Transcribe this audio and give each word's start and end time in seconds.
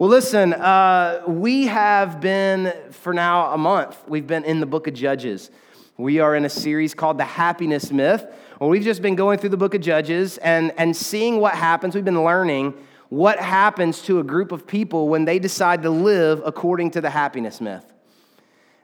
Well, 0.00 0.08
listen, 0.08 0.54
uh, 0.54 1.24
we 1.26 1.66
have 1.66 2.22
been 2.22 2.72
for 2.90 3.12
now 3.12 3.52
a 3.52 3.58
month, 3.58 4.02
we've 4.08 4.26
been 4.26 4.44
in 4.44 4.58
the 4.58 4.64
book 4.64 4.86
of 4.86 4.94
Judges. 4.94 5.50
We 5.98 6.20
are 6.20 6.34
in 6.34 6.46
a 6.46 6.48
series 6.48 6.94
called 6.94 7.18
The 7.18 7.24
Happiness 7.24 7.92
Myth. 7.92 8.24
Well, 8.58 8.70
we've 8.70 8.82
just 8.82 9.02
been 9.02 9.14
going 9.14 9.38
through 9.38 9.50
the 9.50 9.58
book 9.58 9.74
of 9.74 9.82
Judges 9.82 10.38
and, 10.38 10.72
and 10.78 10.96
seeing 10.96 11.38
what 11.38 11.52
happens. 11.52 11.94
We've 11.94 12.02
been 12.02 12.24
learning 12.24 12.72
what 13.10 13.40
happens 13.40 14.00
to 14.04 14.20
a 14.20 14.24
group 14.24 14.52
of 14.52 14.66
people 14.66 15.10
when 15.10 15.26
they 15.26 15.38
decide 15.38 15.82
to 15.82 15.90
live 15.90 16.40
according 16.46 16.92
to 16.92 17.02
the 17.02 17.10
happiness 17.10 17.60
myth. 17.60 17.84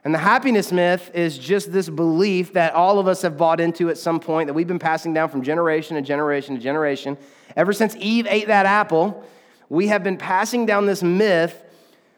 And 0.03 0.13
the 0.13 0.19
happiness 0.19 0.71
myth 0.71 1.09
is 1.15 1.39
just 1.39 1.73
this 1.73 1.89
belief 1.89 2.53
that 2.53 2.75
all 2.75 2.99
of 2.99 3.07
us 3.07 3.23
have 3.23 3.37
bought 3.37 3.59
into 3.59 3.89
at 3.89 3.97
some 3.97 4.19
point 4.19 4.49
that 4.49 4.53
we've 4.53 4.67
been 4.67 4.77
passing 4.77 5.15
down 5.15 5.29
from 5.29 5.41
generation 5.41 5.95
to 5.95 6.03
generation 6.03 6.53
to 6.53 6.61
generation. 6.61 7.17
Ever 7.55 7.73
since 7.73 7.95
Eve 7.95 8.27
ate 8.29 8.45
that 8.49 8.67
apple, 8.67 9.25
we 9.69 9.87
have 9.87 10.03
been 10.03 10.17
passing 10.17 10.65
down 10.65 10.85
this 10.85 11.03
myth 11.03 11.63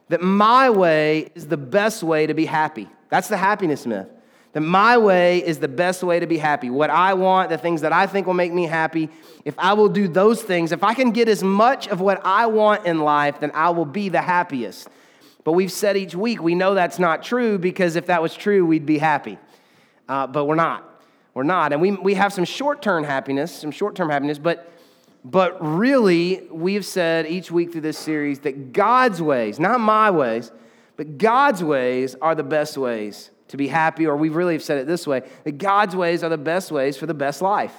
that 0.10 0.22
my 0.22 0.70
way 0.70 1.32
is 1.36 1.48
the 1.48 1.58
best 1.58 2.04
way 2.04 2.28
to 2.28 2.34
be 2.34 2.46
happy. 2.46 2.88
That's 3.10 3.28
the 3.28 3.38
happiness 3.38 3.86
myth. 3.86 4.08
That 4.54 4.62
my 4.62 4.98
way 4.98 5.46
is 5.46 5.60
the 5.60 5.68
best 5.68 6.04
way 6.04 6.20
to 6.20 6.26
be 6.26 6.40
happy. 6.40 6.72
What 6.72 6.90
I 6.90 7.14
want, 7.14 7.50
the 7.50 7.58
things 7.58 7.82
that 7.82 7.94
I 7.94 8.08
think 8.08 8.26
will 8.26 8.34
make 8.34 8.52
me 8.52 8.66
happy, 8.66 9.10
if 9.46 9.58
I 9.60 9.74
will 9.74 9.90
do 9.90 10.08
those 10.08 10.42
things, 10.42 10.72
if 10.72 10.84
I 10.84 10.96
can 10.96 11.12
get 11.12 11.30
as 11.30 11.44
much 11.44 11.88
of 11.88 12.02
what 12.02 12.26
I 12.26 12.48
want 12.48 12.88
in 12.88 13.00
life, 13.00 13.40
then 13.40 13.52
I 13.54 13.70
will 13.70 13.86
be 13.86 14.10
the 14.10 14.22
happiest. 14.22 14.88
But 15.44 15.54
we've 15.54 15.72
said 15.72 15.98
each 15.98 16.16
week, 16.16 16.42
we 16.42 16.56
know 16.56 16.74
that's 16.74 16.98
not 16.98 17.24
true 17.24 17.60
because 17.60 17.96
if 17.96 18.08
that 18.08 18.22
was 18.22 18.34
true, 18.34 18.66
we'd 18.66 18.88
be 18.88 18.98
happy. 18.98 19.38
Uh, 20.08 20.26
but 20.26 20.46
we're 20.46 20.56
not. 20.56 20.84
We're 21.36 21.44
not. 21.44 21.72
And 21.72 21.82
we, 21.82 21.92
we 21.92 22.16
have 22.16 22.34
some 22.34 22.46
short 22.46 22.82
term 22.82 23.04
happiness, 23.04 23.54
some 23.56 23.72
short 23.72 23.96
term 23.96 24.10
happiness, 24.10 24.40
but 24.40 24.72
but 25.24 25.58
really, 25.60 26.48
we've 26.52 26.86
said 26.86 27.28
each 27.28 27.52
week 27.52 27.72
through 27.72 27.82
this 27.82 27.98
series 27.98 28.40
that 28.40 28.72
God's 28.72 29.22
ways, 29.22 29.60
not 29.60 29.80
my 29.80 30.12
ways, 30.12 30.52
but 30.96 31.18
God's 31.18 31.64
ways 31.64 32.16
are 32.22 32.36
the 32.36 32.44
best 32.44 32.78
ways 32.78 33.32
to 33.50 33.58
be 33.58 33.68
happy, 33.68 34.06
or 34.06 34.16
we 34.16 34.30
really 34.30 34.54
have 34.54 34.64
said 34.64 34.78
it 34.78 34.88
this 34.88 35.06
way 35.06 35.24
that 35.44 35.58
God's 35.58 35.96
ways 35.96 36.24
are 36.24 36.30
the 36.30 36.38
best 36.38 36.72
ways 36.72 36.98
for 36.98 37.06
the 37.06 37.14
best 37.14 37.42
life. 37.42 37.74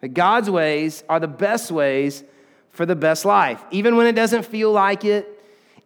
That 0.00 0.10
God's 0.10 0.48
ways 0.48 1.02
are 1.08 1.20
the 1.20 1.28
best 1.28 1.70
ways 1.70 2.22
for 2.70 2.86
the 2.86 2.96
best 2.96 3.24
life. 3.24 3.62
Even 3.70 3.96
when 3.96 4.06
it 4.06 4.12
doesn't 4.12 4.44
feel 4.44 4.72
like 4.72 5.04
it, 5.04 5.39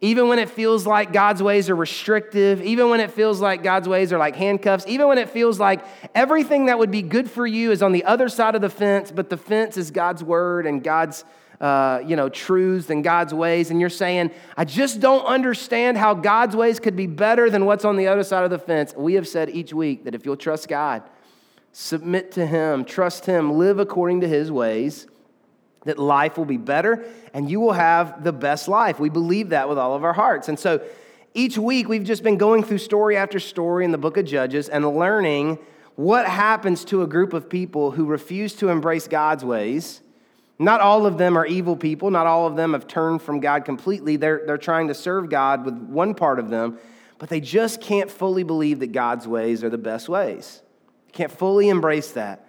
even 0.05 0.27
when 0.27 0.37
it 0.37 0.49
feels 0.49 0.85
like 0.85 1.11
God's 1.11 1.41
ways 1.41 1.67
are 1.69 1.75
restrictive, 1.75 2.61
even 2.61 2.89
when 2.89 2.99
it 2.99 3.09
feels 3.09 3.41
like 3.41 3.63
God's 3.63 3.89
ways 3.89 4.13
are 4.13 4.19
like 4.19 4.35
handcuffs, 4.35 4.85
even 4.87 5.07
when 5.07 5.17
it 5.17 5.29
feels 5.29 5.59
like 5.59 5.83
everything 6.13 6.67
that 6.67 6.77
would 6.77 6.91
be 6.91 7.01
good 7.01 7.29
for 7.29 7.47
you 7.47 7.71
is 7.71 7.81
on 7.81 7.91
the 7.91 8.03
other 8.03 8.29
side 8.29 8.53
of 8.53 8.61
the 8.61 8.69
fence, 8.69 9.11
but 9.11 9.31
the 9.31 9.37
fence 9.37 9.77
is 9.77 9.89
God's 9.89 10.23
word 10.23 10.67
and 10.67 10.83
God's 10.83 11.25
uh, 11.59 12.01
you 12.05 12.15
know 12.15 12.29
truths 12.29 12.89
and 12.89 13.03
God's 13.03 13.33
ways, 13.33 13.71
and 13.71 13.79
you're 13.79 13.89
saying, 13.89 14.29
I 14.55 14.65
just 14.65 14.99
don't 14.99 15.25
understand 15.25 15.97
how 15.97 16.13
God's 16.13 16.55
ways 16.55 16.79
could 16.79 16.95
be 16.95 17.07
better 17.07 17.49
than 17.49 17.65
what's 17.65 17.85
on 17.85 17.95
the 17.95 18.07
other 18.07 18.23
side 18.23 18.43
of 18.43 18.51
the 18.51 18.59
fence. 18.59 18.93
We 18.95 19.15
have 19.15 19.27
said 19.27 19.49
each 19.49 19.73
week 19.73 20.03
that 20.03 20.13
if 20.13 20.25
you'll 20.25 20.37
trust 20.37 20.67
God, 20.67 21.01
submit 21.71 22.33
to 22.33 22.45
Him, 22.45 22.85
trust 22.85 23.25
Him, 23.25 23.53
live 23.53 23.79
according 23.79 24.21
to 24.21 24.27
His 24.27 24.51
ways 24.51 25.07
that 25.85 25.97
life 25.97 26.37
will 26.37 26.45
be 26.45 26.57
better 26.57 27.05
and 27.33 27.49
you 27.49 27.59
will 27.59 27.73
have 27.73 28.23
the 28.23 28.33
best 28.33 28.67
life. 28.67 28.99
We 28.99 29.09
believe 29.09 29.49
that 29.49 29.69
with 29.69 29.77
all 29.77 29.95
of 29.95 30.03
our 30.03 30.13
hearts. 30.13 30.49
And 30.49 30.59
so 30.59 30.81
each 31.33 31.57
week 31.57 31.87
we've 31.87 32.03
just 32.03 32.23
been 32.23 32.37
going 32.37 32.63
through 32.63 32.79
story 32.79 33.15
after 33.17 33.39
story 33.39 33.85
in 33.85 33.91
the 33.91 33.97
book 33.97 34.17
of 34.17 34.25
Judges 34.25 34.67
and 34.67 34.85
learning 34.97 35.59
what 35.95 36.25
happens 36.25 36.83
to 36.85 37.03
a 37.03 37.07
group 37.07 37.33
of 37.33 37.49
people 37.49 37.91
who 37.91 38.05
refuse 38.05 38.53
to 38.55 38.69
embrace 38.69 39.07
God's 39.07 39.45
ways. 39.45 40.01
Not 40.57 40.81
all 40.81 41.05
of 41.05 41.17
them 41.17 41.37
are 41.37 41.45
evil 41.45 41.75
people. 41.75 42.11
Not 42.11 42.27
all 42.27 42.47
of 42.47 42.55
them 42.55 42.73
have 42.73 42.87
turned 42.87 43.21
from 43.21 43.39
God 43.39 43.65
completely. 43.65 44.15
They're, 44.15 44.43
they're 44.45 44.57
trying 44.57 44.87
to 44.87 44.93
serve 44.93 45.29
God 45.29 45.65
with 45.65 45.77
one 45.77 46.15
part 46.15 46.39
of 46.39 46.49
them, 46.49 46.79
but 47.17 47.29
they 47.29 47.41
just 47.41 47.81
can't 47.81 48.09
fully 48.09 48.43
believe 48.43 48.79
that 48.79 48.91
God's 48.91 49.27
ways 49.27 49.63
are 49.63 49.69
the 49.69 49.77
best 49.77 50.09
ways. 50.09 50.61
Can't 51.11 51.31
fully 51.31 51.69
embrace 51.69 52.11
that. 52.11 52.44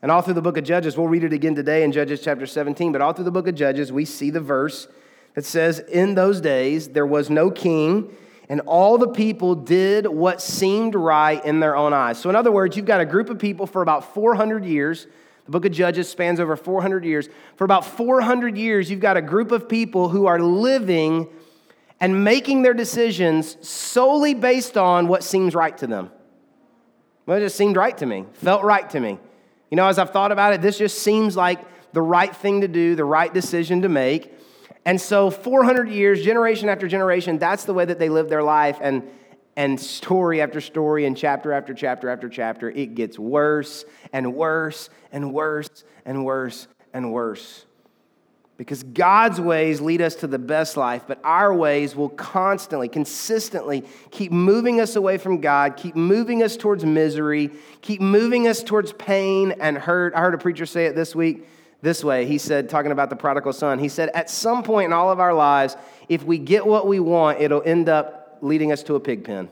And 0.00 0.12
all 0.12 0.22
through 0.22 0.34
the 0.34 0.42
book 0.42 0.56
of 0.56 0.64
Judges, 0.64 0.96
we'll 0.96 1.08
read 1.08 1.24
it 1.24 1.32
again 1.32 1.54
today 1.54 1.82
in 1.82 1.90
Judges 1.90 2.20
chapter 2.22 2.46
17, 2.46 2.92
but 2.92 3.00
all 3.00 3.12
through 3.12 3.24
the 3.24 3.32
book 3.32 3.48
of 3.48 3.54
Judges, 3.54 3.90
we 3.92 4.04
see 4.04 4.30
the 4.30 4.40
verse 4.40 4.86
that 5.34 5.44
says, 5.44 5.80
In 5.80 6.14
those 6.14 6.40
days 6.40 6.88
there 6.88 7.06
was 7.06 7.30
no 7.30 7.50
king, 7.50 8.14
and 8.48 8.60
all 8.62 8.96
the 8.96 9.08
people 9.08 9.54
did 9.56 10.06
what 10.06 10.40
seemed 10.40 10.94
right 10.94 11.44
in 11.44 11.58
their 11.58 11.76
own 11.76 11.92
eyes. 11.92 12.18
So, 12.18 12.30
in 12.30 12.36
other 12.36 12.52
words, 12.52 12.76
you've 12.76 12.86
got 12.86 13.00
a 13.00 13.04
group 13.04 13.28
of 13.28 13.38
people 13.38 13.66
for 13.66 13.82
about 13.82 14.14
400 14.14 14.64
years. 14.64 15.06
The 15.46 15.50
book 15.50 15.64
of 15.64 15.72
Judges 15.72 16.08
spans 16.08 16.38
over 16.38 16.56
400 16.56 17.04
years. 17.04 17.28
For 17.56 17.64
about 17.64 17.84
400 17.84 18.56
years, 18.56 18.90
you've 18.90 19.00
got 19.00 19.16
a 19.16 19.22
group 19.22 19.50
of 19.50 19.68
people 19.68 20.08
who 20.08 20.26
are 20.26 20.38
living 20.38 21.28
and 22.00 22.22
making 22.22 22.62
their 22.62 22.74
decisions 22.74 23.56
solely 23.66 24.34
based 24.34 24.76
on 24.76 25.08
what 25.08 25.24
seems 25.24 25.54
right 25.54 25.76
to 25.78 25.88
them. 25.88 26.10
Well, 27.26 27.38
it 27.38 27.40
just 27.40 27.56
seemed 27.56 27.76
right 27.76 27.96
to 27.98 28.06
me, 28.06 28.24
felt 28.34 28.62
right 28.62 28.88
to 28.90 29.00
me. 29.00 29.18
You 29.70 29.76
know, 29.76 29.86
as 29.86 29.98
I've 29.98 30.10
thought 30.10 30.32
about 30.32 30.54
it, 30.54 30.62
this 30.62 30.78
just 30.78 30.98
seems 30.98 31.36
like 31.36 31.60
the 31.92 32.02
right 32.02 32.34
thing 32.34 32.62
to 32.62 32.68
do, 32.68 32.94
the 32.94 33.04
right 33.04 33.32
decision 33.32 33.82
to 33.82 33.88
make. 33.88 34.32
And 34.84 35.00
so, 35.00 35.30
400 35.30 35.88
years, 35.88 36.24
generation 36.24 36.68
after 36.68 36.88
generation, 36.88 37.38
that's 37.38 37.64
the 37.64 37.74
way 37.74 37.84
that 37.84 37.98
they 37.98 38.08
live 38.08 38.28
their 38.28 38.42
life. 38.42 38.78
And, 38.80 39.02
and 39.56 39.78
story 39.78 40.40
after 40.40 40.60
story, 40.60 41.04
and 41.04 41.16
chapter 41.16 41.52
after 41.52 41.74
chapter 41.74 42.08
after 42.08 42.28
chapter, 42.28 42.70
it 42.70 42.94
gets 42.94 43.18
worse 43.18 43.84
and 44.12 44.34
worse 44.34 44.88
and 45.12 45.34
worse 45.34 45.84
and 46.04 46.24
worse 46.24 46.68
and 46.94 47.12
worse. 47.12 47.66
Because 48.58 48.82
God's 48.82 49.40
ways 49.40 49.80
lead 49.80 50.02
us 50.02 50.16
to 50.16 50.26
the 50.26 50.38
best 50.38 50.76
life, 50.76 51.04
but 51.06 51.20
our 51.22 51.54
ways 51.54 51.94
will 51.94 52.08
constantly, 52.08 52.88
consistently 52.88 53.84
keep 54.10 54.32
moving 54.32 54.80
us 54.80 54.96
away 54.96 55.16
from 55.16 55.40
God, 55.40 55.76
keep 55.76 55.94
moving 55.94 56.42
us 56.42 56.56
towards 56.56 56.84
misery, 56.84 57.52
keep 57.82 58.00
moving 58.00 58.48
us 58.48 58.64
towards 58.64 58.92
pain 58.94 59.54
and 59.60 59.78
hurt. 59.78 60.12
I 60.12 60.20
heard 60.20 60.34
a 60.34 60.38
preacher 60.38 60.66
say 60.66 60.86
it 60.86 60.96
this 60.96 61.14
week 61.14 61.46
this 61.82 62.02
way. 62.02 62.26
He 62.26 62.36
said, 62.36 62.68
talking 62.68 62.90
about 62.90 63.10
the 63.10 63.16
prodigal 63.16 63.52
son, 63.52 63.78
he 63.78 63.88
said, 63.88 64.08
At 64.08 64.28
some 64.28 64.64
point 64.64 64.86
in 64.86 64.92
all 64.92 65.12
of 65.12 65.20
our 65.20 65.34
lives, 65.34 65.76
if 66.08 66.24
we 66.24 66.36
get 66.36 66.66
what 66.66 66.88
we 66.88 66.98
want, 66.98 67.40
it'll 67.40 67.62
end 67.64 67.88
up 67.88 68.38
leading 68.40 68.72
us 68.72 68.82
to 68.82 68.96
a 68.96 69.00
pig 69.00 69.22
pen. 69.22 69.48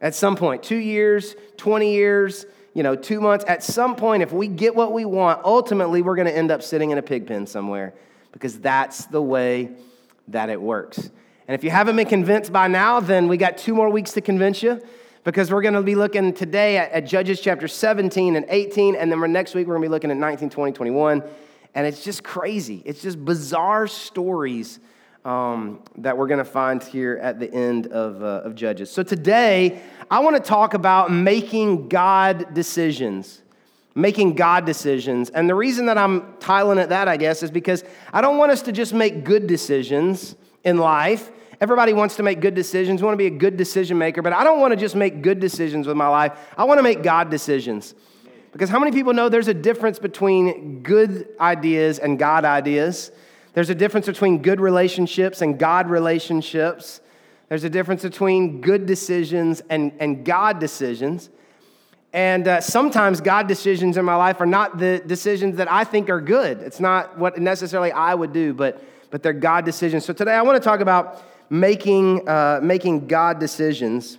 At 0.00 0.14
some 0.14 0.36
point, 0.36 0.62
two 0.62 0.76
years, 0.76 1.34
20 1.56 1.92
years, 1.92 2.46
you 2.74 2.84
know, 2.84 2.94
two 2.94 3.20
months, 3.20 3.44
at 3.48 3.64
some 3.64 3.96
point, 3.96 4.22
if 4.22 4.32
we 4.32 4.46
get 4.46 4.76
what 4.76 4.92
we 4.92 5.04
want, 5.04 5.44
ultimately 5.44 6.00
we're 6.00 6.14
going 6.14 6.28
to 6.28 6.36
end 6.36 6.52
up 6.52 6.62
sitting 6.62 6.92
in 6.92 6.98
a 6.98 7.02
pig 7.02 7.26
pen 7.26 7.44
somewhere 7.48 7.92
because 8.32 8.58
that's 8.58 9.06
the 9.06 9.22
way 9.22 9.70
that 10.28 10.50
it 10.50 10.60
works. 10.60 10.98
And 10.98 11.54
if 11.54 11.64
you 11.64 11.70
haven't 11.70 11.96
been 11.96 12.06
convinced 12.06 12.52
by 12.52 12.68
now, 12.68 13.00
then 13.00 13.26
we 13.26 13.36
got 13.36 13.58
two 13.58 13.74
more 13.74 13.90
weeks 13.90 14.12
to 14.12 14.20
convince 14.20 14.62
you 14.62 14.80
because 15.24 15.50
we're 15.50 15.62
going 15.62 15.74
to 15.74 15.82
be 15.82 15.94
looking 15.94 16.32
today 16.32 16.78
at, 16.78 16.92
at, 16.92 17.06
Judges 17.06 17.40
chapter 17.40 17.68
17 17.68 18.36
and 18.36 18.46
18, 18.48 18.94
and 18.94 19.10
then 19.10 19.32
next 19.32 19.54
week 19.54 19.66
we're 19.66 19.74
going 19.74 19.82
to 19.82 19.88
be 19.88 19.90
looking 19.90 20.10
at 20.10 20.16
19, 20.16 20.48
20, 20.48 20.72
21. 20.72 21.22
And 21.74 21.86
it's 21.86 22.02
just 22.02 22.22
crazy. 22.24 22.82
It's 22.84 23.02
just 23.02 23.24
bizarre 23.24 23.86
stories 23.86 24.80
um, 25.24 25.82
that 25.98 26.16
we're 26.16 26.26
going 26.26 26.38
to 26.38 26.44
find 26.44 26.82
here 26.82 27.18
at 27.22 27.38
the 27.38 27.52
end 27.52 27.88
of, 27.88 28.22
uh, 28.22 28.42
of 28.44 28.54
Judges. 28.54 28.90
So 28.90 29.02
today, 29.02 29.80
I 30.10 30.20
want 30.20 30.36
to 30.36 30.42
talk 30.42 30.74
about 30.74 31.12
making 31.12 31.88
God 31.88 32.54
decisions 32.54 33.42
making 33.94 34.34
God 34.34 34.64
decisions. 34.64 35.30
And 35.30 35.48
the 35.48 35.54
reason 35.54 35.86
that 35.86 35.98
I'm 35.98 36.34
tiling 36.38 36.78
at 36.78 36.90
that, 36.90 37.08
I 37.08 37.16
guess, 37.16 37.42
is 37.42 37.50
because 37.50 37.84
I 38.12 38.20
don't 38.20 38.38
want 38.38 38.52
us 38.52 38.62
to 38.62 38.72
just 38.72 38.92
make 38.92 39.24
good 39.24 39.46
decisions 39.46 40.36
in 40.64 40.78
life. 40.78 41.30
Everybody 41.60 41.92
wants 41.92 42.16
to 42.16 42.22
make 42.22 42.40
good 42.40 42.54
decisions, 42.54 43.02
want 43.02 43.12
to 43.12 43.18
be 43.18 43.26
a 43.26 43.38
good 43.38 43.56
decision 43.56 43.98
maker, 43.98 44.22
but 44.22 44.32
I 44.32 44.44
don't 44.44 44.60
want 44.60 44.72
to 44.72 44.76
just 44.76 44.94
make 44.94 45.22
good 45.22 45.40
decisions 45.40 45.86
with 45.86 45.96
my 45.96 46.08
life. 46.08 46.32
I 46.56 46.64
want 46.64 46.78
to 46.78 46.82
make 46.82 47.02
God 47.02 47.30
decisions. 47.30 47.94
Because 48.52 48.70
how 48.70 48.78
many 48.78 48.92
people 48.92 49.12
know 49.12 49.28
there's 49.28 49.48
a 49.48 49.54
difference 49.54 49.98
between 49.98 50.82
good 50.82 51.28
ideas 51.38 51.98
and 51.98 52.18
God 52.18 52.44
ideas? 52.44 53.12
There's 53.52 53.70
a 53.70 53.74
difference 53.74 54.06
between 54.06 54.42
good 54.42 54.60
relationships 54.60 55.42
and 55.42 55.58
God 55.58 55.90
relationships. 55.90 57.00
There's 57.48 57.64
a 57.64 57.70
difference 57.70 58.02
between 58.02 58.60
good 58.60 58.86
decisions 58.86 59.62
and, 59.68 59.92
and 60.00 60.24
God 60.24 60.60
decisions. 60.60 61.30
And 62.12 62.48
uh, 62.48 62.60
sometimes 62.60 63.20
God 63.20 63.46
decisions 63.46 63.96
in 63.96 64.04
my 64.04 64.16
life 64.16 64.40
are 64.40 64.46
not 64.46 64.78
the 64.78 65.00
decisions 65.06 65.56
that 65.58 65.70
I 65.70 65.84
think 65.84 66.10
are 66.10 66.20
good. 66.20 66.58
It's 66.58 66.80
not 66.80 67.16
what 67.16 67.38
necessarily 67.38 67.92
I 67.92 68.14
would 68.14 68.32
do, 68.32 68.52
but, 68.52 68.82
but 69.10 69.22
they're 69.22 69.32
God 69.32 69.64
decisions. 69.64 70.04
So 70.04 70.12
today 70.12 70.32
I 70.32 70.42
want 70.42 70.60
to 70.60 70.66
talk 70.66 70.80
about 70.80 71.22
making, 71.50 72.28
uh, 72.28 72.60
making 72.62 73.06
God 73.06 73.38
decisions. 73.38 74.18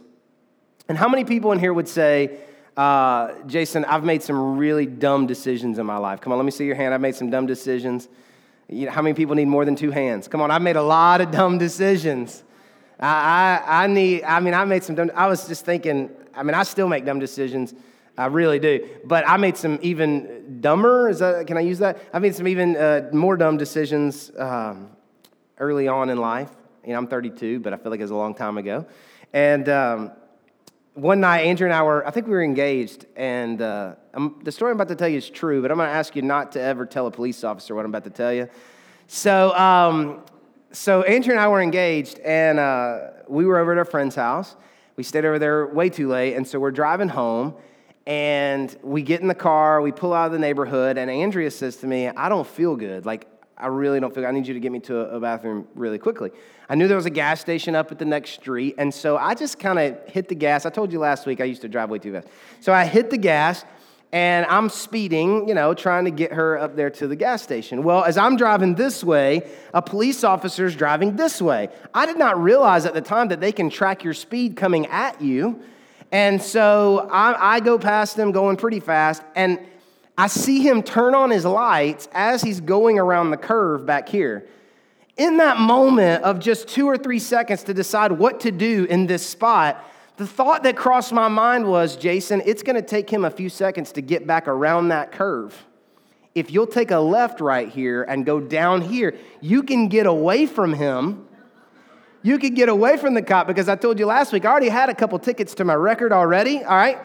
And 0.88 0.98
how 0.98 1.10
many 1.10 1.26
people 1.26 1.52
in 1.52 1.60
here 1.60 1.74
would 1.74 1.88
say, 1.88 2.40
uh, 2.78 3.34
Jason, 3.46 3.84
I've 3.84 4.06
made 4.06 4.24
some 4.24 4.58
really 4.58 4.86
dumb 4.86 5.28
decisions 5.28 5.78
in 5.78 5.86
my 5.86 5.98
life? 5.98 6.22
Come 6.22 6.32
on, 6.32 6.40
let 6.40 6.46
me 6.46 6.52
see 6.52 6.66
your 6.66 6.76
hand. 6.76 6.94
I've 6.94 7.02
made 7.02 7.16
some 7.16 7.30
dumb 7.30 7.46
decisions. 7.46 8.08
You 8.70 8.86
know, 8.86 8.92
how 8.94 9.02
many 9.02 9.14
people 9.14 9.36
need 9.36 9.50
more 9.50 9.66
than 9.66 9.76
two 9.76 9.92
hands? 9.92 10.30
Come 10.30 10.40
on, 10.40 10.50
I've 10.50 10.62
made 10.62 10.78
a 10.78 10.82
lot 10.82 11.20
of 11.20 11.30
dumb 11.30 11.58
decisions. 11.58 12.42
I, 13.02 13.60
I, 13.66 13.84
I 13.84 13.88
need, 13.88 14.24
I 14.24 14.40
mean, 14.40 14.54
I 14.54 14.64
made 14.64 14.86
some 14.86 14.96
dumb, 14.96 15.12
I 15.14 15.28
was 15.28 15.46
just 15.46 15.66
thinking, 15.66 16.10
I 16.36 16.44
mean, 16.44 16.54
I 16.54 16.64
still 16.64 16.88
make 16.88 17.06
dumb 17.06 17.20
decisions. 17.20 17.74
I 18.18 18.26
really 18.26 18.60
do. 18.60 18.88
But 19.06 19.28
I 19.28 19.38
made 19.38 19.58
some 19.58 19.80
even 19.82 20.60
dumber. 20.62 21.10
Is 21.10 21.20
that? 21.20 21.48
Can 21.48 21.58
I 21.58 21.62
use 21.62 21.80
that? 21.80 22.00
I 22.14 22.20
made 22.20 22.36
some 22.36 22.48
even 22.48 22.76
uh, 22.76 23.10
more 23.14 23.38
dumb 23.38 23.58
decisions 23.58 24.32
um, 24.38 24.92
early 25.58 25.88
on 25.88 26.10
in 26.10 26.18
life. 26.18 26.50
You 26.84 26.94
know, 26.94 26.98
I'm 26.98 27.08
32, 27.08 27.60
but 27.60 27.74
I 27.74 27.78
feel 27.78 27.92
like 27.92 28.00
it 28.00 28.04
was 28.04 28.12
a 28.12 28.16
long 28.16 28.34
time 28.34 28.58
ago. 28.58 28.86
And 29.34 29.70
um, 29.70 30.12
one 30.94 31.22
night, 31.22 31.42
Andrea 31.42 31.70
and 31.70 31.76
I 31.76 31.84
were, 31.84 32.06
I 32.06 32.12
think 32.12 32.28
we 32.28 32.34
were 32.34 32.44
engaged. 32.44 33.06
And 33.16 33.62
uh, 33.62 33.96
the 34.44 34.52
story 34.52 34.72
I'm 34.72 34.78
about 34.78 34.90
to 34.90 34.96
tell 34.96 35.08
you 35.08 35.18
is 35.18 35.30
true, 35.30 35.62
but 35.62 35.72
I'm 35.72 35.78
going 35.78 35.90
to 35.90 35.96
ask 35.96 36.16
you 36.16 36.22
not 36.22 36.52
to 36.54 36.62
ever 36.62 36.86
tell 36.86 37.08
a 37.08 37.12
police 37.12 37.44
officer 37.44 37.76
what 37.76 37.86
I'm 37.86 37.92
about 37.92 38.04
to 38.06 38.10
tell 38.10 38.34
you. 38.34 38.50
So, 39.08 39.56
um, 39.58 40.24
so 40.72 41.04
Andrea 41.04 41.36
and 41.36 41.40
I 41.40 41.48
were 41.48 41.62
engaged, 41.62 42.20
and 42.20 42.60
uh, 42.60 43.08
we 43.28 43.46
were 43.46 43.60
over 43.60 43.72
at 43.72 43.78
our 43.78 43.86
friend's 43.86 44.16
house. 44.16 44.56
We 45.02 45.04
stayed 45.04 45.26
over 45.26 45.40
there 45.40 45.66
way 45.66 45.90
too 45.90 46.08
late, 46.08 46.36
and 46.36 46.48
so 46.48 46.60
we're 46.60 46.70
driving 46.70 47.10
home, 47.10 47.56
and 48.06 48.78
we 48.84 49.02
get 49.02 49.20
in 49.20 49.28
the 49.28 49.34
car, 49.34 49.82
we 49.82 49.92
pull 49.92 50.14
out 50.14 50.28
of 50.28 50.32
the 50.32 50.38
neighborhood, 50.38 50.96
and 50.96 51.10
Andrea 51.10 51.50
says 51.50 51.78
to 51.78 51.88
me, 51.88 52.08
I 52.10 52.30
don't 52.30 52.46
feel 52.46 52.76
good. 52.76 53.04
Like, 53.04 53.26
I 53.58 53.66
really 53.66 54.00
don't 54.00 54.14
feel 54.14 54.22
good. 54.22 54.30
I 54.30 54.32
need 54.32 54.46
you 54.46 54.54
to 54.54 54.60
get 54.60 54.72
me 54.72 54.80
to 54.82 55.00
a 55.00 55.20
bathroom 55.20 55.68
really 55.74 55.98
quickly. 55.98 56.30
I 56.70 56.76
knew 56.76 56.88
there 56.88 56.98
was 56.98 57.08
a 57.08 57.10
gas 57.10 57.42
station 57.42 57.74
up 57.74 57.92
at 57.92 57.98
the 57.98 58.06
next 58.06 58.34
street, 58.34 58.76
and 58.78 58.94
so 58.94 59.18
I 59.18 59.34
just 59.34 59.58
kind 59.58 59.80
of 59.80 60.08
hit 60.08 60.28
the 60.28 60.36
gas. 60.36 60.68
I 60.68 60.70
told 60.70 60.94
you 60.94 61.00
last 61.00 61.26
week 61.26 61.42
I 61.42 61.46
used 61.46 61.64
to 61.64 61.68
drive 61.68 61.90
way 61.90 61.98
too 61.98 62.14
fast. 62.14 62.28
So 62.60 62.72
I 62.72 62.86
hit 62.86 63.10
the 63.10 63.18
gas, 63.18 63.66
and 64.14 64.46
I'm 64.48 64.68
speeding, 64.70 65.48
you 65.48 65.54
know, 65.54 65.74
trying 65.74 66.06
to 66.06 66.12
get 66.12 66.34
her 66.34 66.58
up 66.58 66.76
there 66.76 66.90
to 66.90 67.08
the 67.08 67.16
gas 67.16 67.42
station. 67.42 67.84
Well, 67.84 68.04
as 68.04 68.18
I'm 68.18 68.36
driving 68.36 68.76
this 68.76 69.04
way, 69.04 69.50
a 69.74 69.82
police 69.82 70.24
officer 70.24 70.66
is 70.66 70.76
driving 70.76 71.16
this 71.16 71.42
way. 71.42 71.70
I 71.94 72.06
did 72.06 72.18
not 72.18 72.42
realize 72.42 72.86
at 72.86 72.94
the 72.94 73.02
time 73.02 73.30
that 73.30 73.40
they 73.40 73.54
can 73.54 73.70
track 73.70 74.04
your 74.04 74.14
speed 74.14 74.58
coming 74.58 74.88
at 74.88 75.22
you. 75.22 75.62
And 76.12 76.42
so 76.42 77.08
I, 77.10 77.56
I 77.56 77.60
go 77.62 77.80
past 77.80 78.18
them 78.18 78.34
going 78.34 78.58
pretty 78.58 78.82
fast, 78.82 79.24
and 79.34 79.60
I 80.18 80.28
see 80.28 80.62
him 80.62 80.84
turn 80.84 81.16
on 81.16 81.30
his 81.30 81.46
lights 81.46 82.10
as 82.12 82.42
he's 82.42 82.60
going 82.60 83.00
around 83.00 83.32
the 83.32 83.38
curve 83.38 83.86
back 83.86 84.10
here. 84.10 84.46
In 85.16 85.38
that 85.38 85.58
moment 85.58 86.24
of 86.24 86.40
just 86.40 86.68
two 86.68 86.86
or 86.88 86.98
three 86.98 87.20
seconds 87.20 87.64
to 87.64 87.74
decide 87.74 88.12
what 88.12 88.42
to 88.42 88.52
do 88.52 88.86
in 88.90 89.08
this 89.08 89.26
spot, 89.26 89.82
the 90.22 90.28
thought 90.28 90.62
that 90.62 90.78
crossed 90.78 91.12
my 91.12 91.28
mind 91.28 91.66
was 91.66 91.96
Jason, 91.96 92.44
it's 92.46 92.62
going 92.62 92.76
to 92.76 92.84
take 92.84 93.10
him 93.10 93.26
a 93.26 93.32
few 93.32 93.50
seconds 93.50 93.92
to 93.94 94.02
get 94.02 94.28
back 94.28 94.48
around 94.48 94.90
that 94.90 95.12
curve. 95.12 95.66
If 96.36 96.52
you'll 96.52 96.68
take 96.68 96.92
a 96.92 97.00
left 97.00 97.42
right 97.42 97.68
here 97.68 98.04
and 98.04 98.24
go 98.24 98.40
down 98.40 98.82
here, 98.82 99.16
you 99.42 99.64
can 99.64 99.88
get 99.88 100.06
away 100.06 100.46
from 100.46 100.76
him. 100.76 101.28
You 102.22 102.38
can 102.38 102.54
get 102.54 102.70
away 102.70 102.98
from 102.98 103.16
the 103.16 103.24
cop 103.24 103.48
because 103.48 103.68
I 103.68 103.76
told 103.76 103.98
you 103.98 104.06
last 104.06 104.32
week, 104.32 104.46
I 104.46 104.52
already 104.52 104.70
had 104.70 104.90
a 104.90 104.94
couple 104.94 105.18
tickets 105.18 105.56
to 105.56 105.66
my 105.66 105.74
record 105.74 106.14
already, 106.14 106.64
all 106.64 106.76
right? 106.76 107.00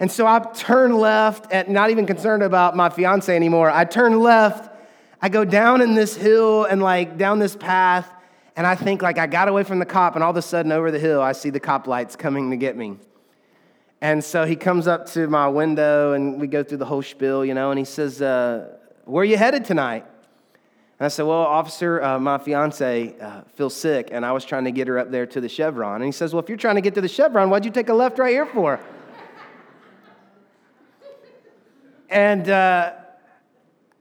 And 0.00 0.10
so 0.10 0.26
I 0.26 0.40
turn 0.52 0.98
left, 0.98 1.46
and 1.52 1.68
not 1.68 1.90
even 1.90 2.06
concerned 2.06 2.42
about 2.42 2.74
my 2.74 2.88
fiance 2.88 3.34
anymore. 3.34 3.70
I 3.70 3.84
turn 3.84 4.18
left, 4.18 4.68
I 5.22 5.28
go 5.28 5.44
down 5.44 5.80
in 5.80 5.94
this 5.94 6.16
hill 6.16 6.64
and 6.64 6.82
like 6.82 7.18
down 7.18 7.38
this 7.38 7.54
path, 7.54 8.12
and 8.60 8.66
I 8.66 8.74
think 8.74 9.00
like 9.00 9.16
I 9.16 9.26
got 9.26 9.48
away 9.48 9.64
from 9.64 9.78
the 9.78 9.86
cop, 9.86 10.16
and 10.16 10.22
all 10.22 10.32
of 10.32 10.36
a 10.36 10.42
sudden 10.42 10.70
over 10.70 10.90
the 10.90 10.98
hill, 10.98 11.22
I 11.22 11.32
see 11.32 11.48
the 11.48 11.58
cop 11.58 11.86
lights 11.86 12.14
coming 12.14 12.50
to 12.50 12.58
get 12.58 12.76
me. 12.76 12.98
And 14.02 14.22
so 14.22 14.44
he 14.44 14.54
comes 14.54 14.86
up 14.86 15.06
to 15.12 15.28
my 15.28 15.48
window, 15.48 16.12
and 16.12 16.38
we 16.38 16.46
go 16.46 16.62
through 16.62 16.76
the 16.76 16.84
whole 16.84 17.00
spiel, 17.00 17.42
you 17.42 17.54
know, 17.54 17.70
and 17.70 17.78
he 17.78 17.86
says, 17.86 18.20
uh, 18.20 18.76
Where 19.06 19.22
are 19.22 19.24
you 19.24 19.38
headed 19.38 19.64
tonight? 19.64 20.04
And 20.98 21.06
I 21.06 21.08
said, 21.08 21.22
Well, 21.22 21.38
officer, 21.38 22.02
uh, 22.02 22.18
my 22.18 22.36
fiance 22.36 23.14
uh, 23.18 23.40
feels 23.54 23.74
sick, 23.74 24.10
and 24.12 24.26
I 24.26 24.32
was 24.32 24.44
trying 24.44 24.64
to 24.64 24.72
get 24.72 24.88
her 24.88 24.98
up 24.98 25.10
there 25.10 25.24
to 25.24 25.40
the 25.40 25.48
Chevron. 25.48 25.94
And 25.94 26.04
he 26.04 26.12
says, 26.12 26.34
Well, 26.34 26.42
if 26.42 26.50
you're 26.50 26.58
trying 26.58 26.74
to 26.74 26.82
get 26.82 26.94
to 26.96 27.00
the 27.00 27.08
Chevron, 27.08 27.48
why'd 27.48 27.64
you 27.64 27.70
take 27.70 27.88
a 27.88 27.94
left 27.94 28.18
right 28.18 28.32
here 28.32 28.44
for? 28.44 28.78
And 32.10 32.50
uh, 32.50 32.92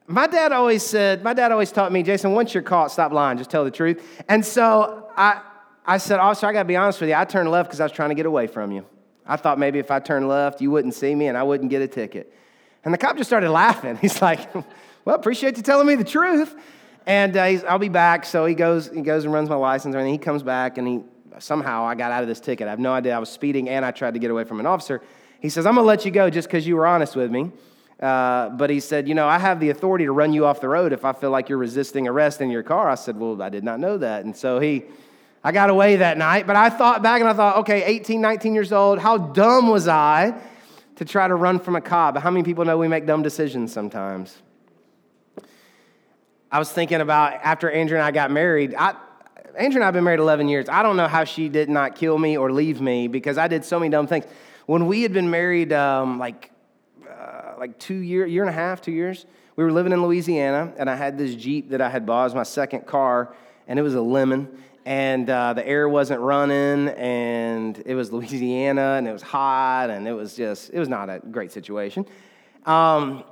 my 0.09 0.25
dad 0.25 0.51
always 0.51 0.81
said, 0.83 1.23
my 1.23 1.35
dad 1.35 1.51
always 1.51 1.71
taught 1.71 1.91
me, 1.91 2.01
Jason, 2.01 2.33
once 2.33 2.53
you're 2.53 2.63
caught, 2.63 2.91
stop 2.91 3.11
lying, 3.11 3.38
just 3.38 3.51
tell 3.51 3.63
the 3.63 3.69
truth. 3.69 4.03
And 4.27 4.44
so 4.44 5.07
I, 5.15 5.41
I 5.85 6.00
said, 6.00 6.19
officer, 6.19 6.47
I 6.47 6.53
got 6.53 6.63
to 6.63 6.67
be 6.67 6.75
honest 6.75 7.00
with 7.00 7.09
you. 7.09 7.15
I 7.15 7.25
turned 7.25 7.51
left 7.51 7.69
because 7.69 7.79
I 7.79 7.83
was 7.83 7.91
trying 7.91 8.09
to 8.09 8.15
get 8.15 8.25
away 8.25 8.47
from 8.47 8.71
you. 8.71 8.88
I 9.27 9.35
thought 9.35 9.59
maybe 9.59 9.77
if 9.77 9.91
I 9.91 10.00
turned 10.00 10.27
left, 10.27 10.61
you 10.61 10.71
wouldn't 10.71 10.95
see 10.95 11.13
me 11.13 11.27
and 11.27 11.38
I 11.38 11.44
wouldn't 11.44 11.69
get 11.69 11.83
a 11.83 11.88
ticket. 11.88 12.33
And 12.83 12.91
the 12.91 12.97
cop 12.97 13.17
just 13.17 13.29
started 13.29 13.51
laughing. 13.51 13.97
He's 14.01 14.19
like, 14.19 14.51
well, 15.06 15.15
appreciate 15.15 15.57
you 15.57 15.63
telling 15.63 15.85
me 15.85 15.94
the 15.94 16.03
truth. 16.03 16.55
And 17.05 17.38
uh, 17.38 17.41
I'll 17.67 17.77
be 17.77 17.89
back. 17.89 18.25
So 18.25 18.47
he 18.47 18.55
goes, 18.55 18.89
he 18.89 19.01
goes 19.01 19.25
and 19.25 19.33
runs 19.33 19.47
my 19.47 19.55
license, 19.55 19.95
and 19.95 20.07
he 20.07 20.17
comes 20.17 20.44
back, 20.44 20.77
and 20.77 20.88
he 20.88 21.00
somehow 21.38 21.85
I 21.85 21.95
got 21.95 22.12
out 22.12 22.23
of 22.23 22.27
this 22.27 22.39
ticket. 22.39 22.67
I 22.67 22.71
have 22.71 22.79
no 22.79 22.94
idea. 22.94 23.15
I 23.15 23.19
was 23.19 23.29
speeding, 23.29 23.69
and 23.69 23.85
I 23.85 23.91
tried 23.91 24.15
to 24.15 24.19
get 24.19 24.31
away 24.31 24.44
from 24.44 24.59
an 24.59 24.65
officer. 24.65 25.01
He 25.39 25.50
says, 25.50 25.65
I'm 25.65 25.75
going 25.75 25.85
to 25.85 25.88
let 25.88 26.05
you 26.05 26.12
go 26.12 26.29
just 26.29 26.47
because 26.47 26.67
you 26.67 26.75
were 26.75 26.85
honest 26.85 27.15
with 27.15 27.31
me. 27.31 27.51
Uh, 28.00 28.50
but 28.50 28.69
he 28.69 28.80
said, 28.80 29.07
You 29.07 29.16
know, 29.16 29.28
I 29.28 29.38
have 29.38 29.60
the 29.60 29.69
authority 29.69 30.06
to 30.06 30.12
run 30.12 30.31
you 30.31 30.46
off 30.46 30.62
the 30.62 30.69
road 30.69 30.94
if 30.94 31.04
I 31.04 31.12
feel 31.13 31.31
like 31.31 31.50
you're 31.50 31.57
resisting 31.57 32.07
arrest 32.07 32.40
in 32.40 32.50
your 32.50 32.63
car. 32.63 32.90
I 32.90 32.96
said, 32.96 33.18
Well, 33.18 33.42
I 33.42 33.50
did 33.50 33.63
not 33.63 33.80
know 33.80 33.98
that. 33.98 34.24
And 34.24 34.36
so 34.36 34.60
he, 34.60 34.86
I 35.44 35.51
got 35.51 35.69
away 35.69 35.98
that 35.98 36.18
night. 36.18 36.48
But 36.48 36.56
I 36.56 36.69
thought 36.69 37.04
back 37.04 37.19
and 37.19 37.30
I 37.30 37.34
thought, 37.34 37.57
okay, 37.57 37.84
18, 37.84 38.22
19 38.22 38.54
years 38.54 38.72
old, 38.72 39.00
how 39.00 39.18
dumb 39.18 39.68
was 39.68 39.88
I 39.88 40.40
to 40.96 41.06
try 41.06 41.28
to 41.28 41.36
run 41.36 41.60
from 41.60 41.75
a 41.75 41.81
cop? 41.81 42.18
How 42.18 42.31
many 42.31 42.44
people 42.44 42.63
know 42.63 42.78
we 42.78 42.88
make 42.88 43.06
dumb 43.06 43.22
decisions 43.22 43.74
sometimes? 43.74 44.38
I 46.51 46.57
was 46.57 46.72
thinking 46.72 47.01
about 47.01 47.34
after 47.44 47.69
Andrea 47.69 48.00
and 48.00 48.07
I 48.07 48.12
got 48.12 48.31
married. 48.31 48.74
I, 48.75 48.96
Andrea 49.57 49.78
and 49.78 49.84
I 49.84 49.88
have 49.88 49.94
been 49.94 50.04
married 50.04 50.19
11 50.19 50.48
years. 50.48 50.69
I 50.69 50.84
don't 50.84 50.96
know 50.96 51.07
how 51.07 51.25
she 51.25 51.50
did 51.50 51.69
not 51.69 51.96
kill 51.96 52.18
me 52.18 52.38
or 52.38 52.51
leave 52.51 52.80
me 52.80 53.07
because 53.10 53.38
I 53.38 53.50
did 53.50 53.66
so 53.66 53.78
many 53.78 53.92
dumb 53.92 54.07
things. 54.07 54.25
When 54.68 54.88
we 54.88 55.01
had 55.01 55.12
been 55.12 55.30
married, 55.30 55.74
um, 55.74 56.18
like 56.18 56.51
like 57.59 57.77
two 57.77 57.95
year, 57.95 58.25
year 58.25 58.41
and 58.41 58.50
a 58.50 58.53
half, 58.53 58.81
two 58.81 58.94
years. 58.94 59.25
We 59.57 59.65
were 59.65 59.71
living 59.71 59.91
in 59.91 60.01
Louisiana, 60.01 60.73
and 60.77 60.89
I 60.89 60.95
had 60.95 61.17
this 61.17 61.35
Jeep 61.35 61.71
that 61.71 61.81
I 61.81 61.89
had 61.89 62.06
bought 62.06 62.27
as 62.27 62.33
my 62.33 62.44
second 62.44 62.88
car, 62.88 63.35
and 63.67 63.77
it 63.77 63.81
was 63.81 63.95
a 63.95 64.01
lemon. 64.01 64.63
And 64.85 65.29
uh, 65.29 65.53
the 65.53 65.67
air 65.67 65.89
wasn't 65.89 66.21
running, 66.21 66.88
and 66.88 67.77
it 67.85 67.95
was 67.95 68.11
Louisiana, 68.13 68.95
and 68.97 69.07
it 69.07 69.11
was 69.11 69.21
hot, 69.21 69.89
and 69.89 70.07
it 70.07 70.13
was 70.13 70.38
just, 70.38 70.69
it 70.69 70.79
was 70.79 70.88
not 70.88 71.09
a 71.09 71.19
great 71.19 71.51
situation. 71.51 72.06
Um, 72.65 73.25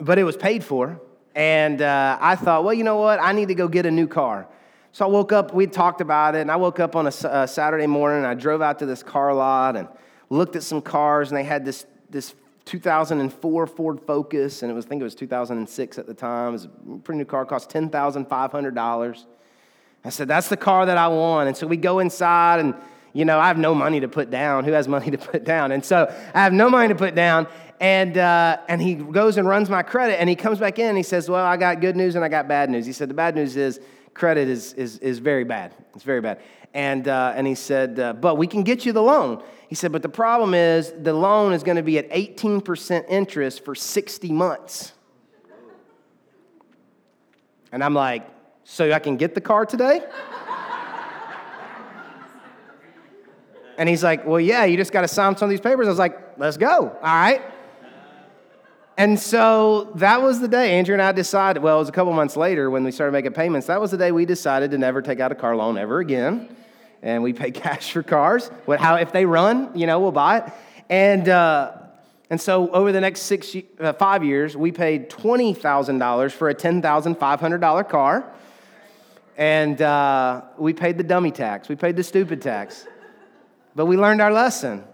but 0.00 0.18
it 0.18 0.24
was 0.24 0.36
paid 0.36 0.64
for, 0.64 0.98
and 1.34 1.82
uh, 1.82 2.16
I 2.20 2.36
thought, 2.36 2.64
well, 2.64 2.74
you 2.74 2.84
know 2.84 2.96
what? 2.96 3.20
I 3.20 3.32
need 3.32 3.48
to 3.48 3.54
go 3.54 3.68
get 3.68 3.84
a 3.84 3.90
new 3.90 4.06
car. 4.06 4.48
So 4.92 5.04
I 5.04 5.08
woke 5.08 5.32
up, 5.32 5.52
we 5.52 5.66
talked 5.66 6.00
about 6.00 6.34
it, 6.34 6.40
and 6.40 6.50
I 6.50 6.56
woke 6.56 6.80
up 6.80 6.96
on 6.96 7.06
a, 7.06 7.12
a 7.24 7.46
Saturday 7.46 7.86
morning, 7.86 8.18
and 8.18 8.26
I 8.26 8.32
drove 8.32 8.62
out 8.62 8.78
to 8.78 8.86
this 8.86 9.02
car 9.02 9.34
lot 9.34 9.76
and 9.76 9.88
looked 10.30 10.56
at 10.56 10.62
some 10.62 10.80
cars, 10.80 11.28
and 11.28 11.36
they 11.36 11.44
had 11.44 11.66
this, 11.66 11.84
this 12.08 12.34
2004 12.68 13.66
Ford 13.66 14.00
Focus, 14.06 14.62
and 14.62 14.70
it 14.70 14.74
was, 14.74 14.84
I 14.84 14.88
think 14.88 15.00
it 15.00 15.04
was 15.04 15.14
2006 15.14 15.98
at 15.98 16.06
the 16.06 16.14
time. 16.14 16.50
It 16.50 16.52
was 16.52 16.64
a 16.64 16.98
pretty 17.02 17.18
new 17.18 17.24
car, 17.24 17.44
cost 17.44 17.70
$10,500. 17.70 19.24
I 20.04 20.10
said, 20.10 20.28
that's 20.28 20.48
the 20.48 20.56
car 20.56 20.86
that 20.86 20.96
I 20.96 21.08
want. 21.08 21.48
And 21.48 21.56
so 21.56 21.66
we 21.66 21.76
go 21.76 21.98
inside, 21.98 22.60
and, 22.60 22.74
you 23.12 23.24
know, 23.24 23.40
I 23.40 23.48
have 23.48 23.58
no 23.58 23.74
money 23.74 24.00
to 24.00 24.08
put 24.08 24.30
down. 24.30 24.64
Who 24.64 24.72
has 24.72 24.86
money 24.86 25.10
to 25.10 25.18
put 25.18 25.44
down? 25.44 25.72
And 25.72 25.84
so 25.84 26.14
I 26.34 26.42
have 26.42 26.52
no 26.52 26.68
money 26.68 26.88
to 26.88 26.94
put 26.94 27.14
down. 27.14 27.48
And, 27.80 28.18
uh, 28.18 28.58
and 28.68 28.82
he 28.82 28.94
goes 28.94 29.38
and 29.38 29.48
runs 29.48 29.70
my 29.70 29.82
credit, 29.82 30.20
and 30.20 30.28
he 30.28 30.36
comes 30.36 30.58
back 30.58 30.78
in 30.78 30.86
and 30.86 30.96
he 30.96 31.02
says, 31.02 31.28
Well, 31.30 31.44
I 31.44 31.56
got 31.56 31.80
good 31.80 31.96
news 31.96 32.16
and 32.16 32.24
I 32.24 32.28
got 32.28 32.48
bad 32.48 32.70
news. 32.70 32.86
He 32.86 32.92
said, 32.92 33.08
The 33.08 33.14
bad 33.14 33.36
news 33.36 33.56
is 33.56 33.80
credit 34.14 34.48
is, 34.48 34.72
is, 34.74 34.98
is 34.98 35.20
very 35.20 35.44
bad. 35.44 35.72
It's 35.94 36.02
very 36.02 36.20
bad. 36.20 36.40
And, 36.74 37.08
uh, 37.08 37.32
and 37.34 37.46
he 37.46 37.54
said, 37.54 37.98
uh, 37.98 38.12
But 38.12 38.36
we 38.36 38.46
can 38.46 38.62
get 38.62 38.84
you 38.84 38.92
the 38.92 39.02
loan. 39.02 39.42
He 39.68 39.74
said, 39.74 39.92
But 39.92 40.02
the 40.02 40.08
problem 40.08 40.54
is 40.54 40.92
the 40.92 41.12
loan 41.12 41.52
is 41.52 41.62
going 41.62 41.76
to 41.76 41.82
be 41.82 41.98
at 41.98 42.08
18% 42.10 43.04
interest 43.08 43.64
for 43.64 43.74
60 43.74 44.32
months. 44.32 44.92
And 47.72 47.82
I'm 47.82 47.94
like, 47.94 48.28
So 48.64 48.92
I 48.92 48.98
can 48.98 49.16
get 49.16 49.34
the 49.34 49.40
car 49.40 49.66
today? 49.66 50.02
and 53.78 53.88
he's 53.88 54.02
like, 54.02 54.26
Well, 54.26 54.40
yeah, 54.40 54.64
you 54.64 54.76
just 54.76 54.92
got 54.92 55.02
to 55.02 55.08
sign 55.08 55.36
some 55.36 55.46
of 55.46 55.50
these 55.50 55.60
papers. 55.60 55.86
I 55.86 55.90
was 55.90 55.98
like, 55.98 56.38
Let's 56.38 56.56
go. 56.56 56.96
All 57.02 57.02
right. 57.02 57.42
And 58.98 59.16
so 59.16 59.92
that 59.94 60.22
was 60.22 60.40
the 60.40 60.48
day 60.48 60.76
Andrea 60.76 60.96
and 60.96 61.02
I 61.02 61.12
decided, 61.12 61.62
well, 61.62 61.76
it 61.76 61.78
was 61.78 61.88
a 61.88 61.92
couple 61.92 62.12
months 62.12 62.36
later 62.36 62.68
when 62.68 62.82
we 62.82 62.90
started 62.90 63.12
making 63.12 63.32
payments. 63.32 63.68
That 63.68 63.80
was 63.80 63.92
the 63.92 63.96
day 63.96 64.10
we 64.10 64.24
decided 64.24 64.72
to 64.72 64.78
never 64.78 65.00
take 65.02 65.20
out 65.20 65.30
a 65.30 65.36
car 65.36 65.54
loan 65.54 65.78
ever 65.78 66.00
again. 66.00 66.56
And 67.02 67.22
we 67.22 67.32
pay 67.32 67.50
cash 67.52 67.92
for 67.92 68.02
cars. 68.02 68.48
What, 68.64 68.80
how, 68.80 68.96
if 68.96 69.12
they 69.12 69.24
run, 69.24 69.70
you 69.74 69.86
know, 69.86 70.00
we'll 70.00 70.12
buy 70.12 70.38
it. 70.38 70.52
And, 70.88 71.28
uh, 71.28 71.72
and 72.30 72.40
so 72.40 72.70
over 72.70 72.92
the 72.92 73.00
next 73.00 73.22
six, 73.22 73.56
uh, 73.80 73.92
five 73.94 74.24
years, 74.24 74.56
we 74.56 74.72
paid 74.72 75.10
$20,000 75.10 76.32
for 76.32 76.48
a 76.50 76.54
$10,500 76.54 77.88
car. 77.88 78.32
And 79.36 79.80
uh, 79.80 80.42
we 80.58 80.72
paid 80.72 80.98
the 80.98 81.04
dummy 81.04 81.30
tax. 81.30 81.68
We 81.68 81.76
paid 81.76 81.96
the 81.96 82.02
stupid 82.02 82.42
tax. 82.42 82.86
But 83.74 83.86
we 83.86 83.96
learned 83.96 84.20
our 84.20 84.32
lesson. 84.32 84.84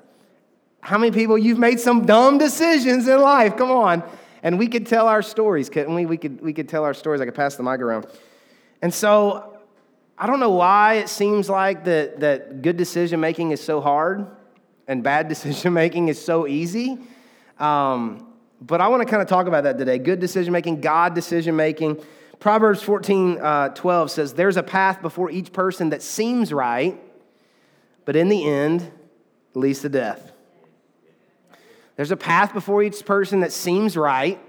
How 0.81 0.99
many 0.99 1.13
people 1.13 1.39
you've 1.39 1.59
made 1.59 1.81
some 1.81 2.05
dumb 2.05 2.37
decisions 2.37 3.09
in 3.09 3.21
life? 3.21 3.57
Come 3.57 3.71
on. 3.71 4.03
And 4.43 4.59
we 4.59 4.69
could 4.69 4.87
tell 4.87 5.09
our 5.09 5.23
stories, 5.23 5.71
couldn't 5.71 5.95
we? 5.95 6.05
We 6.05 6.19
could, 6.19 6.43
we 6.43 6.53
could 6.53 6.69
tell 6.69 6.85
our 6.85 6.93
stories. 6.93 7.23
I 7.23 7.25
could 7.25 7.35
pass 7.35 7.57
the 7.57 7.63
mic 7.63 7.81
around. 7.81 8.07
And 8.83 8.93
so 8.93 9.54
I 10.17 10.27
don't 10.27 10.39
know 10.39 10.51
why 10.51 10.95
it 10.95 11.09
seems 11.09 11.51
like 11.51 11.85
that, 11.85 12.21
that 12.21 12.63
good 12.63 12.77
decision 12.77 13.21
making 13.21 13.51
is 13.51 13.61
so 13.61 13.81
hard 13.81 14.27
and 14.87 15.03
bad 15.03 15.29
decision 15.29 15.73
making 15.73 16.09
is 16.09 16.23
so 16.23 16.47
easy. 16.47 16.99
Um, 17.59 18.33
but 18.61 18.81
I 18.81 18.89
want 18.89 19.03
to 19.03 19.09
kind 19.09 19.23
of 19.23 19.29
talk 19.29 19.47
about 19.47 19.65
that 19.65 19.77
today. 19.79 19.99
Good 19.99 20.21
decision 20.21 20.53
making, 20.53 20.81
God 20.81 21.15
decision 21.15 21.57
making. 21.57 22.03
Proverbs 22.39 22.83
14 22.83 23.39
uh, 23.39 23.69
12 23.71 24.11
says, 24.11 24.35
There's 24.35 24.57
a 24.57 24.63
path 24.63 25.03
before 25.03 25.31
each 25.31 25.53
person 25.53 25.91
that 25.91 26.03
seems 26.03 26.53
right, 26.53 27.01
but 28.05 28.17
in 28.17 28.29
the 28.29 28.49
end 28.49 28.91
leads 29.55 29.81
to 29.81 29.89
death. 29.89 30.33
There's 31.97 32.11
a 32.11 32.17
path 32.17 32.53
before 32.53 32.83
each 32.83 33.05
person 33.05 33.41
that 33.41 33.53
seems 33.53 33.97
right. 33.97 34.41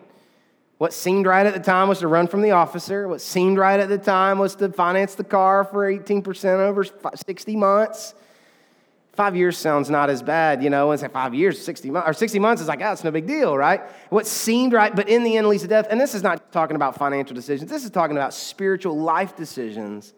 What 0.78 0.92
seemed 0.92 1.26
right 1.26 1.46
at 1.46 1.54
the 1.54 1.60
time 1.60 1.88
was 1.88 2.00
to 2.00 2.08
run 2.08 2.28
from 2.28 2.42
the 2.42 2.52
officer. 2.52 3.08
What 3.08 3.22
seemed 3.22 3.58
right 3.58 3.80
at 3.80 3.88
the 3.88 3.98
time 3.98 4.40
was 4.40 4.56
to 4.56 4.70
finance 4.70 5.16
the 5.16 5.24
car 5.24 5.64
for 5.64 5.90
18% 5.90 6.60
over 6.60 6.84
60 6.84 7.56
months. 7.56 8.14
Five 9.14 9.38
years 9.38 9.58
sounds 9.58 9.90
not 9.90 10.10
as 10.10 10.22
bad, 10.22 10.62
you 10.62 10.70
know. 10.70 10.92
It's 10.92 11.02
like 11.02 11.14
five 11.14 11.34
years, 11.34 11.64
60 11.64 11.90
months, 11.90 12.10
or 12.10 12.14
60 12.14 12.38
months 12.40 12.62
is 12.62 12.68
like, 12.68 12.82
oh, 12.82 12.92
it's 12.92 13.06
no 13.06 13.12
big 13.12 13.26
deal, 13.26 13.58
right? 13.58 13.82
What 14.10 14.28
seemed 14.28 14.74
right, 14.74 14.94
but 14.94 15.08
in 15.08 15.24
the 15.24 15.38
end 15.38 15.48
leads 15.48 15.64
to 15.64 15.70
death. 15.70 15.88
And 15.90 16.02
this 16.02 16.14
is 16.14 16.22
not 16.22 16.52
talking 16.52 16.76
about 16.76 16.98
financial 16.98 17.34
decisions. 17.34 17.72
This 17.72 17.86
is 17.86 17.92
talking 17.92 18.18
about 18.18 18.34
spiritual 18.34 19.00
life 19.00 19.38
decisions 19.38 20.14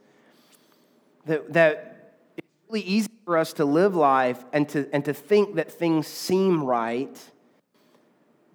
that, 1.28 1.54
that 1.54 2.16
it's 2.36 2.48
really 2.68 2.82
easy 2.82 3.12
for 3.24 3.38
us 3.38 3.54
to 3.54 3.66
live 3.66 3.96
life 3.96 4.44
and 4.52 4.68
to, 4.70 4.90
and 4.92 5.06
to 5.06 5.14
think 5.14 5.56
that 5.56 5.72
things 5.72 6.08
seem 6.08 6.64
right, 6.64 7.16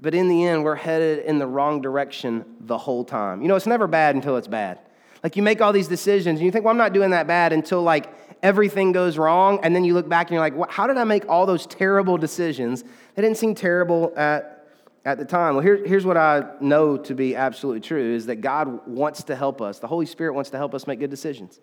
but 0.02 0.16
in 0.16 0.26
the 0.26 0.44
end, 0.44 0.64
we're 0.64 0.74
headed 0.74 1.24
in 1.24 1.38
the 1.38 1.46
wrong 1.46 1.80
direction 1.80 2.44
the 2.58 2.76
whole 2.76 3.04
time. 3.04 3.40
You 3.40 3.46
know, 3.46 3.54
it's 3.54 3.68
never 3.68 3.86
bad 3.86 4.16
until 4.16 4.36
it's 4.36 4.48
bad. 4.48 4.80
Like 5.22 5.36
you 5.36 5.44
make 5.44 5.60
all 5.60 5.72
these 5.72 5.86
decisions 5.86 6.40
and 6.40 6.44
you 6.44 6.50
think, 6.50 6.64
well, 6.64 6.72
I'm 6.72 6.78
not 6.78 6.92
doing 6.92 7.10
that 7.10 7.28
bad 7.28 7.52
until 7.52 7.82
like 7.82 8.12
everything 8.42 8.90
goes 8.90 9.16
wrong. 9.16 9.60
And 9.62 9.76
then 9.76 9.84
you 9.84 9.94
look 9.94 10.08
back 10.08 10.26
and 10.26 10.34
you're 10.34 10.40
like, 10.40 10.70
how 10.72 10.88
did 10.88 10.96
I 10.96 11.04
make 11.04 11.28
all 11.28 11.46
those 11.46 11.66
terrible 11.66 12.18
decisions 12.18 12.82
They 13.14 13.22
didn't 13.22 13.36
seem 13.36 13.54
terrible 13.54 14.12
at, 14.16 14.66
at 15.04 15.18
the 15.18 15.24
time? 15.24 15.54
Well, 15.54 15.62
here, 15.62 15.86
here's 15.86 16.04
what 16.04 16.16
I 16.16 16.46
know 16.60 16.96
to 16.96 17.14
be 17.14 17.36
absolutely 17.36 17.82
true 17.82 18.16
is 18.16 18.26
that 18.26 18.40
God 18.40 18.84
wants 18.88 19.22
to 19.24 19.36
help 19.36 19.62
us. 19.62 19.78
The 19.78 19.86
Holy 19.86 20.06
Spirit 20.06 20.34
wants 20.34 20.50
to 20.50 20.56
help 20.56 20.74
us 20.74 20.88
make 20.88 20.98
good 20.98 21.10
decisions. 21.10 21.60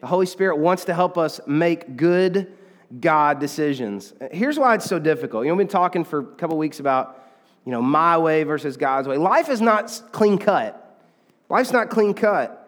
The 0.00 0.06
Holy 0.06 0.26
Spirit 0.26 0.58
wants 0.58 0.84
to 0.84 0.94
help 0.94 1.18
us 1.18 1.40
make 1.48 1.96
good 1.96 2.52
God 3.00 3.40
decisions. 3.40 4.12
Here's 4.30 4.58
why 4.58 4.76
it's 4.76 4.84
so 4.84 5.00
difficult. 5.00 5.44
You 5.44 5.50
know, 5.50 5.56
we've 5.56 5.66
been 5.66 5.72
talking 5.72 6.04
for 6.04 6.20
a 6.20 6.24
couple 6.24 6.56
weeks 6.56 6.78
about, 6.78 7.21
you 7.64 7.72
know, 7.72 7.82
my 7.82 8.18
way 8.18 8.44
versus 8.44 8.76
God's 8.76 9.08
way. 9.08 9.16
Life 9.16 9.48
is 9.48 9.60
not 9.60 10.02
clean 10.12 10.38
cut. 10.38 10.78
Life's 11.48 11.72
not 11.72 11.90
clean 11.90 12.14
cut 12.14 12.62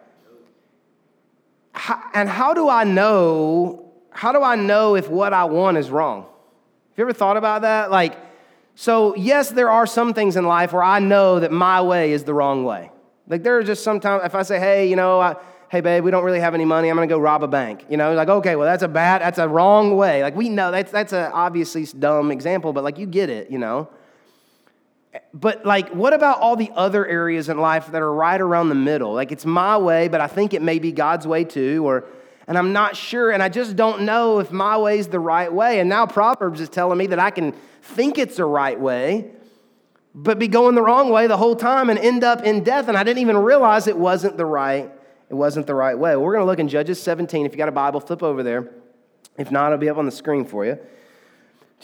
and 2.13 2.29
how 2.29 2.53
do 2.53 2.69
I 2.69 2.83
know? 2.83 3.91
How 4.11 4.31
do 4.31 4.41
I 4.41 4.55
know 4.55 4.95
if 4.95 5.09
what 5.09 5.33
I 5.33 5.45
want 5.45 5.77
is 5.77 5.89
wrong? 5.89 6.21
Have 6.23 6.97
you 6.97 7.03
ever 7.03 7.13
thought 7.13 7.37
about 7.37 7.63
that? 7.63 7.91
Like, 7.91 8.17
so 8.75 9.15
yes, 9.15 9.49
there 9.49 9.69
are 9.69 9.85
some 9.85 10.13
things 10.13 10.35
in 10.35 10.45
life 10.45 10.73
where 10.73 10.83
I 10.83 10.99
know 10.99 11.39
that 11.39 11.51
my 11.51 11.81
way 11.81 12.13
is 12.13 12.23
the 12.23 12.33
wrong 12.33 12.63
way. 12.63 12.91
Like 13.27 13.43
there 13.43 13.57
are 13.57 13.63
just 13.63 13.83
sometimes 13.83 14.23
if 14.25 14.35
I 14.35 14.43
say, 14.43 14.59
hey, 14.59 14.89
you 14.89 14.95
know, 14.95 15.19
I, 15.19 15.35
hey 15.69 15.81
babe, 15.81 16.03
we 16.03 16.11
don't 16.11 16.23
really 16.23 16.39
have 16.39 16.53
any 16.53 16.65
money. 16.65 16.89
I'm 16.89 16.95
gonna 16.95 17.07
go 17.07 17.19
rob 17.19 17.43
a 17.43 17.47
bank. 17.47 17.85
You 17.89 17.97
know, 17.97 18.13
like 18.13 18.29
okay, 18.29 18.55
well 18.55 18.65
that's 18.65 18.83
a 18.83 18.87
bad, 18.87 19.21
that's 19.21 19.39
a 19.39 19.47
wrong 19.47 19.97
way. 19.97 20.23
Like 20.23 20.35
we 20.35 20.49
know 20.49 20.71
that's 20.71 20.91
that's 20.91 21.13
a 21.13 21.31
obviously 21.31 21.85
dumb 21.85 22.31
example, 22.31 22.71
but 22.71 22.83
like 22.83 22.97
you 22.97 23.05
get 23.05 23.29
it, 23.29 23.49
you 23.49 23.57
know. 23.57 23.89
But, 25.33 25.65
like, 25.65 25.89
what 25.89 26.13
about 26.13 26.39
all 26.39 26.55
the 26.55 26.71
other 26.75 27.05
areas 27.05 27.49
in 27.49 27.57
life 27.57 27.87
that 27.91 28.01
are 28.01 28.13
right 28.13 28.39
around 28.39 28.69
the 28.69 28.75
middle? 28.75 29.13
Like, 29.13 29.31
it's 29.31 29.45
my 29.45 29.77
way, 29.77 30.07
but 30.07 30.21
I 30.21 30.27
think 30.27 30.53
it 30.53 30.61
may 30.61 30.79
be 30.79 30.91
God's 30.91 31.27
way 31.27 31.43
too, 31.43 31.85
or, 31.85 32.05
and 32.47 32.57
I'm 32.57 32.73
not 32.73 32.95
sure, 32.95 33.31
and 33.31 33.41
I 33.41 33.49
just 33.49 33.75
don't 33.75 34.01
know 34.01 34.39
if 34.39 34.51
my 34.51 34.77
way 34.77 34.99
is 34.99 35.07
the 35.07 35.19
right 35.19 35.51
way. 35.51 35.79
And 35.79 35.89
now 35.89 36.05
Proverbs 36.05 36.59
is 36.59 36.69
telling 36.69 36.97
me 36.97 37.07
that 37.07 37.19
I 37.19 37.31
can 37.31 37.53
think 37.81 38.17
it's 38.17 38.37
the 38.37 38.45
right 38.45 38.79
way, 38.79 39.31
but 40.13 40.39
be 40.39 40.47
going 40.47 40.75
the 40.75 40.81
wrong 40.81 41.09
way 41.09 41.27
the 41.27 41.37
whole 41.37 41.55
time 41.55 41.89
and 41.89 41.99
end 41.99 42.23
up 42.23 42.43
in 42.43 42.63
death. 42.63 42.87
And 42.87 42.97
I 42.97 43.03
didn't 43.03 43.19
even 43.19 43.37
realize 43.37 43.87
it 43.87 43.97
wasn't 43.97 44.37
the 44.37 44.45
right, 44.45 44.91
it 45.29 45.33
wasn't 45.33 45.67
the 45.67 45.75
right 45.75 45.97
way. 45.97 46.15
We're 46.15 46.33
going 46.33 46.43
to 46.43 46.49
look 46.49 46.59
in 46.59 46.67
Judges 46.67 47.01
17. 47.01 47.45
If 47.45 47.51
you 47.51 47.57
got 47.57 47.69
a 47.69 47.73
Bible, 47.73 47.99
flip 47.99 48.23
over 48.23 48.43
there. 48.43 48.71
If 49.37 49.51
not, 49.51 49.67
it'll 49.67 49.77
be 49.77 49.89
up 49.89 49.97
on 49.97 50.05
the 50.05 50.11
screen 50.11 50.45
for 50.45 50.65
you. 50.65 50.79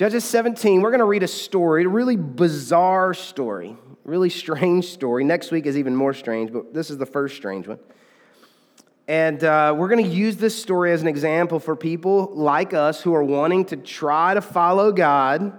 Judges 0.01 0.24
17, 0.24 0.81
we're 0.81 0.89
going 0.89 0.98
to 0.98 1.05
read 1.05 1.22
a 1.22 1.27
story, 1.27 1.84
a 1.84 1.88
really 1.88 2.15
bizarre 2.15 3.13
story, 3.13 3.77
really 4.03 4.31
strange 4.31 4.86
story. 4.86 5.24
Next 5.24 5.51
week 5.51 5.67
is 5.67 5.77
even 5.77 5.96
more 5.96 6.15
strange, 6.15 6.51
but 6.51 6.74
this 6.74 6.89
is 6.89 6.98
the 6.98 7.05
first 7.05 7.36
strange 7.36 7.67
one. 7.67 7.77
And 9.08 9.43
uh, 9.43 9.75
we're 9.77 9.89
going 9.89 10.03
to 10.03 10.10
use 10.10 10.38
this 10.38 10.60
story 10.60 10.91
as 10.91 11.03
an 11.03 11.08
example 11.08 11.60
for 11.60 11.75
people 11.75 12.31
like 12.34 12.74
us 12.74 13.00
who 13.00 13.13
are 13.13 13.24
wanting 13.24 13.63
to 13.65 13.77
try 13.77 14.34
to 14.34 14.41
follow 14.41 14.91
God, 14.91 15.53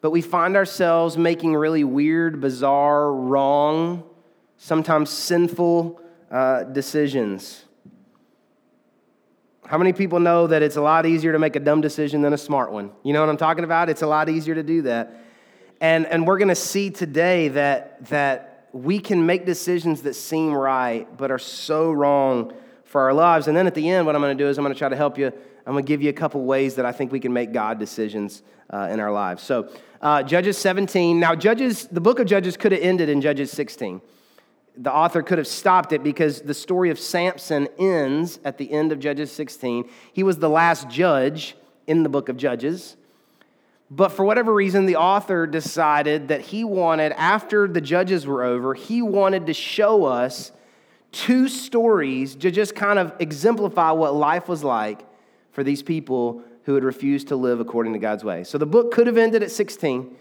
but 0.00 0.12
we 0.12 0.22
find 0.22 0.54
ourselves 0.54 1.18
making 1.18 1.56
really 1.56 1.82
weird, 1.82 2.40
bizarre, 2.40 3.12
wrong, 3.12 4.04
sometimes 4.56 5.10
sinful 5.10 6.00
uh, 6.30 6.62
decisions. 6.62 7.65
How 9.68 9.78
many 9.78 9.92
people 9.92 10.20
know 10.20 10.46
that 10.46 10.62
it's 10.62 10.76
a 10.76 10.80
lot 10.80 11.06
easier 11.06 11.32
to 11.32 11.40
make 11.40 11.56
a 11.56 11.60
dumb 11.60 11.80
decision 11.80 12.22
than 12.22 12.32
a 12.32 12.38
smart 12.38 12.70
one? 12.70 12.92
You 13.02 13.12
know 13.12 13.20
what 13.20 13.28
I'm 13.28 13.36
talking 13.36 13.64
about? 13.64 13.90
It's 13.90 14.02
a 14.02 14.06
lot 14.06 14.28
easier 14.28 14.54
to 14.54 14.62
do 14.62 14.82
that. 14.82 15.24
And, 15.80 16.06
and 16.06 16.24
we're 16.24 16.38
going 16.38 16.48
to 16.48 16.54
see 16.54 16.88
today 16.88 17.48
that, 17.48 18.04
that 18.06 18.68
we 18.72 19.00
can 19.00 19.26
make 19.26 19.44
decisions 19.44 20.02
that 20.02 20.14
seem 20.14 20.52
right, 20.52 21.04
but 21.16 21.32
are 21.32 21.38
so 21.38 21.90
wrong 21.90 22.52
for 22.84 23.00
our 23.00 23.12
lives. 23.12 23.48
And 23.48 23.56
then 23.56 23.66
at 23.66 23.74
the 23.74 23.90
end, 23.90 24.06
what 24.06 24.14
I'm 24.14 24.22
going 24.22 24.38
to 24.38 24.44
do 24.44 24.48
is 24.48 24.56
I'm 24.56 24.62
going 24.62 24.72
to 24.72 24.78
try 24.78 24.88
to 24.88 24.96
help 24.96 25.18
you. 25.18 25.32
I'm 25.66 25.72
going 25.72 25.84
to 25.84 25.88
give 25.88 26.00
you 26.00 26.10
a 26.10 26.14
couple 26.14 26.44
ways 26.44 26.76
that 26.76 26.86
I 26.86 26.92
think 26.92 27.10
we 27.10 27.18
can 27.18 27.32
make 27.32 27.52
God 27.52 27.80
decisions 27.80 28.44
uh, 28.70 28.88
in 28.92 29.00
our 29.00 29.10
lives. 29.10 29.42
So, 29.42 29.68
uh, 30.00 30.22
Judges 30.22 30.58
17. 30.58 31.18
Now, 31.18 31.34
Judges, 31.34 31.88
the 31.88 32.00
book 32.00 32.20
of 32.20 32.28
Judges 32.28 32.56
could 32.56 32.70
have 32.70 32.82
ended 32.82 33.08
in 33.08 33.20
Judges 33.20 33.50
16 33.50 34.00
the 34.76 34.92
author 34.92 35.22
could 35.22 35.38
have 35.38 35.46
stopped 35.46 35.92
it 35.92 36.02
because 36.02 36.42
the 36.42 36.54
story 36.54 36.90
of 36.90 36.98
Samson 36.98 37.68
ends 37.78 38.38
at 38.44 38.58
the 38.58 38.70
end 38.70 38.92
of 38.92 38.98
Judges 38.98 39.32
16. 39.32 39.88
He 40.12 40.22
was 40.22 40.38
the 40.38 40.50
last 40.50 40.88
judge 40.88 41.56
in 41.86 42.02
the 42.02 42.08
book 42.08 42.28
of 42.28 42.36
Judges. 42.36 42.96
But 43.90 44.10
for 44.10 44.24
whatever 44.24 44.52
reason, 44.52 44.86
the 44.86 44.96
author 44.96 45.46
decided 45.46 46.28
that 46.28 46.40
he 46.40 46.64
wanted, 46.64 47.12
after 47.12 47.68
the 47.68 47.80
judges 47.80 48.26
were 48.26 48.42
over, 48.42 48.74
he 48.74 49.00
wanted 49.00 49.46
to 49.46 49.54
show 49.54 50.04
us 50.04 50.50
two 51.12 51.48
stories 51.48 52.34
to 52.36 52.50
just 52.50 52.74
kind 52.74 52.98
of 52.98 53.12
exemplify 53.20 53.92
what 53.92 54.14
life 54.14 54.48
was 54.48 54.64
like 54.64 55.06
for 55.52 55.62
these 55.62 55.82
people 55.82 56.42
who 56.64 56.74
had 56.74 56.82
refused 56.82 57.28
to 57.28 57.36
live 57.36 57.60
according 57.60 57.92
to 57.92 57.98
God's 57.98 58.24
way. 58.24 58.42
So 58.42 58.58
the 58.58 58.66
book 58.66 58.92
could 58.92 59.06
have 59.06 59.16
ended 59.16 59.44
at 59.44 59.52
16, 59.52 60.14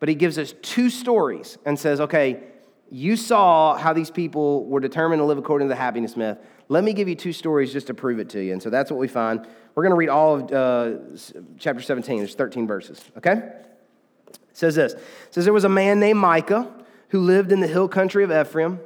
but 0.00 0.08
he 0.08 0.16
gives 0.16 0.36
us 0.36 0.54
two 0.60 0.90
stories 0.90 1.56
and 1.64 1.78
says, 1.78 2.00
okay, 2.00 2.42
you 2.90 3.16
saw 3.16 3.76
how 3.76 3.92
these 3.92 4.10
people 4.10 4.64
were 4.66 4.80
determined 4.80 5.20
to 5.20 5.24
live 5.24 5.38
according 5.38 5.68
to 5.68 5.74
the 5.74 5.80
happiness 5.80 6.16
myth. 6.16 6.38
Let 6.68 6.84
me 6.84 6.92
give 6.92 7.08
you 7.08 7.14
two 7.14 7.32
stories 7.32 7.72
just 7.72 7.86
to 7.88 7.94
prove 7.94 8.18
it 8.18 8.30
to 8.30 8.42
you. 8.42 8.52
And 8.52 8.62
so 8.62 8.70
that's 8.70 8.90
what 8.90 8.98
we 8.98 9.08
find. 9.08 9.46
We're 9.74 9.82
going 9.82 9.92
to 9.92 9.96
read 9.96 10.08
all 10.08 10.36
of 10.36 10.52
uh, 10.52 10.98
chapter 11.58 11.82
17. 11.82 12.18
There's 12.18 12.34
13 12.34 12.66
verses, 12.66 13.02
okay? 13.16 13.42
It 14.28 14.38
says 14.52 14.74
this. 14.74 14.92
It 14.94 15.00
says, 15.30 15.44
There 15.44 15.52
was 15.52 15.64
a 15.64 15.68
man 15.68 16.00
named 16.00 16.18
Micah 16.18 16.72
who 17.08 17.20
lived 17.20 17.52
in 17.52 17.60
the 17.60 17.66
hill 17.66 17.88
country 17.88 18.24
of 18.24 18.30
Ephraim. 18.30 18.80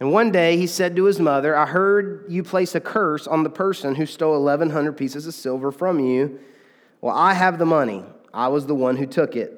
And 0.00 0.12
one 0.12 0.30
day 0.30 0.56
he 0.56 0.66
said 0.66 0.94
to 0.96 1.04
his 1.04 1.18
mother, 1.18 1.56
I 1.56 1.66
heard 1.66 2.26
you 2.28 2.42
place 2.42 2.74
a 2.74 2.80
curse 2.80 3.26
on 3.26 3.42
the 3.42 3.50
person 3.50 3.94
who 3.94 4.06
stole 4.06 4.42
1,100 4.44 4.92
pieces 4.92 5.26
of 5.26 5.34
silver 5.34 5.72
from 5.72 5.98
you. 5.98 6.38
Well, 7.00 7.16
I 7.16 7.34
have 7.34 7.58
the 7.58 7.66
money. 7.66 8.04
I 8.32 8.48
was 8.48 8.66
the 8.66 8.74
one 8.74 8.96
who 8.96 9.06
took 9.06 9.34
it. 9.34 9.57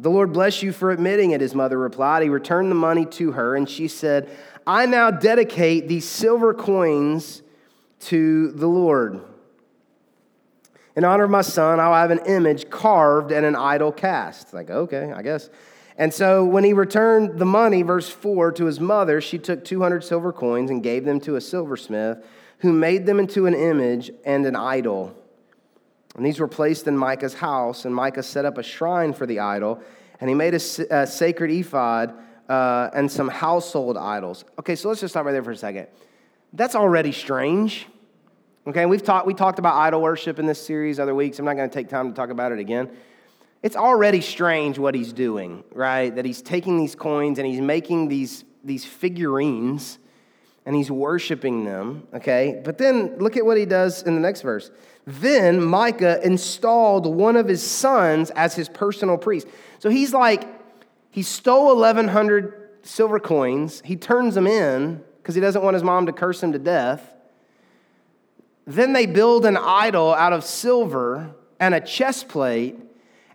The 0.00 0.10
Lord 0.10 0.32
bless 0.32 0.62
you 0.62 0.70
for 0.70 0.92
admitting 0.92 1.32
it, 1.32 1.40
his 1.40 1.56
mother 1.56 1.76
replied. 1.76 2.22
He 2.22 2.28
returned 2.28 2.70
the 2.70 2.76
money 2.76 3.04
to 3.06 3.32
her, 3.32 3.56
and 3.56 3.68
she 3.68 3.88
said, 3.88 4.30
I 4.64 4.86
now 4.86 5.10
dedicate 5.10 5.88
these 5.88 6.08
silver 6.08 6.54
coins 6.54 7.42
to 8.00 8.52
the 8.52 8.68
Lord. 8.68 9.20
In 10.94 11.04
honor 11.04 11.24
of 11.24 11.30
my 11.30 11.42
son, 11.42 11.80
I'll 11.80 11.94
have 11.94 12.12
an 12.12 12.20
image 12.26 12.70
carved 12.70 13.32
and 13.32 13.44
an 13.44 13.56
idol 13.56 13.90
cast. 13.90 14.54
Like, 14.54 14.70
okay, 14.70 15.12
I 15.12 15.22
guess. 15.22 15.50
And 15.96 16.14
so 16.14 16.44
when 16.44 16.62
he 16.62 16.72
returned 16.72 17.40
the 17.40 17.44
money, 17.44 17.82
verse 17.82 18.08
4, 18.08 18.52
to 18.52 18.66
his 18.66 18.78
mother, 18.78 19.20
she 19.20 19.36
took 19.36 19.64
200 19.64 20.04
silver 20.04 20.32
coins 20.32 20.70
and 20.70 20.80
gave 20.80 21.04
them 21.04 21.18
to 21.20 21.34
a 21.34 21.40
silversmith 21.40 22.24
who 22.58 22.72
made 22.72 23.04
them 23.04 23.18
into 23.18 23.46
an 23.46 23.54
image 23.54 24.12
and 24.24 24.46
an 24.46 24.54
idol. 24.54 25.14
And 26.18 26.26
these 26.26 26.40
were 26.40 26.48
placed 26.48 26.88
in 26.88 26.98
Micah's 26.98 27.34
house, 27.34 27.84
and 27.84 27.94
Micah 27.94 28.24
set 28.24 28.44
up 28.44 28.58
a 28.58 28.62
shrine 28.64 29.12
for 29.12 29.24
the 29.24 29.38
idol, 29.38 29.80
and 30.20 30.28
he 30.28 30.34
made 30.34 30.52
a, 30.52 30.60
a 30.90 31.06
sacred 31.06 31.52
ephod 31.52 32.12
uh, 32.48 32.90
and 32.92 33.08
some 33.08 33.28
household 33.28 33.96
idols. 33.96 34.44
Okay, 34.58 34.74
so 34.74 34.88
let's 34.88 35.00
just 35.00 35.12
stop 35.12 35.26
right 35.26 35.30
there 35.30 35.44
for 35.44 35.52
a 35.52 35.56
second. 35.56 35.86
That's 36.52 36.74
already 36.74 37.12
strange. 37.12 37.86
Okay, 38.66 38.84
we've 38.84 39.04
talked 39.04 39.28
we 39.28 39.34
talked 39.34 39.60
about 39.60 39.76
idol 39.76 40.02
worship 40.02 40.40
in 40.40 40.46
this 40.46 40.60
series 40.60 40.98
other 40.98 41.14
weeks. 41.14 41.38
I'm 41.38 41.44
not 41.44 41.54
going 41.54 41.70
to 41.70 41.74
take 41.74 41.88
time 41.88 42.08
to 42.10 42.16
talk 42.16 42.30
about 42.30 42.50
it 42.50 42.58
again. 42.58 42.90
It's 43.62 43.76
already 43.76 44.20
strange 44.20 44.76
what 44.76 44.96
he's 44.96 45.12
doing, 45.12 45.62
right? 45.72 46.12
That 46.12 46.24
he's 46.24 46.42
taking 46.42 46.78
these 46.78 46.96
coins 46.96 47.38
and 47.38 47.46
he's 47.46 47.60
making 47.60 48.08
these 48.08 48.44
these 48.64 48.84
figurines 48.84 50.00
and 50.68 50.76
he's 50.76 50.90
worshiping 50.90 51.64
them, 51.64 52.06
okay? 52.12 52.60
But 52.62 52.76
then 52.76 53.16
look 53.16 53.38
at 53.38 53.46
what 53.46 53.56
he 53.56 53.64
does 53.64 54.02
in 54.02 54.14
the 54.14 54.20
next 54.20 54.42
verse. 54.42 54.70
Then 55.06 55.64
Micah 55.64 56.20
installed 56.22 57.06
one 57.06 57.36
of 57.36 57.48
his 57.48 57.62
sons 57.62 58.28
as 58.32 58.54
his 58.54 58.68
personal 58.68 59.16
priest. 59.16 59.46
So 59.78 59.88
he's 59.88 60.12
like, 60.12 60.46
he 61.10 61.22
stole 61.22 61.74
1,100 61.76 62.80
silver 62.82 63.18
coins. 63.18 63.80
He 63.82 63.96
turns 63.96 64.34
them 64.34 64.46
in 64.46 65.02
because 65.22 65.34
he 65.34 65.40
doesn't 65.40 65.62
want 65.62 65.72
his 65.72 65.82
mom 65.82 66.04
to 66.04 66.12
curse 66.12 66.42
him 66.42 66.52
to 66.52 66.58
death. 66.58 67.14
Then 68.66 68.92
they 68.92 69.06
build 69.06 69.46
an 69.46 69.56
idol 69.56 70.12
out 70.12 70.34
of 70.34 70.44
silver 70.44 71.34
and 71.58 71.74
a 71.74 71.80
chest 71.80 72.28
plate. 72.28 72.76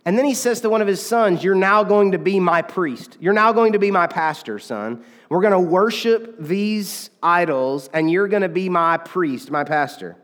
And 0.06 0.18
then 0.18 0.26
he 0.26 0.34
says 0.34 0.60
to 0.60 0.68
one 0.68 0.82
of 0.82 0.88
his 0.88 1.04
sons, 1.04 1.42
You're 1.42 1.54
now 1.54 1.82
going 1.82 2.12
to 2.12 2.18
be 2.18 2.38
my 2.38 2.62
priest. 2.62 3.16
You're 3.20 3.32
now 3.32 3.52
going 3.52 3.72
to 3.72 3.78
be 3.78 3.90
my 3.90 4.06
pastor, 4.06 4.58
son. 4.58 5.02
We're 5.30 5.40
going 5.40 5.52
to 5.52 5.58
worship 5.58 6.36
these 6.38 7.10
idols, 7.22 7.88
and 7.92 8.10
you're 8.10 8.28
going 8.28 8.42
to 8.42 8.48
be 8.48 8.68
my 8.68 8.98
priest, 8.98 9.50
my 9.50 9.64
pastor. 9.64 10.16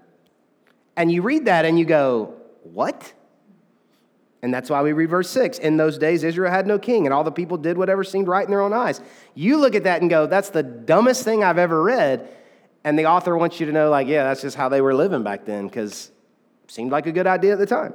And 0.96 1.10
you 1.10 1.22
read 1.22 1.46
that 1.46 1.64
and 1.64 1.78
you 1.78 1.86
go, 1.86 2.34
What? 2.62 3.14
And 4.42 4.52
that's 4.54 4.70
why 4.70 4.82
we 4.82 4.92
read 4.92 5.10
verse 5.10 5.28
6. 5.30 5.58
In 5.58 5.76
those 5.76 5.98
days, 5.98 6.24
Israel 6.24 6.50
had 6.50 6.66
no 6.66 6.78
king, 6.78 7.06
and 7.06 7.12
all 7.12 7.24
the 7.24 7.32
people 7.32 7.58
did 7.58 7.76
whatever 7.76 8.04
seemed 8.04 8.26
right 8.26 8.44
in 8.44 8.50
their 8.50 8.62
own 8.62 8.72
eyes. 8.72 9.00
You 9.34 9.58
look 9.58 9.74
at 9.74 9.84
that 9.84 10.02
and 10.02 10.10
go, 10.10 10.26
That's 10.26 10.50
the 10.50 10.62
dumbest 10.62 11.24
thing 11.24 11.42
I've 11.42 11.58
ever 11.58 11.82
read. 11.82 12.28
And 12.84 12.98
the 12.98 13.06
author 13.06 13.36
wants 13.36 13.60
you 13.60 13.66
to 13.66 13.72
know, 13.72 13.90
like, 13.90 14.08
yeah, 14.08 14.24
that's 14.24 14.40
just 14.40 14.56
how 14.56 14.70
they 14.70 14.80
were 14.80 14.94
living 14.94 15.22
back 15.22 15.44
then, 15.44 15.66
because 15.68 16.10
it 16.64 16.70
seemed 16.70 16.92
like 16.92 17.06
a 17.06 17.12
good 17.12 17.26
idea 17.26 17.52
at 17.52 17.58
the 17.58 17.66
time. 17.66 17.94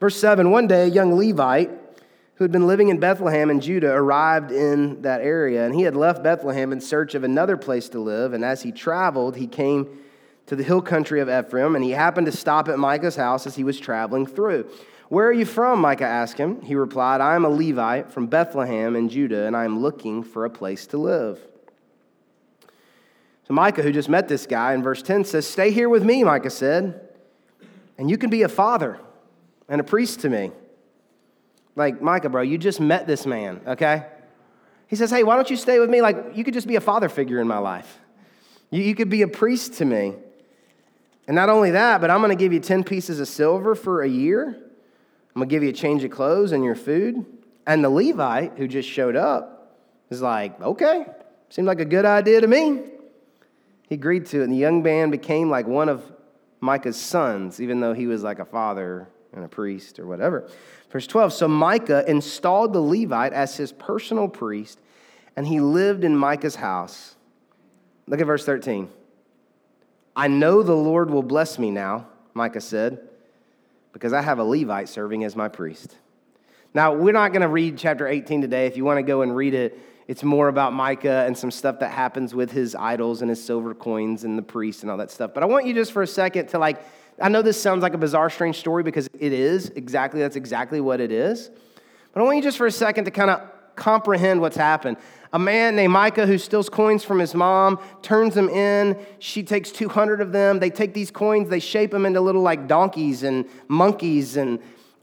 Verse 0.00 0.18
7 0.18 0.50
One 0.50 0.66
day, 0.66 0.84
a 0.84 0.86
young 0.86 1.14
Levite 1.16 1.70
who 2.34 2.44
had 2.44 2.50
been 2.50 2.66
living 2.66 2.88
in 2.88 2.98
Bethlehem 2.98 3.50
in 3.50 3.60
Judah 3.60 3.92
arrived 3.92 4.50
in 4.50 5.02
that 5.02 5.20
area, 5.20 5.66
and 5.66 5.74
he 5.74 5.82
had 5.82 5.94
left 5.94 6.22
Bethlehem 6.22 6.72
in 6.72 6.80
search 6.80 7.14
of 7.14 7.22
another 7.22 7.58
place 7.58 7.90
to 7.90 8.00
live. 8.00 8.32
And 8.32 8.42
as 8.42 8.62
he 8.62 8.72
traveled, 8.72 9.36
he 9.36 9.46
came 9.46 9.98
to 10.46 10.56
the 10.56 10.62
hill 10.62 10.80
country 10.80 11.20
of 11.20 11.28
Ephraim, 11.28 11.76
and 11.76 11.84
he 11.84 11.90
happened 11.90 12.24
to 12.26 12.32
stop 12.32 12.66
at 12.68 12.78
Micah's 12.78 13.16
house 13.16 13.46
as 13.46 13.56
he 13.56 13.62
was 13.62 13.78
traveling 13.78 14.26
through. 14.26 14.70
Where 15.10 15.26
are 15.26 15.32
you 15.32 15.44
from? 15.44 15.80
Micah 15.80 16.06
asked 16.06 16.38
him. 16.38 16.62
He 16.62 16.74
replied, 16.74 17.20
I 17.20 17.34
am 17.34 17.44
a 17.44 17.50
Levite 17.50 18.10
from 18.10 18.26
Bethlehem 18.26 18.96
in 18.96 19.10
Judah, 19.10 19.46
and 19.46 19.54
I 19.54 19.66
am 19.66 19.80
looking 19.80 20.22
for 20.22 20.46
a 20.46 20.50
place 20.50 20.86
to 20.88 20.96
live. 20.96 21.38
So 23.46 23.52
Micah, 23.52 23.82
who 23.82 23.92
just 23.92 24.08
met 24.08 24.28
this 24.28 24.46
guy 24.46 24.72
in 24.72 24.82
verse 24.82 25.02
10, 25.02 25.24
says, 25.24 25.46
Stay 25.46 25.72
here 25.72 25.90
with 25.90 26.04
me, 26.04 26.24
Micah 26.24 26.48
said, 26.48 27.06
and 27.98 28.08
you 28.08 28.16
can 28.16 28.30
be 28.30 28.42
a 28.42 28.48
father 28.48 28.98
and 29.70 29.80
a 29.80 29.84
priest 29.84 30.20
to 30.20 30.28
me. 30.28 30.50
Like, 31.76 32.02
Micah, 32.02 32.28
bro, 32.28 32.42
you 32.42 32.58
just 32.58 32.80
met 32.80 33.06
this 33.06 33.24
man, 33.24 33.62
okay? 33.66 34.04
He 34.88 34.96
says, 34.96 35.10
Hey, 35.10 35.22
why 35.22 35.36
don't 35.36 35.48
you 35.48 35.56
stay 35.56 35.78
with 35.78 35.88
me? 35.88 36.02
Like, 36.02 36.32
you 36.34 36.44
could 36.44 36.52
just 36.52 36.66
be 36.66 36.76
a 36.76 36.80
father 36.80 37.08
figure 37.08 37.40
in 37.40 37.48
my 37.48 37.58
life. 37.58 38.00
You, 38.70 38.82
you 38.82 38.94
could 38.94 39.08
be 39.08 39.22
a 39.22 39.28
priest 39.28 39.74
to 39.74 39.84
me. 39.84 40.14
And 41.26 41.36
not 41.36 41.48
only 41.48 41.70
that, 41.70 42.00
but 42.00 42.10
I'm 42.10 42.18
going 42.18 42.36
to 42.36 42.36
give 42.36 42.52
you 42.52 42.58
10 42.58 42.82
pieces 42.82 43.20
of 43.20 43.28
silver 43.28 43.76
for 43.76 44.02
a 44.02 44.08
year. 44.08 44.48
I'm 44.48 45.40
going 45.40 45.48
to 45.48 45.54
give 45.54 45.62
you 45.62 45.68
a 45.68 45.72
change 45.72 46.02
of 46.02 46.10
clothes 46.10 46.50
and 46.50 46.64
your 46.64 46.74
food. 46.74 47.24
And 47.66 47.84
the 47.84 47.90
Levite 47.90 48.58
who 48.58 48.66
just 48.66 48.88
showed 48.88 49.14
up 49.14 49.78
is 50.10 50.20
like, 50.20 50.60
Okay, 50.60 51.06
seemed 51.48 51.68
like 51.68 51.80
a 51.80 51.84
good 51.84 52.04
idea 52.04 52.40
to 52.40 52.48
me. 52.48 52.82
He 53.88 53.94
agreed 53.94 54.26
to 54.26 54.40
it, 54.40 54.44
and 54.44 54.52
the 54.52 54.56
young 54.56 54.82
man 54.82 55.10
became 55.10 55.50
like 55.50 55.66
one 55.66 55.88
of 55.88 56.02
Micah's 56.60 57.00
sons, 57.00 57.60
even 57.60 57.80
though 57.80 57.92
he 57.92 58.06
was 58.06 58.22
like 58.22 58.40
a 58.40 58.44
father 58.44 59.08
and 59.32 59.44
a 59.44 59.48
priest 59.48 59.98
or 59.98 60.06
whatever. 60.06 60.48
Verse 60.90 61.06
12 61.06 61.32
So 61.32 61.48
Micah 61.48 62.04
installed 62.08 62.72
the 62.72 62.80
Levite 62.80 63.32
as 63.32 63.56
his 63.56 63.72
personal 63.72 64.28
priest, 64.28 64.78
and 65.36 65.46
he 65.46 65.60
lived 65.60 66.04
in 66.04 66.16
Micah's 66.16 66.56
house. 66.56 67.16
Look 68.06 68.20
at 68.20 68.26
verse 68.26 68.44
13. 68.44 68.88
I 70.16 70.28
know 70.28 70.62
the 70.62 70.74
Lord 70.74 71.10
will 71.10 71.22
bless 71.22 71.58
me 71.58 71.70
now, 71.70 72.08
Micah 72.34 72.60
said, 72.60 73.00
because 73.92 74.12
I 74.12 74.20
have 74.22 74.38
a 74.38 74.44
Levite 74.44 74.88
serving 74.88 75.24
as 75.24 75.36
my 75.36 75.48
priest. 75.48 75.96
Now, 76.74 76.94
we're 76.94 77.12
not 77.12 77.32
going 77.32 77.42
to 77.42 77.48
read 77.48 77.78
chapter 77.78 78.06
18 78.06 78.42
today. 78.42 78.66
If 78.66 78.76
you 78.76 78.84
want 78.84 78.98
to 78.98 79.02
go 79.02 79.22
and 79.22 79.34
read 79.34 79.54
it, 79.54 79.78
it's 80.06 80.24
more 80.24 80.48
about 80.48 80.72
Micah 80.72 81.24
and 81.26 81.38
some 81.38 81.50
stuff 81.50 81.78
that 81.80 81.92
happens 81.92 82.34
with 82.34 82.50
his 82.50 82.74
idols 82.74 83.22
and 83.22 83.28
his 83.28 83.42
silver 83.42 83.74
coins 83.74 84.24
and 84.24 84.36
the 84.36 84.42
priests 84.42 84.82
and 84.82 84.90
all 84.90 84.96
that 84.96 85.10
stuff. 85.10 85.32
But 85.34 85.44
I 85.44 85.46
want 85.46 85.66
you 85.66 85.74
just 85.74 85.92
for 85.92 86.02
a 86.02 86.06
second 86.06 86.48
to 86.48 86.58
like, 86.58 86.82
I 87.20 87.28
know 87.28 87.42
this 87.42 87.60
sounds 87.60 87.82
like 87.82 87.94
a 87.94 87.98
bizarre, 87.98 88.30
strange 88.30 88.56
story 88.56 88.82
because 88.82 89.08
it 89.18 89.32
is 89.32 89.70
exactly, 89.70 90.20
that's 90.20 90.36
exactly 90.36 90.80
what 90.80 91.00
it 91.00 91.12
is. 91.12 91.50
But 92.12 92.20
I 92.20 92.24
want 92.24 92.36
you 92.36 92.42
just 92.42 92.58
for 92.58 92.66
a 92.66 92.72
second 92.72 93.04
to 93.04 93.10
kind 93.10 93.30
of 93.30 93.40
comprehend 93.76 94.40
what's 94.40 94.56
happened. 94.56 94.96
A 95.32 95.38
man 95.38 95.76
named 95.76 95.92
Micah 95.92 96.26
who 96.26 96.38
steals 96.38 96.68
coins 96.68 97.04
from 97.04 97.18
his 97.18 97.34
mom, 97.34 97.78
turns 98.02 98.34
them 98.34 98.48
in. 98.48 98.98
She 99.20 99.42
takes 99.42 99.70
200 99.70 100.20
of 100.20 100.32
them. 100.32 100.58
They 100.58 100.70
take 100.70 100.92
these 100.92 101.10
coins, 101.10 101.48
they 101.48 101.60
shape 101.60 101.90
them 101.92 102.04
into 102.04 102.20
little 102.20 102.42
like 102.42 102.66
donkeys 102.66 103.22
and 103.22 103.46
monkeys 103.68 104.36
and 104.36 104.60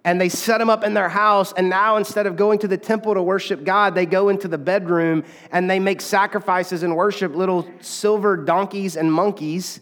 and 0.08 0.22
they 0.22 0.30
set 0.30 0.60
them 0.60 0.70
up 0.70 0.86
in 0.86 0.94
their 0.94 1.10
house. 1.10 1.52
And 1.52 1.68
now, 1.68 1.98
instead 1.98 2.28
of 2.28 2.38
going 2.38 2.60
to 2.60 2.68
the 2.70 2.78
temple 2.78 3.14
to 3.14 3.22
worship 3.22 3.66
God, 3.66 3.94
they 3.94 4.06
go 4.06 4.30
into 4.30 4.48
the 4.48 4.58
bedroom 4.58 5.26
and 5.52 5.70
they 5.70 5.80
make 5.80 6.00
sacrifices 6.00 6.82
and 6.82 6.96
worship 6.96 7.36
little 7.36 7.68
silver 7.82 8.38
donkeys 8.38 8.96
and 8.96 9.12
monkeys. 9.12 9.82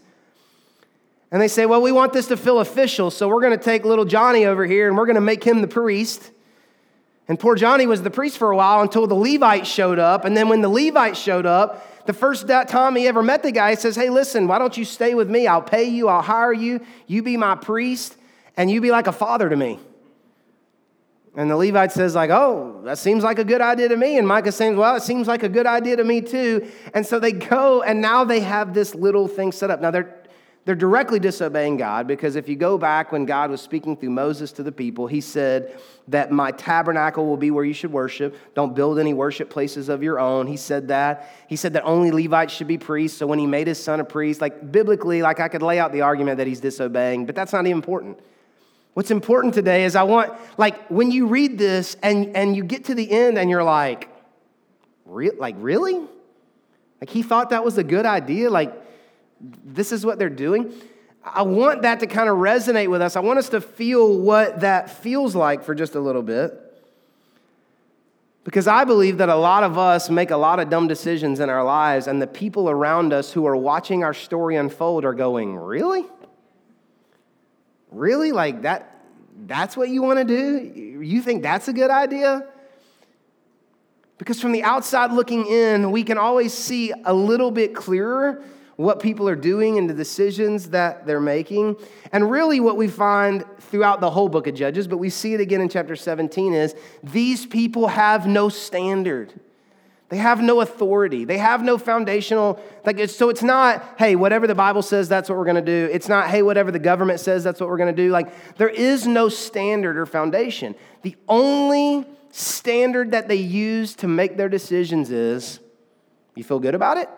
And 1.36 1.41
they 1.41 1.50
say, 1.50 1.65
Well, 1.65 1.82
we 1.82 1.91
want 1.91 2.13
this 2.13 2.28
to 2.28 2.38
feel 2.38 2.62
official, 2.62 3.12
so 3.12 3.28
we're 3.28 3.41
going 3.41 3.60
to 3.60 3.62
take 3.62 3.84
little 3.84 4.06
Johnny 4.06 4.45
over 4.45 4.65
here 4.65 4.88
and 4.88 4.95
we're 4.95 5.06
going 5.06 5.15
to 5.15 5.21
make 5.21 5.43
him 5.43 5.62
the 5.62 5.67
priest. 5.67 6.32
And 7.28 7.38
poor 7.38 7.56
Johnny 7.56 7.88
was 7.88 8.02
the 8.02 8.10
priest 8.10 8.38
for 8.38 8.52
a 8.52 8.56
while 8.56 8.82
until 8.82 9.06
the 9.06 9.15
Levite 9.15 9.67
showed 9.67 10.00
up. 10.00 10.24
And 10.24 10.38
then 10.38 10.48
when 10.48 10.62
the 10.62 10.69
Levite 10.69 11.17
showed 11.17 11.45
up, 11.45 12.06
the 12.06 12.13
first 12.13 12.48
time 12.48 12.95
he 12.95 13.06
ever 13.10 13.21
met 13.21 13.43
the 13.43 13.52
guy, 13.52 13.71
he 13.71 13.76
says, 13.76 13.98
Hey, 13.98 14.10
listen, 14.10 14.48
why 14.48 14.60
don't 14.60 14.78
you 14.78 14.86
stay 14.86 15.13
with 15.13 15.30
me? 15.30 15.45
I'll 15.45 15.62
pay 15.62 15.84
you, 15.84 16.08
I'll 16.08 16.21
hire 16.21 16.54
you, 16.54 16.80
you 17.06 17.21
be 17.21 17.36
my 17.36 17.56
priest, 17.56 18.15
and 18.56 18.71
you 18.71 18.80
be 18.80 18.91
like 18.91 19.08
a 19.08 19.12
father 19.12 19.50
to 19.50 19.58
me. 19.58 19.78
And 21.36 21.52
the 21.52 21.58
Levite 21.58 21.91
says, 21.91 22.15
like, 22.15 22.30
oh, 22.30 22.80
that 22.86 22.98
seems 22.98 23.26
like 23.26 23.39
a 23.39 23.43
good 23.43 23.60
idea 23.60 23.89
to 23.89 23.98
me. 23.98 24.17
And 24.17 24.26
Micah 24.26 24.54
says, 24.54 24.74
well, 24.78 24.95
it 24.95 25.04
seems 25.04 25.28
like 25.28 25.43
a 25.43 25.50
good 25.50 25.67
idea 25.67 25.98
to 25.98 26.04
me 26.06 26.21
too. 26.21 26.71
And 26.93 27.06
so 27.06 27.19
they 27.19 27.34
go, 27.34 27.82
and 27.82 28.00
now 28.00 28.24
they 28.24 28.39
have 28.39 28.74
this 28.74 28.95
little 28.95 29.28
thing 29.28 29.52
set 29.52 29.69
up. 29.69 29.82
Now 29.82 29.91
they're 29.91 30.15
they're 30.65 30.75
directly 30.75 31.19
disobeying 31.19 31.78
God 31.78 32.08
because 32.08 32.36
if 32.36 32.49
you 32.49 32.56
go 32.56 32.78
back 32.78 33.12
when 33.12 33.25
God 33.25 33.51
was 33.51 33.62
speaking 33.62 33.95
through 33.95 34.10
Moses 34.10 34.51
to 34.54 34.63
the 34.63 34.71
people, 34.71 35.08
he 35.08 35.21
said 35.21 35.80
that 36.08 36.32
my 36.32 36.51
tabernacle 36.51 37.25
will 37.25 37.38
be 37.38 37.51
where 37.51 37.63
you 37.63 37.73
should 37.73 37.91
worship. 37.91 38.36
Don't 38.56 38.75
build 38.75 38.99
any 38.99 39.13
worship 39.13 39.49
places 39.49 39.89
of 39.89 40.01
your 40.01 40.19
own. 40.19 40.47
He 40.47 40.58
said 40.58 40.88
that. 40.88 41.30
He 41.47 41.56
said 41.56 41.73
that 41.73 41.84
only 41.84 42.12
Levites 42.12 42.54
should 42.54 42.67
be 42.67 42.78
priests. 42.78 43.17
So 43.17 43.28
when 43.28 43.39
he 43.39 43.45
made 43.45 43.67
his 43.67 43.82
son 43.82 43.99
a 43.99 44.04
priest, 44.04 44.41
like 44.41 44.71
biblically, 44.71 45.21
like 45.21 45.39
I 45.39 45.47
could 45.47 45.62
lay 45.62 45.80
out 45.80 45.91
the 45.91 46.01
argument 46.01 46.38
that 46.38 46.47
he's 46.47 46.60
disobeying, 46.60 47.25
but 47.25 47.36
that's 47.36 47.54
not 47.54 47.65
even 47.65 47.78
important. 47.78 48.19
What's 48.95 49.12
important 49.12 49.54
today 49.54 49.86
is 49.86 49.95
I 49.95 50.04
want, 50.04 50.34
like, 50.58 50.88
when 50.88 51.12
you 51.12 51.28
read 51.28 51.58
this 51.58 51.97
and, 52.01 52.36
and 52.36 52.56
you 52.56 52.63
get 52.63 52.86
to 52.86 52.95
the 52.95 53.12
end 53.12 53.38
and 53.38 53.49
you're 53.49 53.63
like, 53.63 54.10
Re- 55.06 55.32
like, 55.38 55.56
really? 55.60 55.99
Like, 56.99 57.10
he 57.10 57.21
thought 57.21 57.51
that 57.51 57.63
was 57.63 57.78
a 57.78 57.84
good 57.84 58.06
idea? 58.06 58.49
Like, 58.49 58.73
this 59.39 59.91
is 59.91 60.06
what 60.06 60.19
they're 60.19 60.30
doing? 60.30 60.74
I 61.24 61.41
want 61.41 61.82
that 61.82 62.00
to 62.02 62.08
kind 62.08 62.30
of 62.30 62.38
resonate 62.38 62.89
with 62.89 63.02
us. 63.02 63.15
I 63.15 63.19
want 63.19 63.39
us 63.39 63.50
to 63.50 63.62
feel 63.62 64.19
what 64.19 64.62
that 64.62 64.89
feels 64.89 65.36
like 65.36 65.63
for 65.63 65.74
just 65.74 65.95
a 65.95 66.00
little 66.00 66.21
bit. 66.21 66.62
Because 68.43 68.67
I 68.67 68.84
believe 68.84 69.17
that 69.17 69.30
a 69.30 69.36
lot 69.36 69.63
of 69.63 69.76
us 69.78 70.10
make 70.10 70.30
a 70.30 70.38
lot 70.38 70.60
of 70.60 70.69
dumb 70.69 70.88
decisions 70.88 71.39
in 71.39 71.50
our 71.50 71.63
lives, 71.63 72.06
and 72.06 72.21
the 72.21 72.28
people 72.28 72.69
around 72.69 73.12
us 73.12 73.32
who 73.32 73.48
are 73.48 73.56
watching 73.56 74.04
our 74.04 74.13
story 74.13 74.56
unfold 74.56 75.04
are 75.04 75.15
going, 75.15 75.56
Really? 75.56 76.06
Really? 77.89 78.32
Like 78.32 78.62
that 78.62 78.91
that's 79.48 79.76
what 79.76 79.89
you 79.89 80.02
want 80.02 80.19
to 80.19 80.26
do? 80.26 81.02
You 81.02 81.21
think 81.21 81.43
that's 81.43 81.67
a 81.67 81.74
good 81.74 81.91
idea? 81.91 82.48
Because 84.17 84.39
from 84.39 84.54
the 84.54 84.63
outside 84.63 85.12
looking 85.12 85.45
in, 85.45 85.91
we 85.91 86.04
can 86.04 86.17
always 86.17 86.54
see 86.54 86.93
a 87.04 87.13
little 87.13 87.52
bit 87.52 87.76
clearer 87.76 88.43
what 88.75 88.99
people 88.99 89.29
are 89.29 89.35
doing 89.35 89.77
and 89.77 89.89
the 89.89 89.93
decisions 89.93 90.69
that 90.69 91.05
they're 91.05 91.21
making. 91.21 91.77
And 92.11 92.29
really, 92.29 92.59
what 92.59 92.77
we 92.77 92.88
find 92.88 93.45
throughout 93.59 94.01
the 94.01 94.09
whole 94.09 94.29
book 94.29 94.47
of 94.47 94.55
Judges, 94.55 94.88
but 94.88 94.97
we 94.97 95.09
see 95.09 95.33
it 95.33 95.39
again 95.39 95.61
in 95.61 95.69
chapter 95.69 95.95
17, 95.95 96.53
is 96.53 96.75
these 97.03 97.45
people 97.45 97.88
have 97.88 98.27
no 98.27 98.49
standard. 98.49 99.33
They 100.09 100.17
have 100.17 100.39
no 100.39 100.61
authority. 100.61 101.25
They 101.25 101.39
have 101.39 101.63
no 101.63 101.77
foundational, 101.77 102.59
like, 102.85 102.99
it's, 102.99 103.15
so 103.15 103.29
it's 103.29 103.41
not, 103.41 103.95
hey, 103.97 104.15
whatever 104.15 104.45
the 104.45 104.55
Bible 104.55 104.83
says, 104.83 105.09
that's 105.09 105.29
what 105.29 105.38
we're 105.38 105.45
going 105.45 105.55
to 105.55 105.61
do. 105.61 105.89
It's 105.91 106.07
not, 106.07 106.29
hey, 106.29 106.43
whatever 106.43 106.71
the 106.71 106.79
government 106.79 107.19
says, 107.19 107.43
that's 107.43 107.59
what 107.59 107.69
we're 107.69 107.77
going 107.77 107.95
to 107.95 108.03
do. 108.03 108.11
Like, 108.11 108.55
there 108.57 108.69
is 108.69 109.07
no 109.07 109.29
standard 109.29 109.97
or 109.97 110.05
foundation. 110.05 110.75
The 111.01 111.15
only 111.27 112.05
standard 112.29 113.11
that 113.11 113.27
they 113.27 113.35
use 113.35 113.95
to 113.95 114.07
make 114.07 114.38
their 114.38 114.49
decisions 114.49 115.09
is 115.09 115.59
you 116.35 116.43
feel 116.43 116.59
good 116.59 116.75
about 116.75 116.97
it? 116.97 117.09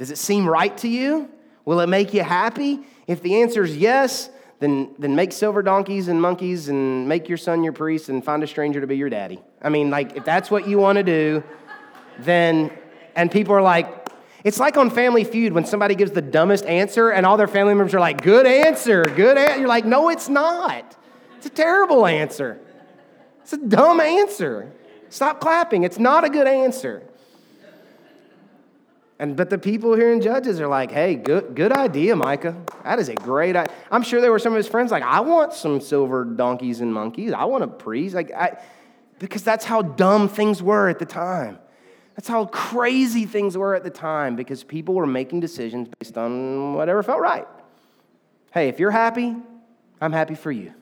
Does 0.00 0.10
it 0.10 0.16
seem 0.16 0.48
right 0.48 0.74
to 0.78 0.88
you? 0.88 1.28
Will 1.66 1.80
it 1.80 1.86
make 1.86 2.14
you 2.14 2.22
happy? 2.22 2.80
If 3.06 3.20
the 3.20 3.42
answer 3.42 3.64
is 3.64 3.76
yes, 3.76 4.30
then, 4.58 4.94
then 4.98 5.14
make 5.14 5.30
silver 5.30 5.62
donkeys 5.62 6.08
and 6.08 6.22
monkeys 6.22 6.70
and 6.70 7.06
make 7.06 7.28
your 7.28 7.36
son 7.36 7.62
your 7.62 7.74
priest 7.74 8.08
and 8.08 8.24
find 8.24 8.42
a 8.42 8.46
stranger 8.46 8.80
to 8.80 8.86
be 8.86 8.96
your 8.96 9.10
daddy. 9.10 9.42
I 9.60 9.68
mean, 9.68 9.90
like, 9.90 10.16
if 10.16 10.24
that's 10.24 10.50
what 10.50 10.66
you 10.66 10.78
want 10.78 10.96
to 10.96 11.02
do, 11.02 11.44
then, 12.18 12.70
and 13.14 13.30
people 13.30 13.54
are 13.54 13.60
like, 13.60 14.08
it's 14.42 14.58
like 14.58 14.78
on 14.78 14.88
Family 14.88 15.22
Feud 15.22 15.52
when 15.52 15.66
somebody 15.66 15.94
gives 15.94 16.12
the 16.12 16.22
dumbest 16.22 16.64
answer 16.64 17.10
and 17.10 17.26
all 17.26 17.36
their 17.36 17.46
family 17.46 17.74
members 17.74 17.92
are 17.92 18.00
like, 18.00 18.22
good 18.22 18.46
answer, 18.46 19.04
good 19.04 19.36
answer. 19.36 19.58
You're 19.58 19.68
like, 19.68 19.84
no, 19.84 20.08
it's 20.08 20.30
not. 20.30 20.96
It's 21.36 21.44
a 21.44 21.50
terrible 21.50 22.06
answer. 22.06 22.58
It's 23.42 23.52
a 23.52 23.58
dumb 23.58 24.00
answer. 24.00 24.72
Stop 25.10 25.42
clapping. 25.42 25.82
It's 25.82 25.98
not 25.98 26.24
a 26.24 26.30
good 26.30 26.46
answer. 26.46 27.02
And 29.20 29.36
but 29.36 29.50
the 29.50 29.58
people 29.58 29.94
here 29.94 30.10
in 30.14 30.22
Judges 30.22 30.62
are 30.62 30.66
like, 30.66 30.90
hey, 30.90 31.14
good, 31.14 31.54
good 31.54 31.72
idea, 31.72 32.16
Micah. 32.16 32.56
That 32.84 32.98
is 32.98 33.10
a 33.10 33.14
great 33.14 33.54
idea. 33.54 33.72
I'm 33.90 34.02
sure 34.02 34.22
there 34.22 34.30
were 34.30 34.38
some 34.38 34.54
of 34.54 34.56
his 34.56 34.66
friends 34.66 34.90
like, 34.90 35.02
I 35.02 35.20
want 35.20 35.52
some 35.52 35.82
silver 35.82 36.24
donkeys 36.24 36.80
and 36.80 36.92
monkeys. 36.92 37.34
I 37.34 37.44
want 37.44 37.62
a 37.62 37.68
priest. 37.68 38.14
Like, 38.14 38.32
I, 38.32 38.58
because 39.18 39.44
that's 39.44 39.66
how 39.66 39.82
dumb 39.82 40.30
things 40.30 40.62
were 40.62 40.88
at 40.88 40.98
the 40.98 41.04
time. 41.04 41.58
That's 42.16 42.28
how 42.28 42.46
crazy 42.46 43.26
things 43.26 43.58
were 43.58 43.74
at 43.74 43.84
the 43.84 43.90
time 43.90 44.36
because 44.36 44.64
people 44.64 44.94
were 44.94 45.06
making 45.06 45.40
decisions 45.40 45.88
based 45.98 46.16
on 46.16 46.72
whatever 46.72 47.02
felt 47.02 47.20
right. 47.20 47.46
Hey, 48.54 48.70
if 48.70 48.80
you're 48.80 48.90
happy, 48.90 49.36
I'm 50.00 50.12
happy 50.12 50.34
for 50.34 50.50
you. 50.50 50.72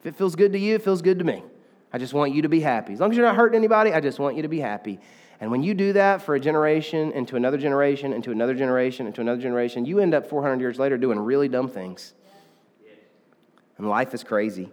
If 0.00 0.06
it 0.06 0.16
feels 0.16 0.36
good 0.36 0.52
to 0.52 0.58
you, 0.58 0.74
it 0.74 0.82
feels 0.82 1.00
good 1.00 1.20
to 1.20 1.24
me. 1.24 1.42
I 1.90 1.96
just 1.96 2.12
want 2.12 2.34
you 2.34 2.42
to 2.42 2.50
be 2.50 2.60
happy. 2.60 2.92
As 2.92 3.00
long 3.00 3.12
as 3.12 3.16
you're 3.16 3.24
not 3.24 3.36
hurting 3.36 3.56
anybody, 3.56 3.94
I 3.94 4.00
just 4.00 4.18
want 4.18 4.36
you 4.36 4.42
to 4.42 4.48
be 4.48 4.60
happy. 4.60 5.00
And 5.40 5.50
when 5.50 5.62
you 5.62 5.74
do 5.74 5.92
that 5.94 6.22
for 6.22 6.34
a 6.34 6.40
generation, 6.40 7.12
into 7.12 7.36
another 7.36 7.58
generation, 7.58 8.12
into 8.12 8.30
another 8.30 8.54
generation, 8.54 9.06
into 9.06 9.20
another 9.20 9.40
generation, 9.40 9.84
you 9.84 9.98
end 9.98 10.14
up 10.14 10.26
400 10.26 10.60
years 10.60 10.78
later 10.78 10.96
doing 10.96 11.18
really 11.18 11.48
dumb 11.48 11.68
things. 11.68 12.14
And 13.76 13.88
life 13.88 14.14
is 14.14 14.22
crazy. 14.22 14.70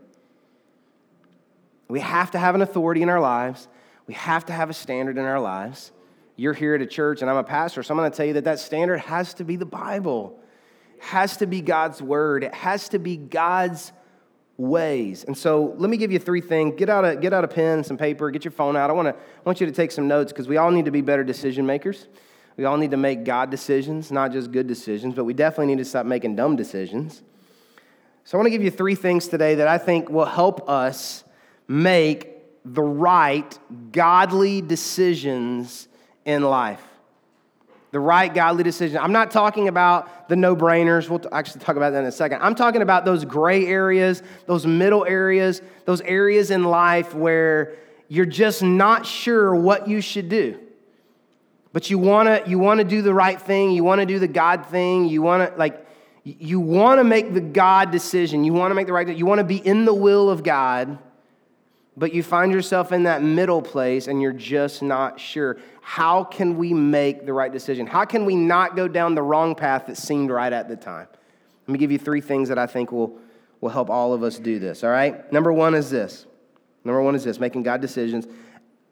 We 1.88 2.00
have 2.00 2.32
to 2.32 2.40
have 2.40 2.56
an 2.56 2.62
authority 2.62 3.02
in 3.02 3.10
our 3.10 3.20
lives, 3.20 3.68
we 4.08 4.14
have 4.14 4.46
to 4.46 4.54
have 4.54 4.70
a 4.70 4.74
standard 4.74 5.18
in 5.18 5.26
our 5.26 5.40
lives. 5.40 5.92
You're 6.38 6.54
here 6.54 6.74
at 6.74 6.82
a 6.82 6.88
church, 6.88 7.22
and 7.22 7.30
I'm 7.30 7.38
a 7.38 7.44
pastor, 7.44 7.84
so 7.84 7.94
I'm 7.94 7.98
going 7.98 8.10
to 8.10 8.16
tell 8.16 8.26
you 8.26 8.34
that 8.34 8.46
that 8.46 8.60
standard 8.60 8.98
has 8.98 9.34
to 9.36 9.44
be 9.44 9.58
the 9.58 9.66
Bible, 9.66 10.40
has 11.00 11.38
to 11.38 11.46
be 11.46 11.62
God's 11.62 12.02
word, 12.02 12.44
it 12.44 12.54
has 12.54 12.90
to 12.90 13.00
be 13.00 13.18
God's 13.18 13.92
ways. 14.62 15.24
And 15.24 15.36
so 15.36 15.74
let 15.78 15.90
me 15.90 15.98
give 15.98 16.12
you 16.12 16.20
three 16.20 16.40
things. 16.40 16.76
Get 16.78 16.88
out 16.88 17.04
a, 17.04 17.16
get 17.16 17.34
out 17.34 17.44
a 17.44 17.48
pen, 17.48 17.84
some 17.84 17.98
paper, 17.98 18.30
get 18.30 18.46
your 18.46 18.52
phone 18.52 18.78
out. 18.78 18.92
I, 18.92 18.94
wanna, 18.94 19.10
I 19.10 19.42
want 19.44 19.60
you 19.60 19.66
to 19.66 19.74
take 19.74 19.92
some 19.92 20.08
notes 20.08 20.32
because 20.32 20.48
we 20.48 20.58
all 20.58 20.70
need 20.70 20.86
to 20.86 20.92
be 20.92 21.02
better 21.02 21.24
decision 21.24 21.66
makers. 21.66 22.08
We 22.58 22.66
all 22.66 22.78
need 22.78 22.92
to 22.92 22.98
make 22.98 23.24
God 23.24 23.50
decisions, 23.50 24.12
not 24.12 24.32
just 24.32 24.52
good 24.52 24.68
decisions, 24.68 25.16
but 25.16 25.24
we 25.24 25.34
definitely 25.34 25.74
need 25.74 25.80
to 25.80 25.86
stop 25.86 26.06
making 26.06 26.36
dumb 26.36 26.56
decisions. 26.56 27.24
So 28.24 28.38
I 28.38 28.40
want 28.40 28.48
to 28.48 28.52
give 28.52 28.62
you 28.62 28.70
three 28.70 28.94
things 28.94 29.28
today 29.28 29.56
that 29.56 29.68
I 29.68 29.80
think 29.80 30.10
will 30.10 30.26
help 30.26 30.70
us 30.70 31.24
make 31.68 32.30
the 32.64 32.84
right, 32.84 33.58
godly 33.92 34.62
decisions 34.62 35.88
in 36.24 36.44
life 36.44 36.84
the 37.92 38.00
right 38.00 38.34
godly 38.34 38.64
decision. 38.64 38.98
I'm 38.98 39.12
not 39.12 39.32
talking 39.32 39.68
about 39.68 40.30
the 40.30 40.36
no 40.36 40.56
brainers. 40.56 41.10
We'll 41.10 41.22
actually 41.34 41.62
talk 41.62 41.76
about 41.76 41.92
that 41.92 42.00
in 42.00 42.06
a 42.06 42.12
second. 42.12 42.42
I'm 42.42 42.56
talking 42.56 42.82
about 42.82 43.04
those 43.04 43.26
gray 43.26 43.68
areas, 43.68 44.24
those 44.46 44.66
middle 44.66 45.06
areas, 45.06 45.62
those 45.86 46.02
areas 46.02 46.52
in 46.52 46.64
life 46.64 47.14
where 47.14 47.76
you're 48.08 48.26
just 48.26 48.64
not 48.64 49.06
sure 49.06 49.54
what 49.54 49.88
you 49.88 50.02
should 50.02 50.30
do. 50.30 50.58
But 51.74 51.90
you 51.90 51.98
wanna, 51.98 52.42
you 52.46 52.60
wanna 52.60 52.84
do 52.84 53.02
the 53.02 53.14
right 53.14 53.42
thing, 53.42 53.72
you 53.72 53.84
wanna 53.84 54.06
do 54.06 54.20
the 54.20 54.28
God 54.28 54.66
thing, 54.66 55.06
you 55.06 55.22
wanna, 55.22 55.54
like, 55.58 55.86
you 56.24 56.60
wanna 56.60 57.04
make 57.04 57.34
the 57.34 57.42
God 57.42 57.92
decision, 57.92 58.44
you 58.44 58.54
wanna 58.54 58.76
make 58.76 58.88
the 58.88 58.94
right, 58.94 59.08
you 59.08 59.26
wanna 59.26 59.44
be 59.44 59.58
in 59.58 59.86
the 59.86 59.94
will 59.94 60.30
of 60.30 60.44
God 60.44 60.98
but 61.98 62.14
you 62.14 62.24
find 62.24 62.52
yourself 62.52 62.92
in 62.92 63.04
that 63.04 63.22
middle 63.22 63.62
place 63.62 64.08
and 64.08 64.22
you're 64.22 64.32
just 64.32 64.82
not 64.82 65.20
sure. 65.20 65.58
How 65.82 66.24
can 66.24 66.58
we 66.58 66.74
make 66.74 67.26
the 67.26 67.34
right 67.34 67.52
decision? 67.52 67.86
How 67.86 68.06
can 68.06 68.26
we 68.26 68.36
not 68.36 68.76
go 68.76 68.88
down 68.88 69.16
the 69.16 69.22
wrong 69.22 69.56
path 69.56 69.88
that 69.88 69.98
seemed 69.98 70.30
right 70.30 70.54
at 70.54 70.70
the 70.70 70.76
time? 70.76 71.08
Let 71.68 71.74
me 71.74 71.80
give 71.80 71.92
you 71.92 72.00
three 72.00 72.22
things 72.22 72.50
that 72.50 72.58
I 72.58 72.66
think 72.66 72.92
will, 72.92 73.20
will 73.60 73.70
help 73.70 73.90
all 73.90 74.14
of 74.14 74.24
us 74.24 74.40
do 74.40 74.58
this, 74.58 74.84
all 74.84 74.90
right? 74.90 75.32
Number 75.32 75.52
one 75.52 75.76
is 75.76 75.90
this. 75.90 76.26
Number 76.84 77.02
one 77.02 77.14
is 77.14 77.24
this 77.24 77.40
making 77.40 77.64
God 77.64 77.82
decisions. 77.82 78.26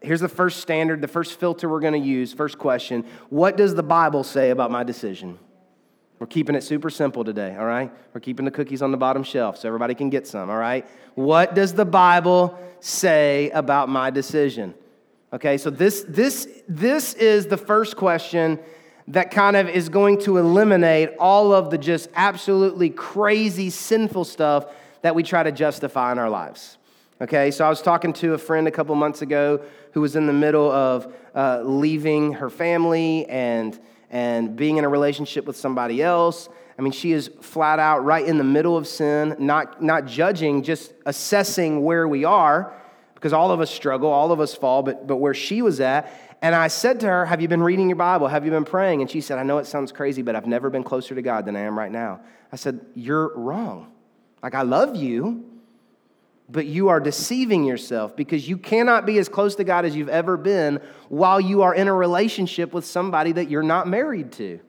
Here's 0.01 0.21
the 0.21 0.29
first 0.29 0.59
standard, 0.59 1.01
the 1.01 1.07
first 1.07 1.39
filter 1.39 1.67
we're 1.67 1.79
going 1.79 1.99
to 1.99 2.07
use. 2.07 2.33
First 2.33 2.57
question 2.57 3.05
What 3.29 3.57
does 3.57 3.75
the 3.75 3.83
Bible 3.83 4.23
say 4.23 4.49
about 4.49 4.71
my 4.71 4.83
decision? 4.83 5.39
We're 6.19 6.27
keeping 6.27 6.55
it 6.55 6.63
super 6.63 6.89
simple 6.89 7.23
today, 7.23 7.55
all 7.57 7.65
right? 7.65 7.91
We're 8.13 8.19
keeping 8.19 8.43
the 8.43 8.51
cookies 8.51 8.81
on 8.81 8.91
the 8.91 8.97
bottom 8.97 9.23
shelf 9.23 9.57
so 9.57 9.67
everybody 9.67 9.95
can 9.95 10.09
get 10.09 10.27
some, 10.27 10.49
all 10.49 10.57
right? 10.57 10.85
What 11.15 11.55
does 11.55 11.73
the 11.73 11.85
Bible 11.85 12.59
say 12.81 13.49
about 13.51 13.87
my 13.87 14.09
decision? 14.09 14.73
Okay, 15.31 15.57
so 15.57 15.69
this, 15.69 16.03
this, 16.07 16.47
this 16.67 17.13
is 17.13 17.47
the 17.47 17.57
first 17.57 17.95
question 17.95 18.59
that 19.07 19.31
kind 19.31 19.55
of 19.55 19.69
is 19.69 19.87
going 19.87 20.19
to 20.21 20.37
eliminate 20.37 21.11
all 21.19 21.53
of 21.53 21.71
the 21.71 21.77
just 21.77 22.09
absolutely 22.15 22.89
crazy, 22.89 23.69
sinful 23.69 24.25
stuff 24.25 24.65
that 25.01 25.15
we 25.15 25.23
try 25.23 25.41
to 25.41 25.51
justify 25.51 26.11
in 26.11 26.19
our 26.19 26.29
lives. 26.29 26.77
Okay, 27.21 27.51
so 27.51 27.65
I 27.65 27.69
was 27.69 27.81
talking 27.81 28.13
to 28.13 28.33
a 28.33 28.37
friend 28.37 28.67
a 28.67 28.71
couple 28.71 28.93
months 28.95 29.21
ago 29.21 29.61
who 29.93 30.01
was 30.01 30.15
in 30.15 30.25
the 30.25 30.33
middle 30.33 30.69
of 30.71 31.13
uh, 31.33 31.61
leaving 31.63 32.33
her 32.33 32.49
family 32.49 33.25
and 33.27 33.79
and 34.09 34.55
being 34.55 34.77
in 34.77 34.85
a 34.85 34.89
relationship 34.89 35.45
with 35.45 35.55
somebody 35.55 36.01
else. 36.01 36.49
I 36.77 36.81
mean, 36.81 36.93
she 36.93 37.11
is 37.11 37.29
flat 37.41 37.79
out 37.79 38.05
right 38.05 38.25
in 38.25 38.37
the 38.37 38.43
middle 38.43 38.77
of 38.77 38.87
sin, 38.87 39.35
not, 39.37 39.83
not 39.83 40.05
judging, 40.05 40.63
just 40.63 40.93
assessing 41.05 41.83
where 41.83 42.07
we 42.07 42.23
are, 42.23 42.73
because 43.15 43.33
all 43.33 43.51
of 43.51 43.59
us 43.59 43.69
struggle, 43.69 44.09
all 44.09 44.31
of 44.31 44.39
us 44.39 44.55
fall, 44.55 44.81
but, 44.81 45.05
but 45.05 45.17
where 45.17 45.33
she 45.33 45.61
was 45.61 45.81
at. 45.81 46.11
And 46.41 46.55
I 46.55 46.69
said 46.69 47.01
to 47.01 47.07
her, 47.07 47.25
Have 47.25 47.41
you 47.41 47.49
been 47.49 47.61
reading 47.61 47.89
your 47.89 47.97
Bible? 47.97 48.27
Have 48.27 48.45
you 48.45 48.51
been 48.51 48.65
praying? 48.65 49.01
And 49.01 49.11
she 49.11 49.19
said, 49.19 49.37
I 49.37 49.43
know 49.43 49.57
it 49.57 49.65
sounds 49.65 49.91
crazy, 49.91 50.21
but 50.21 50.35
I've 50.35 50.47
never 50.47 50.69
been 50.69 50.83
closer 50.83 51.13
to 51.15 51.21
God 51.21 51.45
than 51.45 51.57
I 51.57 51.61
am 51.61 51.77
right 51.77 51.91
now. 51.91 52.21
I 52.51 52.55
said, 52.55 52.79
You're 52.95 53.37
wrong. 53.37 53.91
Like, 54.41 54.55
I 54.55 54.61
love 54.61 54.95
you, 54.95 55.43
but 56.49 56.65
you 56.65 56.89
are 56.89 56.99
deceiving 56.99 57.63
yourself 57.63 58.15
because 58.15 58.49
you 58.49 58.57
cannot 58.57 59.05
be 59.05 59.19
as 59.19 59.29
close 59.29 59.55
to 59.55 59.63
God 59.63 59.85
as 59.85 59.95
you've 59.95 60.09
ever 60.09 60.35
been 60.35 60.81
while 61.07 61.39
you 61.39 61.61
are 61.61 61.73
in 61.73 61.87
a 61.87 61.93
relationship 61.93 62.73
with 62.73 62.85
somebody 62.85 63.31
that 63.33 63.49
you're 63.49 63.63
not 63.63 63.87
married 63.87 64.31
to. 64.33 64.59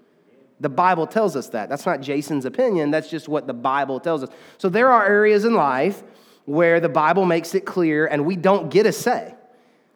The 0.60 0.68
Bible 0.68 1.06
tells 1.06 1.36
us 1.36 1.48
that. 1.50 1.70
That's 1.70 1.86
not 1.86 2.02
Jason's 2.02 2.44
opinion, 2.44 2.90
that's 2.90 3.08
just 3.08 3.28
what 3.28 3.46
the 3.46 3.54
Bible 3.54 3.98
tells 3.98 4.22
us. 4.22 4.28
So 4.58 4.68
there 4.68 4.90
are 4.90 5.06
areas 5.06 5.44
in 5.44 5.54
life 5.54 6.02
where 6.44 6.80
the 6.80 6.88
Bible 6.88 7.24
makes 7.24 7.54
it 7.54 7.64
clear 7.64 8.06
and 8.06 8.26
we 8.26 8.36
don't 8.36 8.70
get 8.70 8.84
a 8.84 8.92
say. 8.92 9.34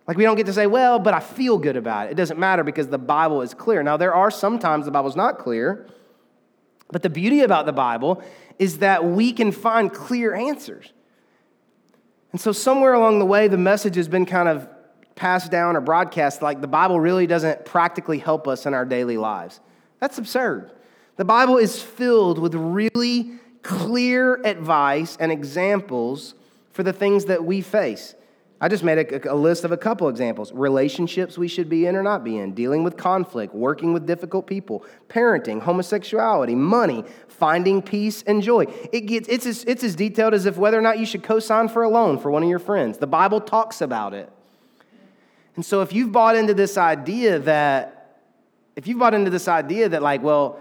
Like 0.06 0.16
we 0.16 0.24
don't 0.24 0.36
get 0.36 0.46
to 0.46 0.52
say, 0.52 0.66
well, 0.66 0.98
but 0.98 1.14
I 1.14 1.20
feel 1.20 1.58
good 1.58 1.76
about 1.76 2.08
it. 2.08 2.12
It 2.12 2.14
doesn't 2.14 2.38
matter 2.38 2.62
because 2.62 2.88
the 2.88 2.98
Bible 2.98 3.42
is 3.42 3.54
clear. 3.54 3.82
Now, 3.82 3.96
there 3.96 4.14
are 4.14 4.30
sometimes 4.30 4.84
the 4.84 4.90
Bible's 4.90 5.16
not 5.16 5.38
clear, 5.38 5.86
but 6.90 7.02
the 7.02 7.10
beauty 7.10 7.40
about 7.40 7.66
the 7.66 7.72
Bible 7.72 8.22
is 8.58 8.78
that 8.78 9.04
we 9.04 9.32
can 9.32 9.50
find 9.50 9.92
clear 9.92 10.34
answers. 10.34 10.92
And 12.34 12.40
so, 12.40 12.50
somewhere 12.50 12.94
along 12.94 13.20
the 13.20 13.24
way, 13.24 13.46
the 13.46 13.56
message 13.56 13.94
has 13.94 14.08
been 14.08 14.26
kind 14.26 14.48
of 14.48 14.68
passed 15.14 15.52
down 15.52 15.76
or 15.76 15.80
broadcast 15.80 16.42
like 16.42 16.60
the 16.60 16.66
Bible 16.66 16.98
really 16.98 17.28
doesn't 17.28 17.64
practically 17.64 18.18
help 18.18 18.48
us 18.48 18.66
in 18.66 18.74
our 18.74 18.84
daily 18.84 19.16
lives. 19.16 19.60
That's 20.00 20.18
absurd. 20.18 20.72
The 21.14 21.24
Bible 21.24 21.58
is 21.58 21.80
filled 21.80 22.40
with 22.40 22.56
really 22.56 23.34
clear 23.62 24.42
advice 24.44 25.16
and 25.20 25.30
examples 25.30 26.34
for 26.72 26.82
the 26.82 26.92
things 26.92 27.26
that 27.26 27.44
we 27.44 27.60
face. 27.60 28.16
I 28.60 28.68
just 28.68 28.84
made 28.84 28.98
a, 28.98 29.32
a, 29.32 29.34
list 29.34 29.64
of 29.64 29.72
a 29.72 29.76
couple 29.76 30.08
examples 30.08 30.52
relationships 30.52 31.36
we 31.36 31.48
should 31.48 31.68
be 31.68 31.86
in 31.86 31.96
or 31.96 32.02
not 32.02 32.22
be 32.22 32.38
in, 32.38 32.54
dealing 32.54 32.84
with 32.84 32.96
conflict, 32.96 33.54
working 33.54 33.92
with 33.92 34.06
difficult 34.06 34.46
people, 34.46 34.84
parenting, 35.08 35.60
homosexuality, 35.60 36.54
money, 36.54 37.04
finding 37.28 37.82
peace 37.82 38.22
and 38.22 38.42
joy. 38.42 38.64
It 38.92 39.02
gets, 39.02 39.28
it's, 39.28 39.44
as, 39.44 39.64
it's 39.64 39.82
as 39.82 39.96
detailed 39.96 40.34
as 40.34 40.46
if 40.46 40.56
whether 40.56 40.78
or 40.78 40.82
not 40.82 40.98
you 40.98 41.06
should 41.06 41.22
co 41.22 41.40
sign 41.40 41.68
for 41.68 41.82
a 41.82 41.88
loan 41.88 42.18
for 42.18 42.30
one 42.30 42.42
of 42.42 42.48
your 42.48 42.60
friends. 42.60 42.98
The 42.98 43.06
Bible 43.08 43.40
talks 43.40 43.80
about 43.80 44.14
it. 44.14 44.30
And 45.56 45.64
so 45.64 45.82
if 45.82 45.92
you've 45.92 46.12
bought 46.12 46.36
into 46.36 46.54
this 46.54 46.78
idea 46.78 47.40
that, 47.40 48.20
if 48.76 48.86
you've 48.86 48.98
bought 48.98 49.14
into 49.14 49.30
this 49.30 49.46
idea 49.46 49.88
that, 49.88 50.02
like, 50.02 50.22
well, 50.22 50.60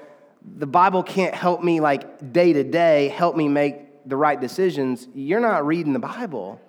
the 0.57 0.67
Bible 0.67 1.03
can't 1.03 1.33
help 1.33 1.63
me, 1.63 1.79
like, 1.79 2.33
day 2.33 2.53
to 2.53 2.63
day, 2.63 3.07
help 3.09 3.35
me 3.35 3.47
make 3.47 4.07
the 4.07 4.17
right 4.17 4.39
decisions, 4.39 5.07
you're 5.15 5.39
not 5.39 5.65
reading 5.65 5.93
the 5.93 5.99
Bible 5.99 6.59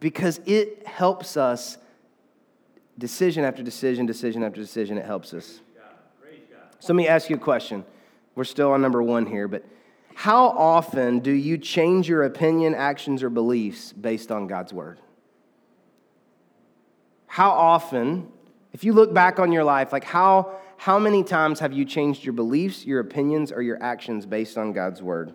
because 0.00 0.40
it 0.46 0.86
helps 0.86 1.36
us 1.36 1.78
decision 2.98 3.44
after 3.44 3.62
decision, 3.62 4.06
decision 4.06 4.42
after 4.42 4.60
decision, 4.60 4.98
it 4.98 5.04
helps 5.04 5.34
us. 5.34 5.60
So 6.78 6.92
let 6.92 6.96
me 6.96 7.08
ask 7.08 7.30
you 7.30 7.36
a 7.36 7.38
question. 7.38 7.84
We're 8.34 8.44
still 8.44 8.72
on 8.72 8.82
number 8.82 9.02
one 9.02 9.26
here, 9.26 9.48
but 9.48 9.64
how 10.14 10.48
often 10.48 11.20
do 11.20 11.30
you 11.30 11.58
change 11.58 12.08
your 12.08 12.24
opinion, 12.24 12.74
actions, 12.74 13.22
or 13.22 13.30
beliefs 13.30 13.92
based 13.92 14.30
on 14.30 14.46
God's 14.46 14.72
word? 14.72 14.98
How 17.26 17.50
often, 17.50 18.28
if 18.72 18.84
you 18.84 18.92
look 18.92 19.12
back 19.12 19.38
on 19.38 19.52
your 19.52 19.64
life, 19.64 19.92
like 19.92 20.04
how, 20.04 20.56
how 20.78 20.98
many 20.98 21.22
times 21.22 21.60
have 21.60 21.72
you 21.72 21.84
changed 21.84 22.24
your 22.24 22.32
beliefs, 22.32 22.86
your 22.86 23.00
opinions, 23.00 23.52
or 23.52 23.62
your 23.62 23.82
actions 23.82 24.24
based 24.24 24.56
on 24.56 24.72
God's 24.72 25.02
word? 25.02 25.34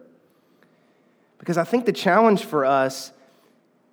Because 1.38 1.58
I 1.58 1.64
think 1.64 1.86
the 1.86 1.94
challenge 1.94 2.46
for 2.46 2.66
us 2.66 3.12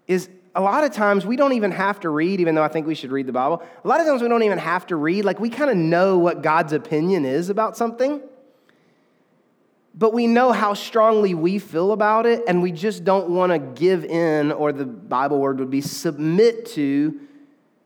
is 0.06 0.28
a 0.54 0.60
lot 0.60 0.84
of 0.84 0.92
times 0.92 1.24
we 1.24 1.36
don't 1.36 1.52
even 1.52 1.70
have 1.70 2.00
to 2.00 2.10
read, 2.10 2.40
even 2.40 2.54
though 2.54 2.62
I 2.62 2.68
think 2.68 2.86
we 2.86 2.94
should 2.94 3.12
read 3.12 3.26
the 3.26 3.32
Bible. 3.32 3.62
A 3.84 3.88
lot 3.88 4.00
of 4.00 4.06
times 4.06 4.22
we 4.22 4.28
don't 4.28 4.42
even 4.42 4.58
have 4.58 4.86
to 4.86 4.96
read. 4.96 5.24
Like 5.24 5.38
we 5.40 5.50
kind 5.50 5.70
of 5.70 5.76
know 5.76 6.18
what 6.18 6.42
God's 6.42 6.72
opinion 6.72 7.24
is 7.24 7.50
about 7.50 7.76
something 7.76 8.20
but 9.98 10.14
we 10.14 10.28
know 10.28 10.52
how 10.52 10.74
strongly 10.74 11.34
we 11.34 11.58
feel 11.58 11.90
about 11.90 12.24
it, 12.24 12.44
and 12.46 12.62
we 12.62 12.70
just 12.70 13.02
don't 13.02 13.30
want 13.30 13.50
to 13.50 13.58
give 13.58 14.04
in, 14.04 14.52
or 14.52 14.72
the 14.72 14.84
Bible 14.84 15.40
word 15.40 15.58
would 15.58 15.70
be 15.70 15.80
submit 15.80 16.66
to 16.66 17.18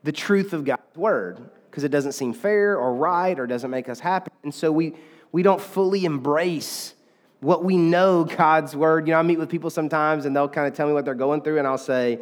the 0.02 0.12
truth 0.12 0.52
of 0.52 0.64
God's 0.64 0.94
word 0.94 1.40
because 1.70 1.84
it 1.84 1.88
doesn't 1.88 2.12
seem 2.12 2.34
fair 2.34 2.76
or 2.76 2.94
right 2.94 3.38
or 3.40 3.46
doesn't 3.46 3.70
make 3.70 3.88
us 3.88 3.98
happy. 3.98 4.30
And 4.42 4.52
so 4.52 4.70
we, 4.70 4.92
we 5.30 5.42
don't 5.42 5.60
fully 5.60 6.04
embrace 6.04 6.94
what 7.40 7.64
we 7.64 7.78
know 7.78 8.24
God's 8.24 8.76
word. 8.76 9.08
You 9.08 9.14
know, 9.14 9.18
I 9.18 9.22
meet 9.22 9.38
with 9.38 9.48
people 9.48 9.70
sometimes 9.70 10.26
and 10.26 10.36
they'll 10.36 10.50
kind 10.50 10.68
of 10.68 10.74
tell 10.74 10.86
me 10.86 10.92
what 10.92 11.06
they're 11.06 11.14
going 11.14 11.40
through, 11.40 11.58
and 11.58 11.66
I'll 11.66 11.78
say, 11.78 12.18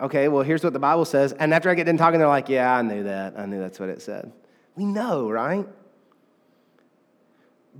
okay, 0.00 0.28
well, 0.28 0.42
here's 0.42 0.64
what 0.64 0.72
the 0.72 0.78
Bible 0.78 1.04
says. 1.04 1.32
And 1.32 1.54
after 1.54 1.70
I 1.70 1.74
get 1.74 1.84
done 1.84 1.96
talking, 1.96 2.18
they're 2.18 2.28
like, 2.28 2.48
yeah, 2.48 2.76
I 2.76 2.82
knew 2.82 3.04
that. 3.04 3.38
I 3.38 3.46
knew 3.46 3.60
that's 3.60 3.78
what 3.78 3.88
it 3.88 4.02
said. 4.02 4.32
We 4.76 4.84
know, 4.84 5.30
right? 5.30 5.66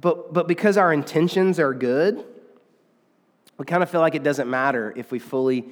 But, 0.01 0.33
but 0.33 0.49
because 0.49 0.77
our 0.77 0.93
intentions 0.93 1.59
are 1.59 1.73
good, 1.73 2.25
we 3.59 3.65
kind 3.65 3.83
of 3.83 3.91
feel 3.91 4.01
like 4.01 4.15
it 4.15 4.23
doesn't 4.23 4.51
matter 4.51 4.93
if 4.97 5.13
we 5.13 5.19
fully 5.19 5.65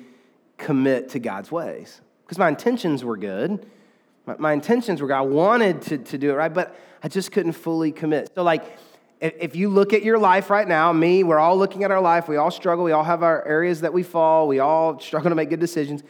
commit 0.56 1.10
to 1.10 1.18
God's 1.18 1.50
ways. 1.50 2.00
Because 2.24 2.38
my 2.38 2.48
intentions 2.48 3.04
were 3.04 3.16
good. 3.16 3.66
My, 4.26 4.36
my, 4.38 4.52
intentions 4.52 5.00
were 5.00 5.08
good. 5.08 5.16
I 5.16 5.22
wanted 5.22 5.82
to, 5.82 5.98
to 5.98 6.18
do 6.18 6.30
it 6.30 6.34
right, 6.34 6.52
but 6.52 6.76
I 7.02 7.08
just 7.08 7.32
couldn't 7.32 7.52
fully 7.52 7.90
commit. 7.90 8.30
So, 8.34 8.44
like, 8.44 8.78
if, 9.20 9.34
if 9.38 9.56
you 9.56 9.68
look 9.68 9.92
at 9.92 10.02
your 10.04 10.18
life 10.18 10.48
right 10.48 10.66
now, 10.66 10.92
me, 10.92 11.24
we're 11.24 11.40
all 11.40 11.56
looking 11.58 11.82
at 11.82 11.90
our 11.90 12.00
life. 12.00 12.28
We 12.28 12.36
all 12.36 12.52
struggle. 12.52 12.84
We 12.84 12.92
all 12.92 13.04
have 13.04 13.24
our 13.24 13.46
areas 13.46 13.80
that 13.80 13.92
we 13.92 14.04
fall. 14.04 14.46
We 14.46 14.60
all 14.60 15.00
struggle 15.00 15.30
to 15.30 15.34
make 15.34 15.50
good 15.50 15.60
decisions. 15.60 16.02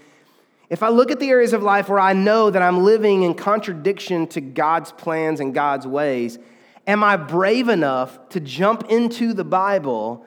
If 0.70 0.82
I 0.82 0.88
look 0.88 1.10
at 1.10 1.20
the 1.20 1.28
areas 1.28 1.52
of 1.52 1.62
life 1.62 1.88
where 1.88 2.00
I 2.00 2.12
know 2.12 2.50
that 2.50 2.62
I'm 2.62 2.84
living 2.84 3.24
in 3.24 3.34
contradiction 3.34 4.26
to 4.28 4.40
God's 4.40 4.92
plans 4.92 5.40
and 5.40 5.52
God's 5.52 5.86
ways, 5.86 6.38
Am 6.86 7.04
I 7.04 7.16
brave 7.16 7.68
enough 7.68 8.28
to 8.30 8.40
jump 8.40 8.90
into 8.90 9.34
the 9.34 9.44
Bible 9.44 10.26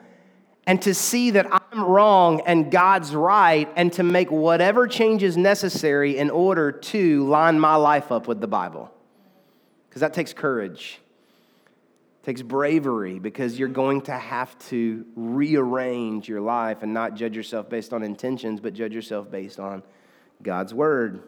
and 0.66 0.80
to 0.82 0.94
see 0.94 1.30
that 1.32 1.46
I'm 1.52 1.84
wrong 1.84 2.40
and 2.46 2.70
God's 2.70 3.14
right 3.14 3.70
and 3.76 3.92
to 3.94 4.02
make 4.02 4.30
whatever 4.30 4.86
changes 4.86 5.36
necessary 5.36 6.16
in 6.16 6.30
order 6.30 6.72
to 6.72 7.26
line 7.26 7.60
my 7.60 7.76
life 7.76 8.10
up 8.10 8.26
with 8.26 8.40
the 8.40 8.46
Bible? 8.46 8.90
Because 9.88 10.00
that 10.00 10.14
takes 10.14 10.32
courage. 10.32 10.98
It 12.22 12.24
takes 12.24 12.42
bravery 12.42 13.18
because 13.18 13.58
you're 13.58 13.68
going 13.68 14.00
to 14.02 14.12
have 14.12 14.58
to 14.70 15.04
rearrange 15.14 16.26
your 16.26 16.40
life 16.40 16.78
and 16.82 16.94
not 16.94 17.14
judge 17.14 17.36
yourself 17.36 17.68
based 17.68 17.92
on 17.92 18.02
intentions, 18.02 18.60
but 18.60 18.72
judge 18.72 18.94
yourself 18.94 19.30
based 19.30 19.60
on 19.60 19.82
God's 20.42 20.74
word. 20.74 21.22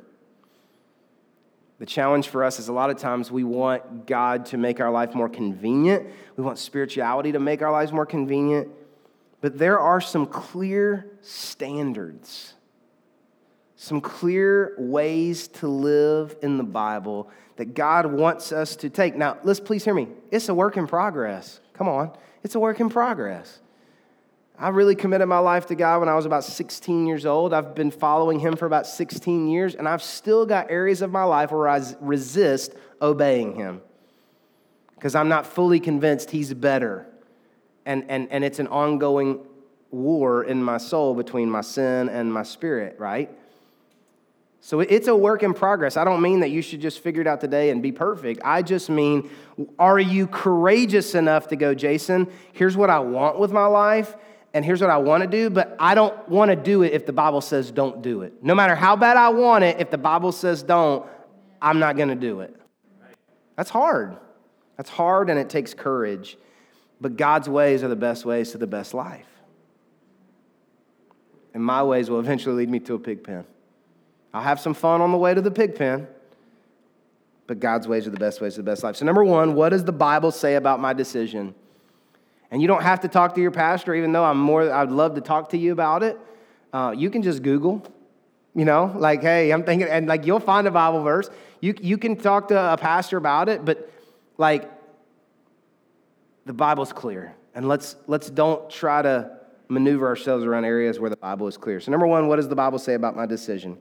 The 1.79 1.87
challenge 1.87 2.29
for 2.29 2.43
us 2.43 2.59
is 2.59 2.69
a 2.69 2.73
lot 2.73 2.91
of 2.91 2.97
times 2.99 3.31
we 3.31 3.45
want 3.45 4.07
God 4.07 4.47
to 4.47 4.57
make 4.57 4.81
our 4.81 4.91
life 4.91 5.15
more 5.15 5.29
convenient. 5.29 6.09
We 6.37 6.43
want 6.43 6.59
spirituality 6.59 7.33
to 7.33 7.39
make 7.39 7.63
our 7.63 7.71
lives 7.71 7.93
more 7.93 8.07
convenient. 8.07 8.69
But 9.41 9.59
there 9.59 9.79
are 9.79 10.01
some 10.01 10.27
clear 10.27 11.07
standards, 11.21 12.55
some 13.77 14.01
clear 14.01 14.75
ways 14.77 15.47
to 15.49 15.69
live 15.69 16.37
in 16.43 16.59
the 16.59 16.65
Bible 16.65 17.31
that 17.57 17.75
God 17.75 18.07
wants 18.07 18.51
us 18.51 18.75
to 18.77 18.91
take. 18.91 19.15
Now, 19.15 19.39
let's 19.45 19.61
please 19.61 19.85
hear 19.85 19.95
me. 19.95 20.09
It's 20.33 20.49
a 20.49 20.55
work 20.55 20.77
in 20.77 20.89
progress. 20.89 21.61
Come 21.75 21.89
on. 21.89 22.13
It's 22.43 22.57
a 22.57 22.61
work 22.61 22.81
in 22.81 22.89
progress. 22.89 23.61
I 24.61 24.71
really 24.71 24.97
committed 24.97 25.29
my 25.29 25.39
life 25.39 25.67
to 25.67 25.77
God 25.77 26.01
when 26.01 26.09
I 26.09 26.17
was 26.17 26.27
about 26.27 26.43
16 26.43 27.07
years 27.07 27.25
old. 27.25 27.55
I've 27.55 27.77
been 27.77 27.93
following 27.93 28.41
Him 28.41 28.57
for 28.57 28.67
about 28.67 28.89
16 28.89 29.47
years, 29.47 29.77
and 29.77 29.89
I've 29.89 30.03
still 30.03 30.47
got 30.47 30.69
areas 30.69 31.01
of 31.01 31.13
my 31.13 31.23
life 31.23 31.53
where 31.53 31.69
I 31.69 31.81
resist 32.01 32.75
obeying 33.01 33.55
Him 33.55 33.81
because 34.97 35.15
I'm 35.15 35.29
not 35.29 35.47
fully 35.47 35.79
convinced 35.79 36.33
He's 36.33 36.53
better. 36.53 37.07
And, 37.87 38.05
and, 38.09 38.27
and 38.33 38.43
it's 38.43 38.59
an 38.59 38.67
ongoing 38.67 39.39
war 39.93 40.43
in 40.43 40.63
my 40.63 40.79
soul 40.79 41.15
between 41.15 41.49
my 41.49 41.61
sin 41.61 42.09
and 42.09 42.33
my 42.33 42.43
spirit, 42.43 42.97
right? 42.99 43.31
So 44.61 44.81
it's 44.81 45.07
a 45.07 45.15
work 45.15 45.45
in 45.45 45.55
progress. 45.55 45.97
I 45.97 46.03
don't 46.03 46.21
mean 46.21 46.41
that 46.41 46.51
you 46.51 46.63
should 46.63 46.81
just 46.81 46.99
figure 46.99 47.23
it 47.23 47.29
out 47.29 47.41
today 47.41 47.71
and 47.71 47.81
be 47.81 47.93
perfect. 47.93 48.41
I 48.45 48.63
just 48.63 48.91
mean, 48.91 49.31
are 49.79 50.01
you 50.01 50.27
courageous 50.27 51.15
enough 51.15 51.47
to 51.49 51.57
go, 51.57 51.75
Jason, 51.75 52.29
here's 52.53 52.77
what 52.77 52.91
I 52.91 52.99
want 52.99 53.39
with 53.39 53.53
my 53.53 53.67
life? 53.67 54.17
And 54.59 54.65
here's 54.65 54.81
what 54.81 54.91
I 54.91 54.97
want 54.97 55.23
to 55.23 55.29
do, 55.29 55.51
but 55.51 55.77
I 55.79 55.95
don't 55.95 56.29
want 56.29 56.51
to 56.51 56.57
do 56.57 56.83
it 56.83 56.93
if 56.93 57.07
the 57.07 57.13
Bible 57.13 57.41
says 57.41 57.71
don't 57.71 58.03
do 58.03 58.23
it. 58.23 58.43
No 58.43 58.57
matter 58.57 58.75
how 58.75 58.97
bad 58.97 59.17
I 59.17 59.29
want 59.29 59.63
it, 59.63 59.81
if 59.81 59.89
the 59.89 59.99
Bible 59.99 60.33
says 60.33 60.65
don't, 60.65 61.07
I'm 61.63 61.79
not 61.79 61.97
going 61.97 62.09
to 62.09 62.17
do 62.17 62.41
it. 62.41 62.57
That's 63.55 63.71
hard. 63.71 64.17
That's 64.77 64.91
hard 64.91 65.31
and 65.31 65.39
it 65.39 65.49
takes 65.49 65.75
courage. 65.75 66.37
But 67.01 67.17
God's 67.17 67.49
ways 67.49 67.85
are 67.85 67.89
the 67.89 67.95
best 67.95 68.25
ways 68.25 68.51
to 68.51 68.59
the 68.59 68.67
best 68.67 68.95
life. 68.95 69.29
And 71.55 71.63
my 71.63 71.85
ways 71.85 72.11
will 72.11 72.19
eventually 72.19 72.57
lead 72.57 72.69
me 72.69 72.81
to 72.81 72.95
a 72.95 72.99
pig 72.99 73.23
pen. 73.23 73.45
I'll 74.35 74.43
have 74.43 74.59
some 74.59 74.75
fun 74.75 75.01
on 75.01 75.13
the 75.13 75.19
way 75.19 75.35
to 75.35 75.41
the 75.41 75.53
pig 75.53 75.77
pen, 75.77 76.09
but 77.47 77.61
God's 77.61 77.87
ways 77.87 78.09
are 78.09 78.11
the 78.11 78.19
best 78.19 78.41
ways 78.41 78.55
to 78.55 78.63
the 78.63 78.69
best 78.69 78.83
life. 78.83 78.97
So, 78.97 79.05
number 79.07 79.23
one, 79.23 79.55
what 79.55 79.69
does 79.69 79.85
the 79.85 79.93
Bible 79.93 80.33
say 80.33 80.57
about 80.57 80.81
my 80.81 80.93
decision? 80.93 81.55
And 82.51 82.63
you 82.63 82.69
don't 82.69 82.83
have 82.83 83.01
to 83.01 83.09
talk 83.09 83.35
to 83.35 83.41
your 83.41 83.51
pastor, 83.51 83.95
even 83.95 84.13
though 84.13 84.25
I'm 84.25 84.39
more, 84.39 84.71
I'd 84.71 84.91
love 84.91 85.15
to 85.17 85.21
talk 85.21 85.51
to 85.51 85.59
you 85.59 85.73
about 85.73 86.03
it. 86.03 86.19
Uh, 86.73 86.95
you 86.97 87.11
can 87.11 87.23
just 87.23 87.43
Google, 87.43 87.87
you 88.55 88.65
know, 88.65 88.93
like, 88.97 89.23
hey, 89.23 89.51
I'm 89.51 89.65
thinking, 89.65 89.89
and 89.89 90.07
like 90.07 90.27
you'll 90.27 90.41
find 90.41 90.67
a 90.67 90.71
Bible 90.71 91.03
verse. 91.03 91.29
You, 91.61 91.75
you 91.81 91.99
can 91.99 92.17
talk 92.17 92.49
to 92.49 92.73
a 92.73 92.77
pastor 92.77 93.17
about 93.17 93.49
it, 93.49 93.65
but 93.65 93.91
like 94.39 94.71
the 96.47 96.53
Bible's 96.53 96.93
clear. 96.93 97.35
And 97.55 97.69
let's, 97.69 97.97
let's 98.07 98.31
don't 98.31 98.71
try 98.71 99.03
to 99.03 99.39
maneuver 99.69 100.07
ourselves 100.07 100.45
around 100.45 100.65
areas 100.65 100.99
where 100.99 101.11
the 101.11 101.17
Bible 101.17 101.47
is 101.47 101.57
clear. 101.57 101.81
So, 101.81 101.91
number 101.91 102.07
one, 102.07 102.29
what 102.29 102.37
does 102.37 102.49
the 102.49 102.57
Bible 102.57 102.79
say 102.79 102.95
about 102.95 103.17
my 103.17 103.27
decision? 103.27 103.77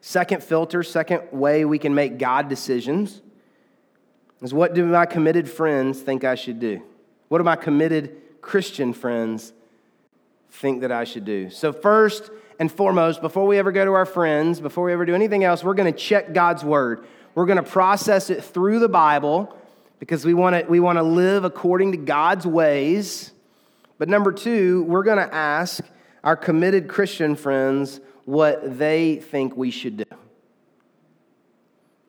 Second 0.00 0.42
filter, 0.42 0.82
second 0.82 1.22
way 1.32 1.64
we 1.64 1.78
can 1.78 1.94
make 1.94 2.18
God 2.18 2.48
decisions 2.48 3.20
is 4.40 4.54
what 4.54 4.74
do 4.74 4.84
my 4.86 5.06
committed 5.06 5.50
friends 5.50 6.00
think 6.00 6.24
I 6.24 6.34
should 6.34 6.60
do? 6.60 6.82
What 7.28 7.38
do 7.38 7.44
my 7.44 7.56
committed 7.56 8.16
Christian 8.40 8.92
friends 8.92 9.52
think 10.50 10.80
that 10.80 10.92
I 10.92 11.04
should 11.04 11.24
do? 11.24 11.50
So, 11.50 11.72
first 11.72 12.30
and 12.58 12.70
foremost, 12.72 13.20
before 13.20 13.46
we 13.46 13.58
ever 13.58 13.70
go 13.70 13.84
to 13.84 13.92
our 13.92 14.06
friends, 14.06 14.60
before 14.60 14.84
we 14.84 14.92
ever 14.92 15.04
do 15.04 15.14
anything 15.14 15.44
else, 15.44 15.62
we're 15.62 15.74
going 15.74 15.92
to 15.92 15.98
check 15.98 16.32
God's 16.32 16.64
word. 16.64 17.04
We're 17.34 17.46
going 17.46 17.62
to 17.62 17.70
process 17.70 18.30
it 18.30 18.42
through 18.42 18.80
the 18.80 18.88
Bible 18.88 19.54
because 19.98 20.24
we 20.24 20.34
want 20.34 20.56
to 20.56 20.70
we 20.70 20.80
want 20.80 20.98
to 20.98 21.02
live 21.02 21.44
according 21.44 21.92
to 21.92 21.98
God's 21.98 22.46
ways. 22.46 23.32
But 23.98 24.08
number 24.08 24.32
2, 24.32 24.84
we're 24.84 25.02
going 25.02 25.18
to 25.18 25.34
ask 25.34 25.84
our 26.22 26.36
committed 26.36 26.88
Christian 26.88 27.36
friends 27.36 28.00
what 28.24 28.78
they 28.78 29.16
think 29.16 29.56
we 29.56 29.70
should 29.70 29.96
do. 29.96 30.04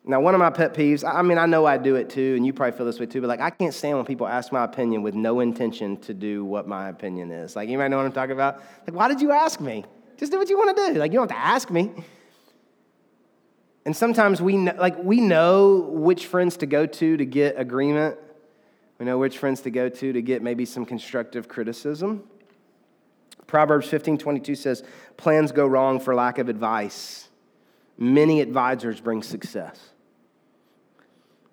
Now, 0.10 0.20
one 0.20 0.34
of 0.34 0.40
my 0.40 0.50
pet 0.50 0.74
peeves, 0.74 1.08
I 1.08 1.22
mean, 1.22 1.38
I 1.38 1.46
know 1.46 1.68
I 1.68 1.78
do 1.78 1.94
it 1.96 2.10
too, 2.10 2.34
and 2.36 2.44
you 2.44 2.52
probably 2.52 2.76
feel 2.76 2.88
this 2.88 3.00
way 3.00 3.06
too, 3.06 3.22
but 3.22 3.28
like, 3.28 3.42
I 3.42 3.52
can't 3.52 3.76
stand 3.76 3.96
when 3.96 4.08
people 4.08 4.28
ask 4.28 4.52
my 4.52 4.64
opinion 4.64 5.04
with 5.04 5.14
no 5.14 5.40
intention 5.40 5.98
to 5.98 6.16
do 6.16 6.44
what 6.44 6.68
my 6.68 6.90
opinion 6.90 7.30
is. 7.30 7.56
Like, 7.56 7.70
might 7.70 7.90
know 7.90 7.98
what 7.98 8.08
I'm 8.08 8.12
talking 8.12 8.32
about? 8.32 8.64
Like, 8.88 8.96
why 8.96 9.08
did 9.08 9.22
you 9.22 9.32
ask 9.32 9.62
me? 9.62 9.86
Just 10.18 10.32
do 10.32 10.40
what 10.40 10.50
you 10.50 10.58
want 10.58 10.76
to 10.76 10.94
do. 10.94 11.00
Like, 11.00 11.12
you 11.12 11.20
don't 11.20 11.30
have 11.30 11.40
to 11.40 11.46
ask 11.46 11.70
me. 11.70 11.92
And 13.86 13.96
sometimes 13.96 14.42
we 14.42 14.58
know, 14.58 14.74
like, 14.80 14.98
we 14.98 15.22
know 15.22 15.82
which 15.92 16.26
friends 16.26 16.58
to 16.58 16.66
go 16.66 16.88
to 16.88 17.16
to 17.16 17.26
get 17.26 17.60
agreement. 17.60 18.18
We 18.98 19.06
know 19.06 19.20
which 19.20 19.38
friends 19.38 19.62
to 19.62 19.70
go 19.70 19.90
to 19.90 20.12
to 20.12 20.22
get 20.24 20.42
maybe 20.42 20.66
some 20.66 20.88
constructive 20.88 21.48
criticism. 21.48 22.24
Proverbs 23.46 23.88
15 23.88 24.18
22 24.18 24.56
says, 24.56 24.84
Plans 25.18 25.52
go 25.52 25.68
wrong 25.68 26.00
for 26.00 26.16
lack 26.16 26.40
of 26.40 26.50
advice. 26.50 27.30
Many 28.00 28.42
advisors 28.42 29.00
bring 29.00 29.22
success. 29.22 29.80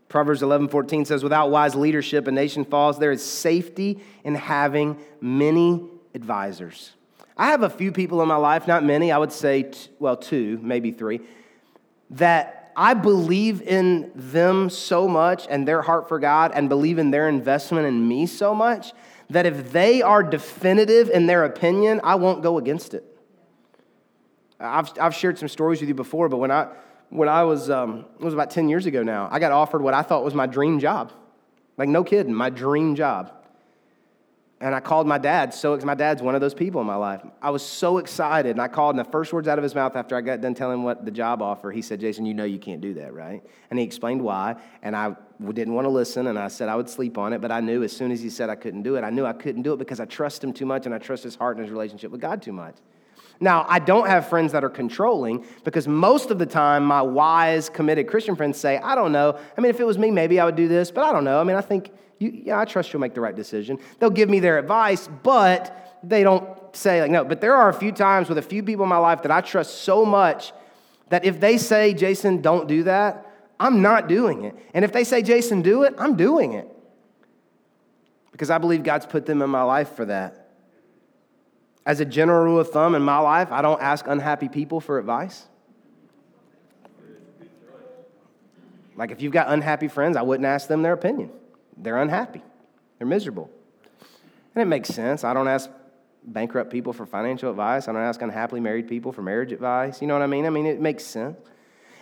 Proverbs 0.08 0.42
11, 0.42 0.68
14 0.68 1.04
says, 1.04 1.22
Without 1.22 1.50
wise 1.50 1.74
leadership, 1.74 2.26
a 2.26 2.30
nation 2.30 2.64
falls. 2.64 2.98
There 2.98 3.12
is 3.12 3.24
safety 3.24 4.00
in 4.24 4.34
having 4.34 4.98
many 5.20 5.84
advisors. 6.14 6.92
I 7.36 7.48
have 7.48 7.62
a 7.62 7.70
few 7.70 7.92
people 7.92 8.22
in 8.22 8.28
my 8.28 8.36
life, 8.36 8.66
not 8.66 8.82
many, 8.84 9.12
I 9.12 9.18
would 9.18 9.32
say, 9.32 9.64
t- 9.64 9.90
well, 9.98 10.16
two, 10.16 10.58
maybe 10.62 10.90
three, 10.90 11.20
that 12.10 12.72
I 12.76 12.94
believe 12.94 13.62
in 13.62 14.12
them 14.14 14.70
so 14.70 15.08
much 15.08 15.46
and 15.50 15.66
their 15.66 15.82
heart 15.82 16.08
for 16.08 16.18
God 16.18 16.52
and 16.54 16.68
believe 16.68 16.98
in 16.98 17.10
their 17.10 17.28
investment 17.28 17.86
in 17.86 18.06
me 18.06 18.26
so 18.26 18.54
much 18.54 18.92
that 19.28 19.44
if 19.44 19.72
they 19.72 20.02
are 20.02 20.22
definitive 20.22 21.10
in 21.10 21.26
their 21.26 21.44
opinion, 21.44 22.00
I 22.04 22.14
won't 22.14 22.42
go 22.42 22.58
against 22.58 22.94
it. 22.94 23.04
I've, 24.60 24.90
I've 24.98 25.14
shared 25.14 25.38
some 25.38 25.48
stories 25.48 25.80
with 25.80 25.88
you 25.88 25.94
before, 25.94 26.28
but 26.28 26.38
when 26.38 26.50
I, 26.50 26.68
when 27.10 27.28
I 27.28 27.44
was, 27.44 27.70
um, 27.70 28.04
it 28.18 28.24
was 28.24 28.34
about 28.34 28.50
10 28.50 28.68
years 28.68 28.86
ago 28.86 29.02
now, 29.02 29.28
I 29.30 29.38
got 29.38 29.52
offered 29.52 29.82
what 29.82 29.94
I 29.94 30.02
thought 30.02 30.24
was 30.24 30.34
my 30.34 30.46
dream 30.46 30.80
job. 30.80 31.12
Like, 31.76 31.88
no 31.88 32.04
kidding, 32.04 32.34
my 32.34 32.50
dream 32.50 32.94
job. 32.94 33.32
And 34.58 34.74
I 34.74 34.80
called 34.80 35.06
my 35.06 35.18
dad. 35.18 35.52
So 35.52 35.76
my 35.78 35.94
dad's 35.94 36.22
one 36.22 36.34
of 36.34 36.40
those 36.40 36.54
people 36.54 36.80
in 36.80 36.86
my 36.86 36.96
life. 36.96 37.20
I 37.42 37.50
was 37.50 37.62
so 37.62 37.98
excited, 37.98 38.52
and 38.52 38.60
I 38.60 38.68
called, 38.68 38.96
and 38.96 39.04
the 39.04 39.10
first 39.10 39.34
words 39.34 39.48
out 39.48 39.58
of 39.58 39.62
his 39.62 39.74
mouth 39.74 39.94
after 39.94 40.16
I 40.16 40.22
got 40.22 40.40
done 40.40 40.54
telling 40.54 40.78
him 40.78 40.84
what 40.84 41.04
the 41.04 41.10
job 41.10 41.42
offer, 41.42 41.70
he 41.70 41.82
said, 41.82 42.00
"Jason, 42.00 42.24
you 42.24 42.32
know 42.32 42.44
you 42.44 42.58
can't 42.58 42.80
do 42.80 42.94
that, 42.94 43.12
right?" 43.12 43.42
And 43.68 43.78
he 43.78 43.84
explained 43.84 44.22
why. 44.22 44.56
And 44.82 44.96
I 44.96 45.14
didn't 45.52 45.74
want 45.74 45.84
to 45.84 45.90
listen 45.90 46.26
and 46.26 46.38
I 46.38 46.48
said 46.48 46.68
I 46.68 46.76
would 46.76 46.88
sleep 46.88 47.18
on 47.18 47.32
it, 47.32 47.40
but 47.40 47.52
I 47.52 47.60
knew 47.60 47.82
as 47.82 47.94
soon 47.94 48.10
as 48.10 48.22
he 48.22 48.30
said 48.30 48.48
I 48.48 48.54
couldn't 48.54 48.82
do 48.82 48.96
it, 48.96 49.04
I 49.04 49.10
knew 49.10 49.26
I 49.26 49.32
couldn't 49.32 49.62
do 49.62 49.72
it 49.72 49.78
because 49.78 50.00
I 50.00 50.06
trust 50.06 50.42
him 50.42 50.52
too 50.52 50.66
much 50.66 50.86
and 50.86 50.94
I 50.94 50.98
trust 50.98 51.22
his 51.22 51.34
heart 51.34 51.56
and 51.56 51.64
his 51.64 51.70
relationship 51.70 52.10
with 52.10 52.20
God 52.20 52.42
too 52.42 52.52
much. 52.52 52.76
Now, 53.38 53.66
I 53.68 53.78
don't 53.78 54.06
have 54.08 54.28
friends 54.28 54.52
that 54.52 54.64
are 54.64 54.70
controlling 54.70 55.44
because 55.64 55.86
most 55.86 56.30
of 56.30 56.38
the 56.38 56.46
time 56.46 56.84
my 56.84 57.02
wise, 57.02 57.68
committed 57.68 58.08
Christian 58.08 58.34
friends 58.34 58.58
say, 58.58 58.78
I 58.78 58.94
don't 58.94 59.12
know. 59.12 59.38
I 59.56 59.60
mean, 59.60 59.70
if 59.70 59.78
it 59.78 59.84
was 59.84 59.98
me, 59.98 60.10
maybe 60.10 60.40
I 60.40 60.44
would 60.46 60.56
do 60.56 60.68
this, 60.68 60.90
but 60.90 61.04
I 61.04 61.12
don't 61.12 61.24
know. 61.24 61.40
I 61.40 61.44
mean, 61.44 61.56
I 61.56 61.60
think, 61.60 61.90
you, 62.18 62.30
yeah, 62.44 62.58
I 62.58 62.64
trust 62.64 62.92
you'll 62.92 63.00
make 63.00 63.14
the 63.14 63.20
right 63.20 63.36
decision. 63.36 63.78
They'll 63.98 64.10
give 64.10 64.30
me 64.30 64.40
their 64.40 64.58
advice, 64.58 65.08
but 65.22 65.98
they 66.02 66.22
don't 66.22 66.48
say, 66.74 67.02
like, 67.02 67.10
no. 67.10 67.24
But 67.24 67.40
there 67.40 67.54
are 67.54 67.68
a 67.68 67.74
few 67.74 67.92
times 67.92 68.28
with 68.28 68.38
a 68.38 68.42
few 68.42 68.62
people 68.62 68.84
in 68.84 68.88
my 68.88 68.96
life 68.96 69.22
that 69.22 69.30
I 69.30 69.42
trust 69.42 69.82
so 69.82 70.04
much 70.06 70.52
that 71.10 71.24
if 71.24 71.38
they 71.38 71.58
say, 71.58 71.92
Jason, 71.92 72.40
don't 72.40 72.66
do 72.66 72.84
that, 72.84 73.26
I'm 73.60 73.82
not 73.82 74.08
doing 74.08 74.44
it. 74.44 74.56
And 74.72 74.84
if 74.84 74.92
they 74.92 75.04
say, 75.04 75.22
Jason, 75.22 75.62
do 75.62 75.82
it, 75.82 75.94
I'm 75.98 76.16
doing 76.16 76.54
it. 76.54 76.68
Because 78.32 78.50
I 78.50 78.58
believe 78.58 78.82
God's 78.82 79.06
put 79.06 79.26
them 79.26 79.40
in 79.42 79.50
my 79.50 79.62
life 79.62 79.94
for 79.94 80.04
that. 80.06 80.45
As 81.86 82.00
a 82.00 82.04
general 82.04 82.44
rule 82.44 82.58
of 82.58 82.70
thumb 82.70 82.96
in 82.96 83.02
my 83.02 83.18
life, 83.18 83.52
I 83.52 83.62
don't 83.62 83.80
ask 83.80 84.06
unhappy 84.08 84.48
people 84.48 84.80
for 84.80 84.98
advice. 84.98 85.46
Like 88.96 89.12
if 89.12 89.22
you've 89.22 89.32
got 89.32 89.48
unhappy 89.48 89.88
friends, 89.88 90.16
I 90.16 90.22
wouldn't 90.22 90.46
ask 90.46 90.68
them 90.68 90.82
their 90.82 90.94
opinion. 90.94 91.30
They're 91.76 91.98
unhappy, 91.98 92.42
they're 92.98 93.06
miserable. 93.06 93.50
And 94.54 94.62
it 94.62 94.66
makes 94.66 94.88
sense. 94.88 95.22
I 95.22 95.34
don't 95.34 95.48
ask 95.48 95.70
bankrupt 96.24 96.72
people 96.72 96.92
for 96.92 97.06
financial 97.06 97.50
advice, 97.50 97.86
I 97.86 97.92
don't 97.92 98.02
ask 98.02 98.20
unhappily 98.20 98.60
married 98.60 98.88
people 98.88 99.12
for 99.12 99.22
marriage 99.22 99.52
advice. 99.52 100.00
You 100.00 100.08
know 100.08 100.14
what 100.14 100.22
I 100.22 100.26
mean? 100.26 100.44
I 100.44 100.50
mean, 100.50 100.66
it 100.66 100.80
makes 100.80 101.04
sense. 101.04 101.38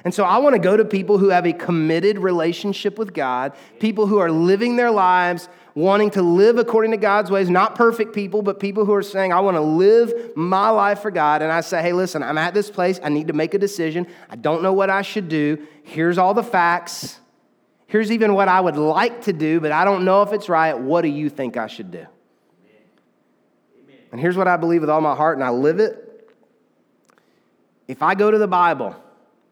And 0.04 0.12
so 0.12 0.24
I 0.24 0.36
want 0.38 0.54
to 0.54 0.58
go 0.58 0.76
to 0.76 0.84
people 0.84 1.16
who 1.16 1.30
have 1.30 1.46
a 1.46 1.52
committed 1.52 2.18
relationship 2.18 2.98
with 2.98 3.14
God, 3.14 3.52
people 3.80 4.06
who 4.06 4.18
are 4.18 4.30
living 4.30 4.76
their 4.76 4.90
lives 4.90 5.48
wanting 5.74 6.10
to 6.10 6.22
live 6.22 6.58
according 6.58 6.92
to 6.92 6.96
God's 6.96 7.30
ways, 7.30 7.50
not 7.50 7.74
perfect 7.74 8.14
people, 8.14 8.42
but 8.42 8.60
people 8.60 8.84
who 8.84 8.92
are 8.94 9.02
saying, 9.02 9.32
I 9.32 9.40
want 9.40 9.56
to 9.56 9.60
live 9.60 10.36
my 10.36 10.70
life 10.70 11.00
for 11.00 11.10
God. 11.10 11.42
And 11.42 11.50
I 11.50 11.62
say, 11.62 11.82
hey, 11.82 11.92
listen, 11.92 12.22
I'm 12.22 12.38
at 12.38 12.54
this 12.54 12.70
place. 12.70 13.00
I 13.02 13.08
need 13.08 13.28
to 13.28 13.32
make 13.32 13.54
a 13.54 13.58
decision. 13.58 14.06
I 14.30 14.36
don't 14.36 14.62
know 14.62 14.72
what 14.72 14.90
I 14.90 15.02
should 15.02 15.28
do. 15.28 15.66
Here's 15.82 16.16
all 16.16 16.34
the 16.34 16.44
facts. 16.44 17.18
Here's 17.86 18.12
even 18.12 18.34
what 18.34 18.48
I 18.48 18.60
would 18.60 18.76
like 18.76 19.22
to 19.22 19.32
do, 19.32 19.60
but 19.60 19.72
I 19.72 19.84
don't 19.84 20.04
know 20.04 20.22
if 20.22 20.32
it's 20.32 20.48
right. 20.48 20.78
What 20.78 21.02
do 21.02 21.08
you 21.08 21.28
think 21.28 21.56
I 21.56 21.66
should 21.66 21.90
do? 21.90 22.06
And 24.12 24.20
here's 24.20 24.36
what 24.36 24.46
I 24.46 24.56
believe 24.56 24.80
with 24.80 24.90
all 24.90 25.00
my 25.00 25.16
heart, 25.16 25.36
and 25.36 25.44
I 25.44 25.50
live 25.50 25.80
it. 25.80 26.30
If 27.88 28.00
I 28.00 28.14
go 28.14 28.30
to 28.30 28.38
the 28.38 28.46
Bible, 28.46 28.94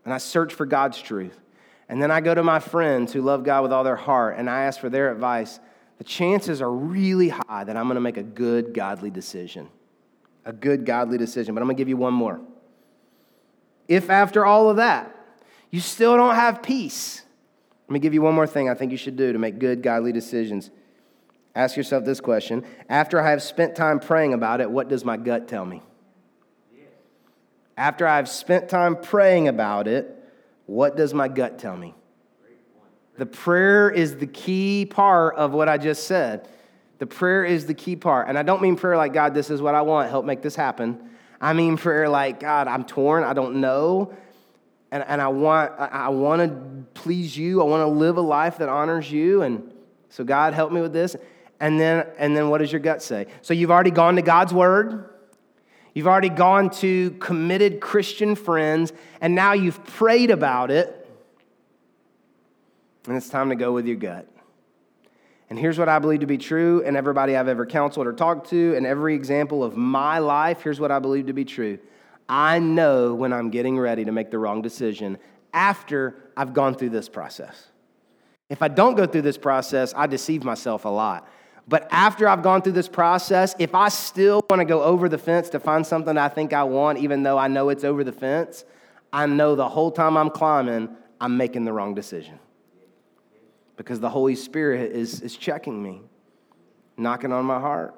and 0.04 0.12
I 0.12 0.18
search 0.18 0.52
for 0.54 0.66
God's 0.66 1.00
truth. 1.00 1.38
And 1.88 2.02
then 2.02 2.10
I 2.10 2.20
go 2.20 2.34
to 2.34 2.42
my 2.42 2.58
friends 2.58 3.12
who 3.12 3.22
love 3.22 3.44
God 3.44 3.62
with 3.62 3.72
all 3.72 3.84
their 3.84 3.96
heart 3.96 4.36
and 4.38 4.48
I 4.48 4.64
ask 4.64 4.80
for 4.80 4.88
their 4.88 5.12
advice. 5.12 5.60
The 6.02 6.08
chances 6.08 6.60
are 6.60 6.68
really 6.68 7.28
high 7.28 7.62
that 7.62 7.76
I'm 7.76 7.84
going 7.84 7.94
to 7.94 8.00
make 8.00 8.16
a 8.16 8.24
good, 8.24 8.74
godly 8.74 9.08
decision. 9.08 9.68
A 10.44 10.52
good, 10.52 10.84
godly 10.84 11.16
decision. 11.16 11.54
But 11.54 11.60
I'm 11.60 11.68
going 11.68 11.76
to 11.76 11.80
give 11.80 11.88
you 11.88 11.96
one 11.96 12.12
more. 12.12 12.40
If 13.86 14.10
after 14.10 14.44
all 14.44 14.68
of 14.68 14.78
that, 14.78 15.14
you 15.70 15.78
still 15.78 16.16
don't 16.16 16.34
have 16.34 16.60
peace, 16.60 17.22
let 17.86 17.92
me 17.92 18.00
give 18.00 18.14
you 18.14 18.20
one 18.20 18.34
more 18.34 18.48
thing 18.48 18.68
I 18.68 18.74
think 18.74 18.90
you 18.90 18.98
should 18.98 19.14
do 19.14 19.32
to 19.32 19.38
make 19.38 19.60
good, 19.60 19.80
godly 19.80 20.10
decisions. 20.10 20.72
Ask 21.54 21.76
yourself 21.76 22.04
this 22.04 22.20
question 22.20 22.64
After 22.88 23.20
I 23.20 23.30
have 23.30 23.40
spent 23.40 23.76
time 23.76 24.00
praying 24.00 24.34
about 24.34 24.60
it, 24.60 24.68
what 24.68 24.88
does 24.88 25.04
my 25.04 25.16
gut 25.16 25.46
tell 25.46 25.64
me? 25.64 25.84
After 27.76 28.08
I've 28.08 28.28
spent 28.28 28.68
time 28.68 28.96
praying 28.96 29.46
about 29.46 29.86
it, 29.86 30.12
what 30.66 30.96
does 30.96 31.14
my 31.14 31.28
gut 31.28 31.60
tell 31.60 31.76
me? 31.76 31.94
The 33.22 33.26
prayer 33.26 33.88
is 33.88 34.16
the 34.16 34.26
key 34.26 34.84
part 34.84 35.36
of 35.36 35.52
what 35.52 35.68
I 35.68 35.78
just 35.78 36.08
said. 36.08 36.48
The 36.98 37.06
prayer 37.06 37.44
is 37.44 37.66
the 37.66 37.72
key 37.72 37.94
part. 37.94 38.26
And 38.26 38.36
I 38.36 38.42
don't 38.42 38.60
mean 38.60 38.74
prayer 38.74 38.96
like, 38.96 39.12
God, 39.12 39.32
this 39.32 39.48
is 39.48 39.62
what 39.62 39.76
I 39.76 39.82
want, 39.82 40.10
help 40.10 40.24
make 40.24 40.42
this 40.42 40.56
happen. 40.56 41.08
I 41.40 41.52
mean 41.52 41.76
prayer 41.76 42.08
like, 42.08 42.40
God, 42.40 42.66
I'm 42.66 42.82
torn, 42.82 43.22
I 43.22 43.32
don't 43.32 43.60
know. 43.60 44.12
And, 44.90 45.04
and 45.06 45.22
I 45.22 45.28
want 45.28 45.70
I, 45.78 46.08
want 46.08 46.42
to 46.42 47.00
please 47.00 47.36
you. 47.36 47.62
I 47.62 47.64
want 47.64 47.82
to 47.82 47.86
live 47.86 48.16
a 48.16 48.20
life 48.20 48.58
that 48.58 48.68
honors 48.68 49.12
you. 49.12 49.42
And 49.42 49.72
so 50.08 50.24
God 50.24 50.52
help 50.52 50.72
me 50.72 50.80
with 50.80 50.92
this. 50.92 51.14
And 51.60 51.78
then 51.78 52.08
and 52.18 52.36
then 52.36 52.48
what 52.48 52.58
does 52.58 52.72
your 52.72 52.80
gut 52.80 53.04
say? 53.04 53.28
So 53.42 53.54
you've 53.54 53.70
already 53.70 53.92
gone 53.92 54.16
to 54.16 54.22
God's 54.22 54.52
word. 54.52 55.08
You've 55.94 56.08
already 56.08 56.28
gone 56.28 56.70
to 56.70 57.12
committed 57.20 57.78
Christian 57.78 58.34
friends, 58.34 58.92
and 59.20 59.36
now 59.36 59.52
you've 59.52 59.84
prayed 59.84 60.32
about 60.32 60.72
it, 60.72 61.01
and 63.06 63.16
it's 63.16 63.28
time 63.28 63.48
to 63.50 63.56
go 63.56 63.72
with 63.72 63.86
your 63.86 63.96
gut. 63.96 64.28
And 65.50 65.58
here's 65.58 65.78
what 65.78 65.88
I 65.88 65.98
believe 65.98 66.20
to 66.20 66.26
be 66.26 66.38
true, 66.38 66.82
and 66.84 66.96
everybody 66.96 67.36
I've 67.36 67.48
ever 67.48 67.66
counseled 67.66 68.06
or 68.06 68.12
talked 68.12 68.48
to, 68.50 68.74
and 68.74 68.86
every 68.86 69.14
example 69.14 69.62
of 69.62 69.76
my 69.76 70.18
life, 70.18 70.62
here's 70.62 70.80
what 70.80 70.90
I 70.90 70.98
believe 70.98 71.26
to 71.26 71.34
be 71.34 71.44
true. 71.44 71.78
I 72.28 72.58
know 72.58 73.14
when 73.14 73.32
I'm 73.32 73.50
getting 73.50 73.78
ready 73.78 74.04
to 74.04 74.12
make 74.12 74.30
the 74.30 74.38
wrong 74.38 74.62
decision 74.62 75.18
after 75.52 76.16
I've 76.36 76.54
gone 76.54 76.74
through 76.74 76.90
this 76.90 77.08
process. 77.08 77.66
If 78.48 78.62
I 78.62 78.68
don't 78.68 78.94
go 78.94 79.06
through 79.06 79.22
this 79.22 79.36
process, 79.36 79.92
I 79.94 80.06
deceive 80.06 80.44
myself 80.44 80.84
a 80.84 80.88
lot. 80.88 81.28
But 81.68 81.86
after 81.90 82.28
I've 82.28 82.42
gone 82.42 82.62
through 82.62 82.72
this 82.72 82.88
process, 82.88 83.54
if 83.58 83.74
I 83.74 83.88
still 83.88 84.42
want 84.50 84.60
to 84.60 84.64
go 84.64 84.82
over 84.82 85.08
the 85.08 85.18
fence 85.18 85.48
to 85.50 85.60
find 85.60 85.86
something 85.86 86.16
I 86.16 86.28
think 86.28 86.52
I 86.52 86.64
want, 86.64 86.98
even 86.98 87.22
though 87.22 87.38
I 87.38 87.48
know 87.48 87.68
it's 87.68 87.84
over 87.84 88.02
the 88.04 88.12
fence, 88.12 88.64
I 89.12 89.26
know 89.26 89.54
the 89.54 89.68
whole 89.68 89.90
time 89.90 90.16
I'm 90.16 90.30
climbing, 90.30 90.88
I'm 91.20 91.36
making 91.36 91.64
the 91.64 91.72
wrong 91.72 91.94
decision. 91.94 92.38
Because 93.82 93.98
the 93.98 94.10
Holy 94.10 94.36
Spirit 94.36 94.92
is, 94.92 95.22
is 95.22 95.36
checking 95.36 95.82
me, 95.82 96.02
knocking 96.96 97.32
on 97.32 97.44
my 97.44 97.58
heart. 97.58 97.96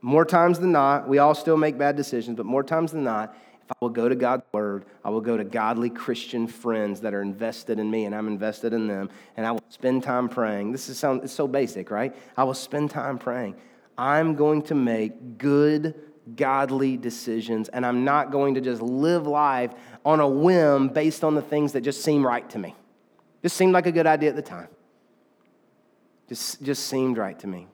More 0.00 0.24
times 0.24 0.58
than 0.58 0.72
not, 0.72 1.08
we 1.08 1.18
all 1.18 1.36
still 1.36 1.56
make 1.56 1.78
bad 1.78 1.94
decisions, 1.94 2.36
but 2.36 2.46
more 2.46 2.64
times 2.64 2.90
than 2.90 3.04
not, 3.04 3.36
if 3.62 3.70
I 3.70 3.74
will 3.80 3.90
go 3.90 4.08
to 4.08 4.16
God's 4.16 4.42
word, 4.50 4.86
I 5.04 5.10
will 5.10 5.20
go 5.20 5.36
to 5.36 5.44
godly 5.44 5.88
Christian 5.88 6.48
friends 6.48 7.00
that 7.02 7.14
are 7.14 7.22
invested 7.22 7.78
in 7.78 7.88
me 7.88 8.06
and 8.06 8.14
I'm 8.14 8.26
invested 8.26 8.72
in 8.72 8.88
them, 8.88 9.08
and 9.36 9.46
I 9.46 9.52
will 9.52 9.62
spend 9.68 10.02
time 10.02 10.28
praying. 10.28 10.72
This 10.72 10.88
is 10.88 10.98
sound, 10.98 11.22
it's 11.22 11.32
so 11.32 11.46
basic, 11.46 11.92
right? 11.92 12.12
I 12.36 12.42
will 12.42 12.54
spend 12.54 12.90
time 12.90 13.18
praying. 13.18 13.54
I'm 13.96 14.34
going 14.34 14.62
to 14.62 14.74
make 14.74 15.38
good, 15.38 15.94
godly 16.34 16.96
decisions, 16.96 17.68
and 17.68 17.86
I'm 17.86 18.04
not 18.04 18.32
going 18.32 18.54
to 18.54 18.60
just 18.60 18.82
live 18.82 19.28
life 19.28 19.70
on 20.04 20.18
a 20.18 20.28
whim 20.28 20.88
based 20.88 21.22
on 21.22 21.36
the 21.36 21.42
things 21.42 21.70
that 21.74 21.82
just 21.82 22.02
seem 22.02 22.26
right 22.26 22.50
to 22.50 22.58
me. 22.58 22.74
Just 23.46 23.58
seemed 23.58 23.74
like 23.74 23.86
a 23.86 23.92
good 23.92 24.08
idea 24.08 24.28
at 24.28 24.34
the 24.34 24.42
time. 24.42 24.66
Just, 26.28 26.60
just 26.64 26.88
seemed 26.88 27.16
right 27.16 27.38
to 27.38 27.46
me. 27.46 27.68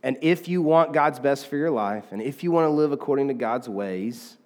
And 0.00 0.16
if 0.22 0.46
you 0.46 0.62
want 0.62 0.92
God's 0.92 1.18
best 1.18 1.48
for 1.48 1.56
your 1.56 1.72
life, 1.72 2.04
and 2.12 2.22
if 2.22 2.44
you 2.44 2.52
want 2.52 2.66
to 2.66 2.70
live 2.70 2.92
according 2.92 3.26
to 3.26 3.34
God's 3.34 3.68
ways, 3.68 4.36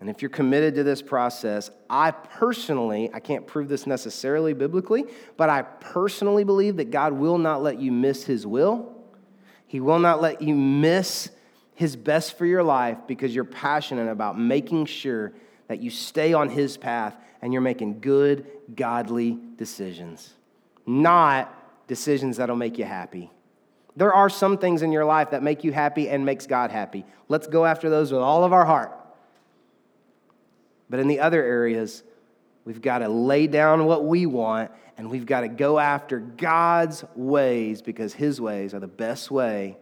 and 0.00 0.10
if 0.10 0.20
you're 0.20 0.28
committed 0.28 0.74
to 0.74 0.82
this 0.82 1.00
process, 1.00 1.70
I 1.88 2.10
personally, 2.10 3.08
I 3.14 3.20
can't 3.20 3.46
prove 3.46 3.70
this 3.70 3.86
necessarily 3.86 4.52
biblically, 4.52 5.06
but 5.38 5.48
I 5.48 5.62
personally 5.62 6.44
believe 6.44 6.76
that 6.76 6.90
God 6.90 7.14
will 7.14 7.38
not 7.38 7.62
let 7.62 7.80
you 7.80 7.90
miss 7.90 8.24
His 8.24 8.46
will. 8.46 9.02
He 9.66 9.80
will 9.80 9.98
not 9.98 10.20
let 10.20 10.42
you 10.42 10.54
miss 10.54 11.30
His 11.74 11.96
best 11.96 12.36
for 12.36 12.44
your 12.44 12.64
life 12.64 12.98
because 13.06 13.34
you're 13.34 13.44
passionate 13.44 14.10
about 14.10 14.38
making 14.38 14.84
sure 14.84 15.32
that 15.68 15.80
you 15.80 15.88
stay 15.88 16.34
on 16.34 16.50
His 16.50 16.76
path 16.76 17.16
and 17.42 17.52
you're 17.52 17.62
making 17.62 18.00
good, 18.00 18.46
godly 18.74 19.38
decisions, 19.56 20.34
not 20.86 21.54
decisions 21.86 22.36
that'll 22.36 22.56
make 22.56 22.78
you 22.78 22.84
happy. 22.84 23.30
There 23.96 24.12
are 24.14 24.28
some 24.28 24.58
things 24.58 24.82
in 24.82 24.92
your 24.92 25.04
life 25.04 25.30
that 25.30 25.42
make 25.42 25.64
you 25.64 25.72
happy 25.72 26.08
and 26.08 26.24
makes 26.24 26.46
God 26.46 26.70
happy. 26.70 27.04
Let's 27.28 27.46
go 27.46 27.64
after 27.66 27.90
those 27.90 28.12
with 28.12 28.20
all 28.20 28.44
of 28.44 28.52
our 28.52 28.64
heart. 28.64 28.92
But 30.88 31.00
in 31.00 31.08
the 31.08 31.20
other 31.20 31.42
areas, 31.42 32.02
we've 32.64 32.82
got 32.82 32.98
to 32.98 33.08
lay 33.08 33.46
down 33.46 33.86
what 33.86 34.04
we 34.04 34.26
want 34.26 34.70
and 34.96 35.10
we've 35.10 35.26
got 35.26 35.40
to 35.40 35.48
go 35.48 35.78
after 35.78 36.18
God's 36.18 37.04
ways 37.14 37.80
because 37.80 38.12
his 38.12 38.40
ways 38.40 38.74
are 38.74 38.80
the 38.80 38.86
best 38.86 39.30
way 39.30 39.78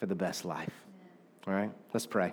for 0.00 0.06
the 0.06 0.14
best 0.14 0.44
life. 0.44 0.72
All 1.46 1.54
right? 1.54 1.70
Let's 1.92 2.06
pray. 2.06 2.32